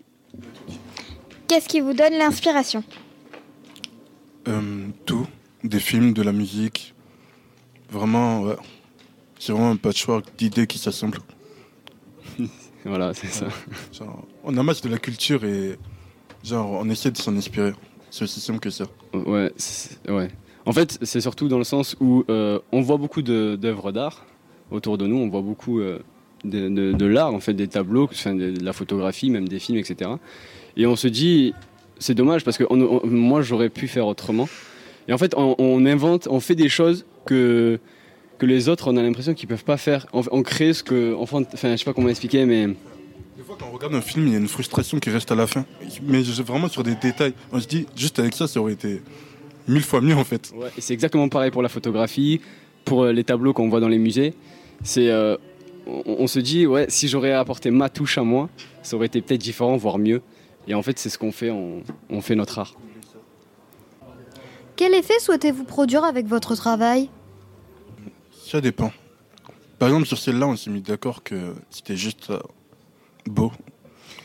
[1.48, 2.84] Qu'est-ce qui vous donne l'inspiration?
[4.48, 5.28] Euh, tout.
[5.64, 6.94] Des films, de la musique.
[7.92, 8.56] Vraiment, ouais.
[9.40, 11.20] C'est vraiment un patchwork d'idées qui s'assemblent.
[12.86, 13.48] Voilà, c'est ça.
[13.92, 15.78] Genre, on amasse de la culture et
[16.44, 17.74] genre, on essaie de s'en inspirer.
[18.10, 18.86] C'est aussi simple que ça.
[19.14, 19.52] Ouais,
[20.10, 20.28] ouais.
[20.66, 24.26] En fait, c'est surtout dans le sens où euh, on voit beaucoup d'œuvres d'art
[24.72, 25.18] autour de nous.
[25.18, 26.00] On voit beaucoup euh,
[26.46, 29.60] de, de- de l'art, en fait, des tableaux, enfin, de, de la photographie, même des
[29.60, 30.12] films, etc.
[30.78, 31.54] Et on se dit,
[32.00, 34.48] c'est dommage parce que on- on- moi, j'aurais pu faire autrement.
[35.08, 37.80] Et en fait, on, on invente, on fait des choses que
[38.44, 40.06] que les autres, on a l'impression qu'ils peuvent pas faire.
[40.14, 42.68] On, on crée ce que, enfin, je sais pas comment expliquer, mais
[43.48, 45.66] Quand on regarde un film, il y a une frustration qui reste à la fin.
[46.04, 47.34] Mais je- vraiment sur des détails.
[47.52, 49.02] On se dit, juste avec ça, ça aurait été
[49.68, 50.52] mille fois mieux en fait.
[50.56, 52.42] Ouais, et c'est exactement pareil pour la photographie,
[52.84, 54.34] pour euh, les tableaux qu'on voit dans les musées.
[54.84, 55.38] C'est, euh,
[55.88, 58.50] on, on se dit, ouais, si j'aurais apporté ma touche à moi,
[58.82, 60.22] ça aurait été peut-être différent, voire mieux.
[60.68, 62.74] Et en fait, c'est ce qu'on fait, on, on fait notre art.
[64.76, 67.10] Quel effet souhaitez-vous produire avec votre travail?
[68.54, 68.94] Ça dépend.
[69.80, 72.38] Par exemple, sur celle-là, on s'est mis d'accord que c'était juste euh,
[73.26, 73.52] beau.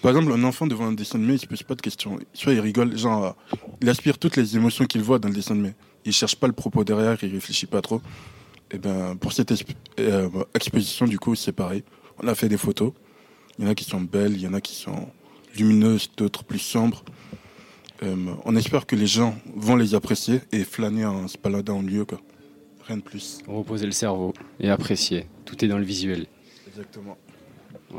[0.03, 2.19] Par exemple, un enfant devant un dessin animé, il se pose pas de questions.
[2.35, 5.55] Soit il rigole, genre, euh, il aspire toutes les émotions qu'il voit dans le dessin
[5.55, 5.73] animé.
[6.05, 8.03] Il cherche pas le propos derrière, il réfléchit pas trop.
[8.71, 9.51] Et ben, pour cette
[9.99, 11.83] euh, exposition, du coup, c'est pareil.
[12.23, 12.93] On a fait des photos.
[13.59, 15.09] Il y en a qui sont belles, il y en a qui sont
[15.57, 17.03] lumineuses, d'autres plus sombres.
[18.03, 21.39] On espère que les gens vont les apprécier et flâner en se
[21.71, 22.05] en lieu.
[22.05, 22.21] Quoi.
[22.89, 23.39] Rien de plus.
[23.47, 25.27] Reposer le cerveau et apprécier.
[25.45, 26.27] Tout est dans le visuel.
[26.67, 27.17] Exactement.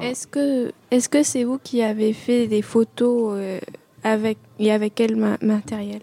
[0.01, 3.59] Est-ce que est-ce que c'est vous qui avez fait des photos euh,
[4.03, 6.01] avec et avec quel ma- matériel?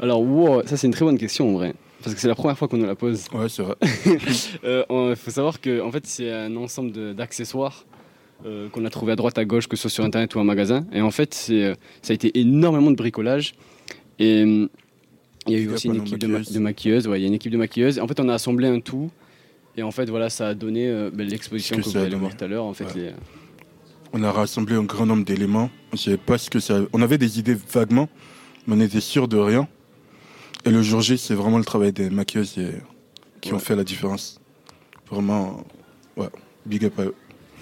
[0.00, 1.74] Alors, wow, ça c'est une très bonne question en vrai.
[2.02, 3.26] Parce que c'est la première fois qu'on nous la pose.
[3.32, 3.76] Ouais, c'est vrai.
[4.64, 7.84] Il faut savoir que en fait, c'est un ensemble de- d'accessoires
[8.44, 10.44] euh, qu'on a trouvé à droite à gauche, que ce soit sur internet ou en
[10.44, 10.84] magasin.
[10.92, 13.54] Et en fait, c'est, euh, ça a été énormément de bricolage.
[14.18, 14.68] Et
[15.46, 16.54] il y a eu aussi une équipe de, ma- maquilleuses.
[16.54, 17.08] de maquilleuses.
[17.08, 17.98] Ouais, il y a une équipe de maquilleuses.
[17.98, 19.10] En fait, on a assemblé un tout.
[19.76, 22.36] Et en fait, voilà, ça a donné euh, ben, l'exposition que, que vous allez voir
[22.36, 22.64] tout à l'heure.
[22.64, 23.12] En fait, les-
[24.12, 25.70] On a rassemblé un grand nombre d'éléments.
[25.92, 26.80] On savait pas ce que ça.
[26.92, 28.08] On avait des idées vaguement,
[28.66, 29.66] mais on était sûr de rien.
[30.64, 32.74] Et le jour J, c'est vraiment le travail des maquilleuses et-
[33.40, 34.38] qui ont fait la différence.
[35.10, 35.64] Vraiment,
[36.16, 36.28] ouais,
[36.66, 37.14] big up à eux.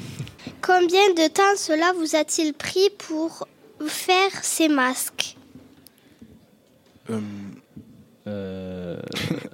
[0.62, 3.46] Combien de temps cela vous a-t-il pris pour
[3.86, 5.36] faire ces masques?
[7.08, 7.18] Euh,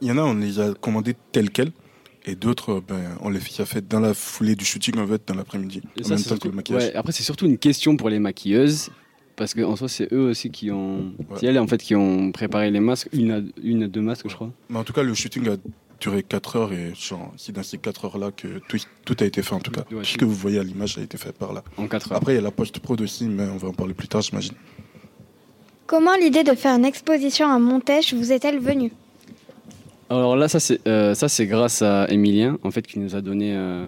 [0.03, 1.73] Il y en a, on les a commandés tels quels.
[2.28, 5.35] Et d'autres, ben, on les a fait dans la foulée du shooting, en fait, dans
[5.35, 5.81] l'après-midi.
[5.97, 6.82] Et En ça, même c'est temps que surtout- le maquillage.
[6.82, 8.90] ouais, après, c'est surtout une question pour les maquilleuses.
[9.36, 11.12] Parce qu'en soi, c'est eux aussi qui ont.
[11.39, 13.09] C'est elles en fait qui ont préparé les masques.
[13.12, 14.51] Une à, une à deux masques, je crois.
[14.70, 15.57] Mais en tout cas, le shooting a
[16.01, 16.93] duré 4 heures et
[17.36, 19.82] c'est dans ces 4 heures-là que tout, tout a été fait en tout cas.
[19.93, 21.62] Ouais, tout ce que vous voyez à l'image a été fait par là.
[21.77, 22.16] En 4 heures.
[22.19, 24.55] Après, il y a la post-prod aussi, mais on va en parler plus tard, j'imagine.
[25.86, 28.92] Comment l'idée de faire une exposition à Montèche vous est-elle venue?
[30.10, 33.20] Alors là, ça c'est euh, ça c'est grâce à Emilien en fait qui nous a
[33.20, 33.86] donné euh,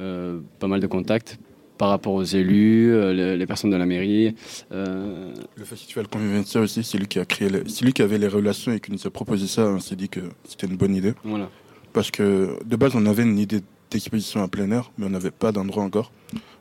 [0.00, 1.38] euh, pas mal de contacts
[1.78, 4.34] par rapport aux élus, euh, les, les personnes de la mairie.
[4.72, 8.18] euh, Le festival Convivencia aussi, c'est lui qui a créé, les- c'est lui qui avait
[8.18, 9.62] les relations et qui nous a proposé ça.
[9.66, 11.12] On s'est dit que c'était une bonne idée.
[11.24, 11.48] Voilà.
[11.92, 13.60] Parce que de base, on avait une idée
[13.90, 16.12] d'exposition à plein air, mais on n'avait pas d'endroit encore.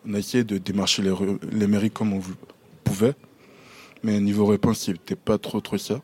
[0.07, 2.21] On a essayé de démarcher les, mairies comme on
[2.83, 3.13] pouvait,
[4.03, 6.01] mais niveau réponse, c'était pas trop trop ça.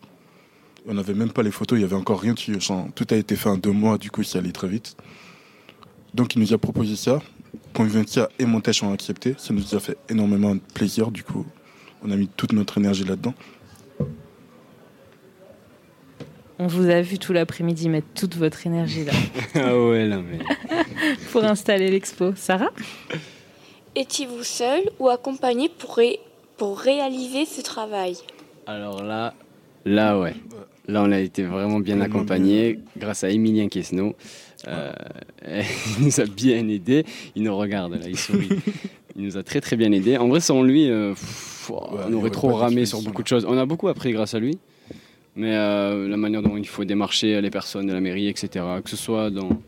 [0.88, 2.60] On n'avait même pas les photos, il y avait encore rien dessus.
[2.62, 4.96] Genre, tout a été fait en deux mois, du coup, ça allait très vite.
[6.14, 7.22] Donc, il nous a proposé ça.
[7.74, 9.36] Convivencia et Montèche ont accepté.
[9.38, 11.46] Ça nous a fait énormément de plaisir, du coup.
[12.04, 13.34] On a mis toute notre énergie là-dedans.
[16.60, 19.14] On vous a vu tout l'après-midi mettre toute votre énergie là
[19.56, 20.40] ah ouais, là, mais.
[21.32, 22.34] pour installer l'expo.
[22.36, 22.70] Sarah?
[23.96, 26.20] Étiez-vous seul ou accompagné pour, ré-
[26.58, 28.16] pour réaliser ce travail
[28.66, 29.34] Alors là,
[29.86, 30.36] là ouais.
[30.88, 34.16] Là, on a été vraiment bien accompagné grâce à Emilien Quesno.
[34.68, 34.94] Euh,
[36.00, 37.06] il nous a bien aidé.
[37.36, 38.50] Il nous regarde là, il sourit.
[39.18, 40.18] il nous a très très bien aidé.
[40.18, 43.46] En vrai, sans lui, euh, pff, on aurait trop ramé sur beaucoup de choses.
[43.46, 44.58] On a beaucoup appris grâce à lui.
[45.36, 48.90] Mais euh, la manière dont il faut démarcher les personnes de la mairie, etc., que
[48.90, 49.62] ce soit dans,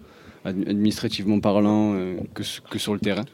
[0.45, 3.25] administrativement parlant, euh, que sur le terrain.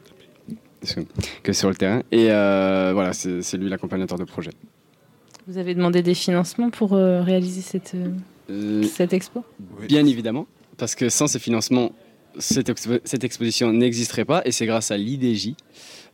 [1.42, 2.02] Que- sur le terrain.
[2.12, 4.50] Et euh, voilà, c'est c'est lui l'accompagnateur de projet.
[5.48, 7.94] Vous avez demandé des financements pour euh, réaliser cette,
[8.50, 9.44] euh, cette expo?
[9.88, 10.46] Bien évidemment,
[10.76, 11.92] parce que sans ces financements,
[12.38, 15.54] cette, expo- cette exposition n'existerait pas, et c'est grâce à l'IDJ.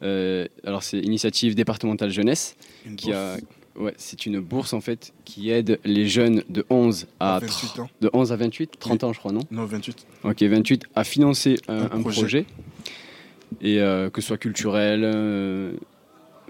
[0.02, 2.56] Euh, alors c'est Initiative départementale jeunesse,
[2.97, 3.36] qui a,
[3.76, 7.66] ouais, c'est une bourse en fait qui aide les jeunes de 11 à, À 28
[7.66, 7.89] tr- ans.
[8.01, 9.43] de 11 à 28, 30 ans je crois non?
[9.51, 10.06] Non, 28.
[10.24, 12.20] Ok 28 à financer un, Un un projet.
[12.20, 12.47] projet.
[13.60, 15.72] Et euh, que ce soit culturel, euh,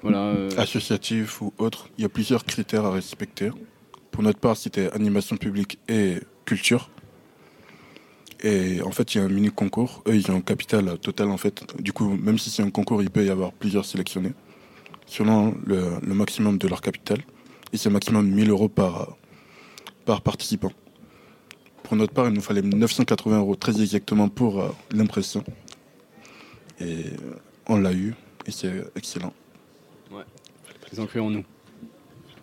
[0.03, 0.27] voilà.
[0.27, 3.51] euh, associatif ou autre, il y a plusieurs critères à respecter.
[4.11, 6.91] Pour notre part, c'était animation publique et culture.
[8.43, 10.03] Et en fait, il y a un mini concours.
[10.09, 11.65] Eux, ils ont un capital total en fait.
[11.81, 14.33] Du coup, même si c'est un concours, il peut y avoir plusieurs sélectionnés
[15.07, 17.19] selon le, maximum de leur capital.
[17.73, 19.17] Et c'est maximum 1000 euros par,
[20.05, 20.73] par participant.
[21.83, 25.45] Pour notre part, il nous fallait 980 euros très exactement pour l'impression.
[26.83, 27.35] Et euh,
[27.69, 28.15] on l'a eu
[28.47, 29.33] et c'est excellent.
[30.11, 30.23] ouais.
[30.93, 31.45] Ils ont cru en nous.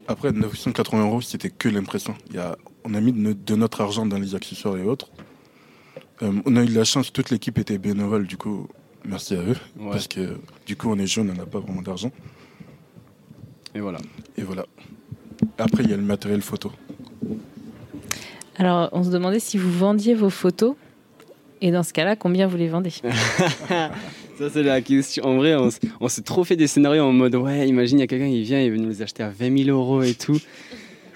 [0.08, 2.16] Après, 980 euros, c'était que l'impression.
[2.38, 5.10] A, on a mis de, no- de notre argent dans les accessoires et autres.
[6.24, 8.68] Euh, on a eu de la chance, toute l'équipe était bénévole, du coup,
[9.06, 9.56] merci à eux.
[9.78, 9.92] Ouais.
[9.92, 12.12] Parce que du coup, on est jeune, on n'a pas vraiment d'argent.
[13.76, 14.00] Et voilà.
[14.36, 14.66] Et voilà.
[15.60, 16.72] Après, il y a le matériel photo.
[18.58, 20.76] Alors, on se demandait si vous vendiez vos photos.
[21.62, 22.92] Et dans ce cas-là, combien vous les vendez?
[24.40, 25.26] Ça, c'est la question.
[25.26, 25.54] En vrai,
[26.00, 28.44] on, s'est trop fait des scénarios en mode Ouais, imagine, il y a quelqu'un qui
[28.44, 30.40] vient, il veut nous les acheter à 20 000 euros et tout.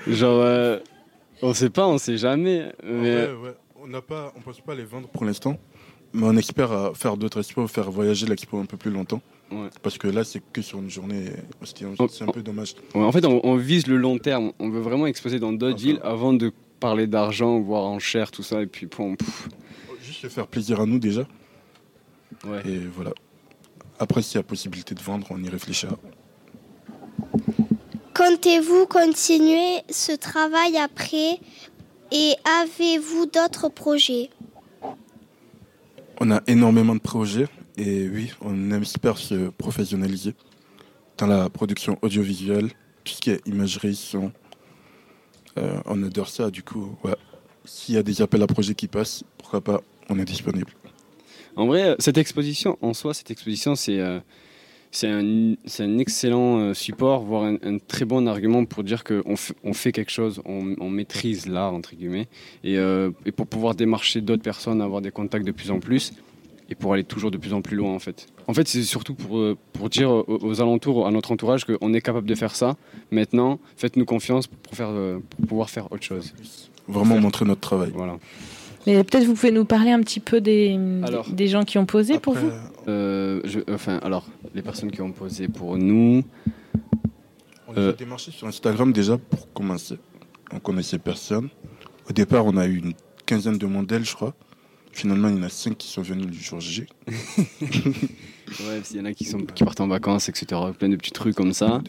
[0.06, 0.80] Genre, euh,
[1.42, 2.70] on sait pas, on sait jamais.
[2.84, 3.28] Mais...
[3.28, 3.56] Ouais, ouais.
[3.82, 5.58] On n'a pas, on pense pas les vendre pour l'instant.
[6.12, 9.22] Mais on espère à faire d'autres expos, faire voyager l'expo un peu plus longtemps.
[9.50, 9.70] Ouais.
[9.82, 11.28] Parce que là, c'est que sur une journée.
[11.64, 11.86] C'est
[12.24, 12.76] un peu dommage.
[12.94, 14.52] En fait, on, on vise le long terme.
[14.60, 16.52] On veut vraiment exposer dans d'autres villes avant de
[16.82, 18.62] parler d'argent, voire en chair, tout ça.
[18.62, 19.16] Et puis, bon,
[20.04, 21.26] Juste se faire plaisir à nous déjà.
[22.46, 22.62] Ouais.
[22.66, 23.12] Et voilà.
[24.00, 25.98] Après, s'il y a possibilité de vendre, on y réfléchira.
[28.14, 31.40] Comptez-vous continuer ce travail après
[32.12, 34.30] et avez-vous d'autres projets?
[36.20, 40.36] On a énormément de projets et oui, on espère se professionnaliser
[41.18, 42.70] dans la production audiovisuelle,
[43.04, 44.32] tout ce qui est imagerie, son.
[45.58, 47.16] Euh, on adore ça, du coup, ouais.
[47.66, 50.72] S'il y a des appels à projets qui passent, pourquoi pas, on est disponible.
[51.56, 54.20] En vrai, cette exposition, en soi, cette exposition, c'est euh,
[55.04, 59.74] un, un excellent euh, support, voire un, un très bon argument pour dire qu'on on
[59.74, 62.28] fait quelque chose, on, on maîtrise l'art, entre guillemets,
[62.64, 66.14] et, euh, et pour pouvoir démarcher d'autres personnes, avoir des contacts de plus en plus,
[66.70, 68.28] et pour aller toujours de plus en plus loin, en fait.
[68.48, 71.94] En fait, c'est surtout pour, euh, pour dire aux, aux alentours, à notre entourage, qu'on
[71.94, 72.78] est capable de faire ça.
[73.12, 76.34] Maintenant, faites-nous confiance pour, faire, euh, pour pouvoir faire autre chose.
[76.88, 77.92] Vraiment montrer notre travail.
[77.94, 78.18] Voilà.
[78.86, 81.86] Mais peut-être vous pouvez nous parler un petit peu des, Alors, des gens qui ont
[81.86, 82.50] posé pour vous
[82.88, 86.24] Euh, je- enfin, alors, les personnes qui ont posé pour nous.
[87.68, 89.98] On les a démarchés sur Instagram déjà pour commencer.
[90.52, 91.50] On connaissait personne.
[92.10, 92.94] Au départ, on a eu une
[93.26, 94.34] quinzaine de modèles, je crois.
[94.92, 96.86] Finalement, il y en a cinq qui sont venus le jour J.
[98.60, 100.62] Ouais, il y en a qui, sont, qui partent en vacances, etc.
[100.78, 101.82] Plein de petits trucs comme ça.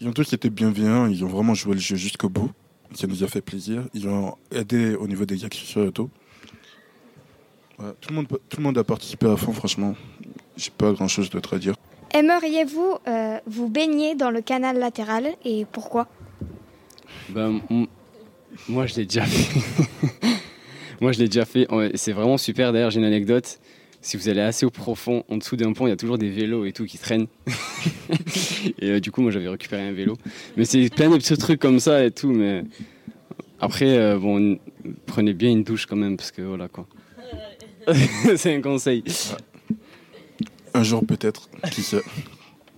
[0.00, 2.50] Ils ont tous été bienveillants, ils ont vraiment joué le jeu jusqu'au bout.
[2.94, 3.84] Ça nous a fait plaisir.
[3.94, 6.10] Ils ont aidé au niveau des accessoires et tout.
[7.78, 9.94] Ouais, tout, le monde, tout le monde a participé à fond, franchement.
[10.56, 11.74] J'ai pas grand chose d'autre à dire.
[12.12, 16.08] Aimeriez-vous euh, vous baigner dans le canal latéral et pourquoi?
[17.28, 17.60] Ben,
[18.68, 19.60] moi, je l'ai déjà fait.
[21.00, 21.68] moi, je l'ai déjà fait.
[21.94, 22.72] C'est vraiment super.
[22.72, 23.60] D'ailleurs, j'ai une anecdote.
[24.02, 26.30] Si vous allez assez au profond, en dessous d'un pont, il y a toujours des
[26.30, 27.26] vélos et tout qui traînent.
[28.78, 30.16] et euh, du coup, moi, j'avais récupéré un vélo.
[30.56, 32.32] Mais c'est plein de petits trucs comme ça et tout.
[32.32, 32.64] Mais
[33.60, 34.58] après, euh, bon,
[35.04, 36.86] prenez bien une douche quand même, parce que voilà quoi.
[38.36, 39.04] c'est un conseil.
[40.72, 42.02] Un jour peut-être, qui sait.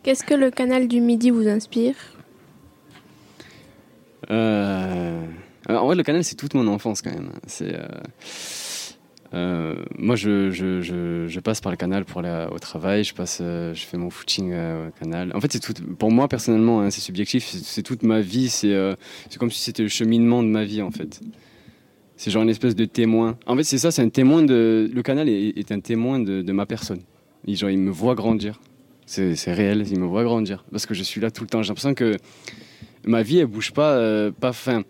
[0.03, 1.95] Qu'est-ce que le canal du Midi vous inspire?
[4.29, 5.25] Euh,
[5.67, 7.31] alors, en vrai, le canal, c'est toute mon enfance quand même.
[7.47, 7.77] C'est,
[9.35, 13.05] euh, moi, je, passe par le canal pour aller au travail.
[13.05, 15.33] Je, passe, euh, je fais mon footing euh, au canal.
[15.35, 17.47] En fait, tout, pour moi, personnellement, hein, c'est subjectif.
[17.47, 18.49] C'est, toute ma vie.
[18.49, 18.75] C'est,
[19.39, 21.21] comme si c'était le cheminement de ma vie, en fait.
[22.17, 23.39] C'est genre une espèce de témoin.
[23.47, 24.91] En fait, c'est ça, c'est un témoin de.
[24.93, 27.01] Le canal est, un témoin de, ma personne.
[27.47, 28.61] Il, genre, il me voit grandir.
[29.07, 30.65] C'est, réel, il me voit grandir.
[30.71, 31.63] Parce que je suis là tout le temps.
[31.63, 32.17] J'ai l'impression que
[33.05, 34.85] ma vie, elle bouge pas, pas fin.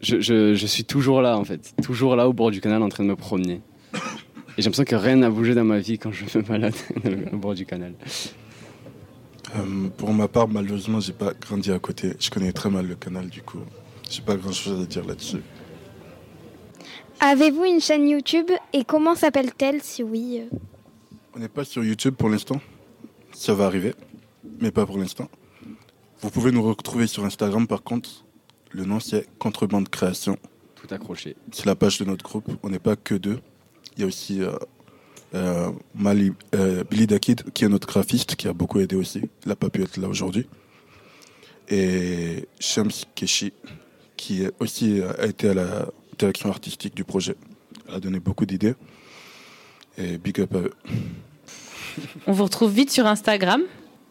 [0.00, 1.74] Je, je, je suis toujours là, en fait.
[1.82, 3.60] Toujours là au bord du canal en train de me promener.
[3.94, 6.74] Et j'ai l'impression que rien n'a bougé dans ma vie quand je me balade
[7.32, 7.94] au bord du canal.
[9.56, 12.14] Euh, pour ma part, malheureusement, j'ai pas grandi à côté.
[12.18, 13.60] Je connais très mal le canal, du coup.
[14.10, 15.42] J'ai pas grand chose à dire là-dessus.
[17.20, 20.56] Avez-vous une chaîne YouTube et comment s'appelle-t-elle si oui euh
[21.34, 22.60] On n'est pas sur YouTube pour l'instant.
[23.32, 23.94] Ça va arriver,
[24.60, 25.28] mais pas pour l'instant.
[26.20, 28.24] Vous pouvez nous retrouver sur Instagram par contre.
[28.70, 30.38] Le nom c'est Contrebande Création.
[30.74, 31.36] Tout accroché.
[31.52, 32.50] C'est la page de notre groupe.
[32.62, 33.40] On n'est pas que deux.
[33.96, 34.52] Il y a aussi euh,
[35.34, 39.22] euh, Mali, euh, Billy Dakid qui est notre graphiste qui a beaucoup aidé aussi.
[39.44, 40.46] Il n'a pas pu être là aujourd'hui.
[41.68, 43.52] Et Shams Keshi
[44.16, 45.88] qui est aussi euh, a été à la
[46.18, 47.36] direction artistique du projet.
[47.88, 48.74] Elle a donné beaucoup d'idées.
[49.98, 50.72] Et big up à eux.
[52.26, 53.62] On vous retrouve vite sur Instagram,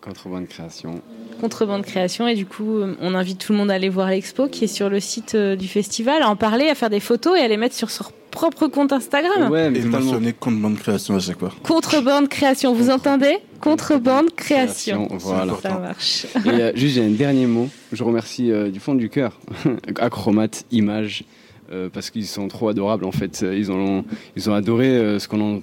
[0.08, 1.02] Contrebande création.
[1.42, 4.48] Contrebande Création, et du coup, euh, on invite tout le monde à aller voir l'expo
[4.48, 7.38] qui est sur le site euh, du festival, à en parler, à faire des photos
[7.38, 9.52] et à les mettre sur son propre compte Instagram.
[9.52, 10.06] Ouais, mais Et totalement.
[10.06, 11.52] mentionner Contrebande Création à chaque fois.
[11.64, 15.08] Contrebande Création, vous entendez Contrebande Création.
[15.12, 15.54] Voilà.
[15.62, 16.26] Ça marche.
[16.46, 17.68] Et euh, juste, j'ai un dernier mot.
[17.92, 19.40] Je remercie euh, du fond du cœur
[20.00, 21.24] Acromat Images
[21.72, 23.44] euh, parce qu'ils sont trop adorables en fait.
[23.54, 24.04] Ils ont,
[24.36, 25.62] ils ont adoré euh, ce qu'on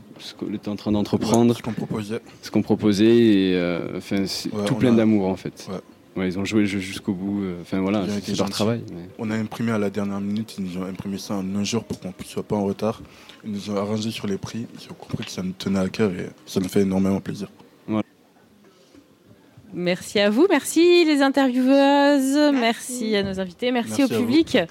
[0.53, 2.21] était en train d'entreprendre, ce qu'on proposait.
[2.43, 5.67] ce qu'on proposait et euh, enfin, c'est Ouais, tout on plein a- d'amour en fait.
[5.71, 5.79] Ouais.
[6.17, 7.43] Ouais, ils ont joué le jeu jusqu'au bout.
[7.43, 8.83] euh, Enfin voilà, c'est leur travail.
[8.95, 11.65] mais- On a imprimé à la dernière minute, ils nous ont imprimé ça en un
[11.65, 13.03] jour pour qu'on ne soit pas en retard.
[13.45, 15.89] Ils nous ont arrangé sur les prix, ils ont compris que ça nous tenait à
[15.89, 17.49] cœur et ça nous fait énormément plaisir.
[19.77, 24.65] Merci à vous, merci les intervieweuses, merci, à nos invités, merci, Merci au à vous.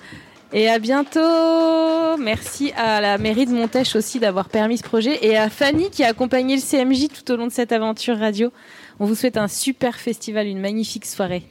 [0.55, 2.17] Et à bientôt.
[2.19, 6.03] Merci à la mairie de Montèche aussi d'avoir permis ce projet et à Fanny qui
[6.03, 8.51] a accompagné le CMJ tout au long de cette aventure radio.
[8.99, 11.41] On vous souhaite un super festival, une magnifique soirée.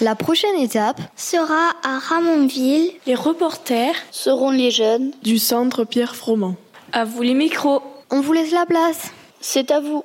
[0.00, 2.90] La prochaine étape sera à Ramonville.
[3.06, 6.56] Les reporters seront les jeunes du centre Pierre Froment.
[6.92, 7.82] À vous les micros.
[8.10, 9.10] On vous laisse la place.
[9.40, 10.04] C'est à vous.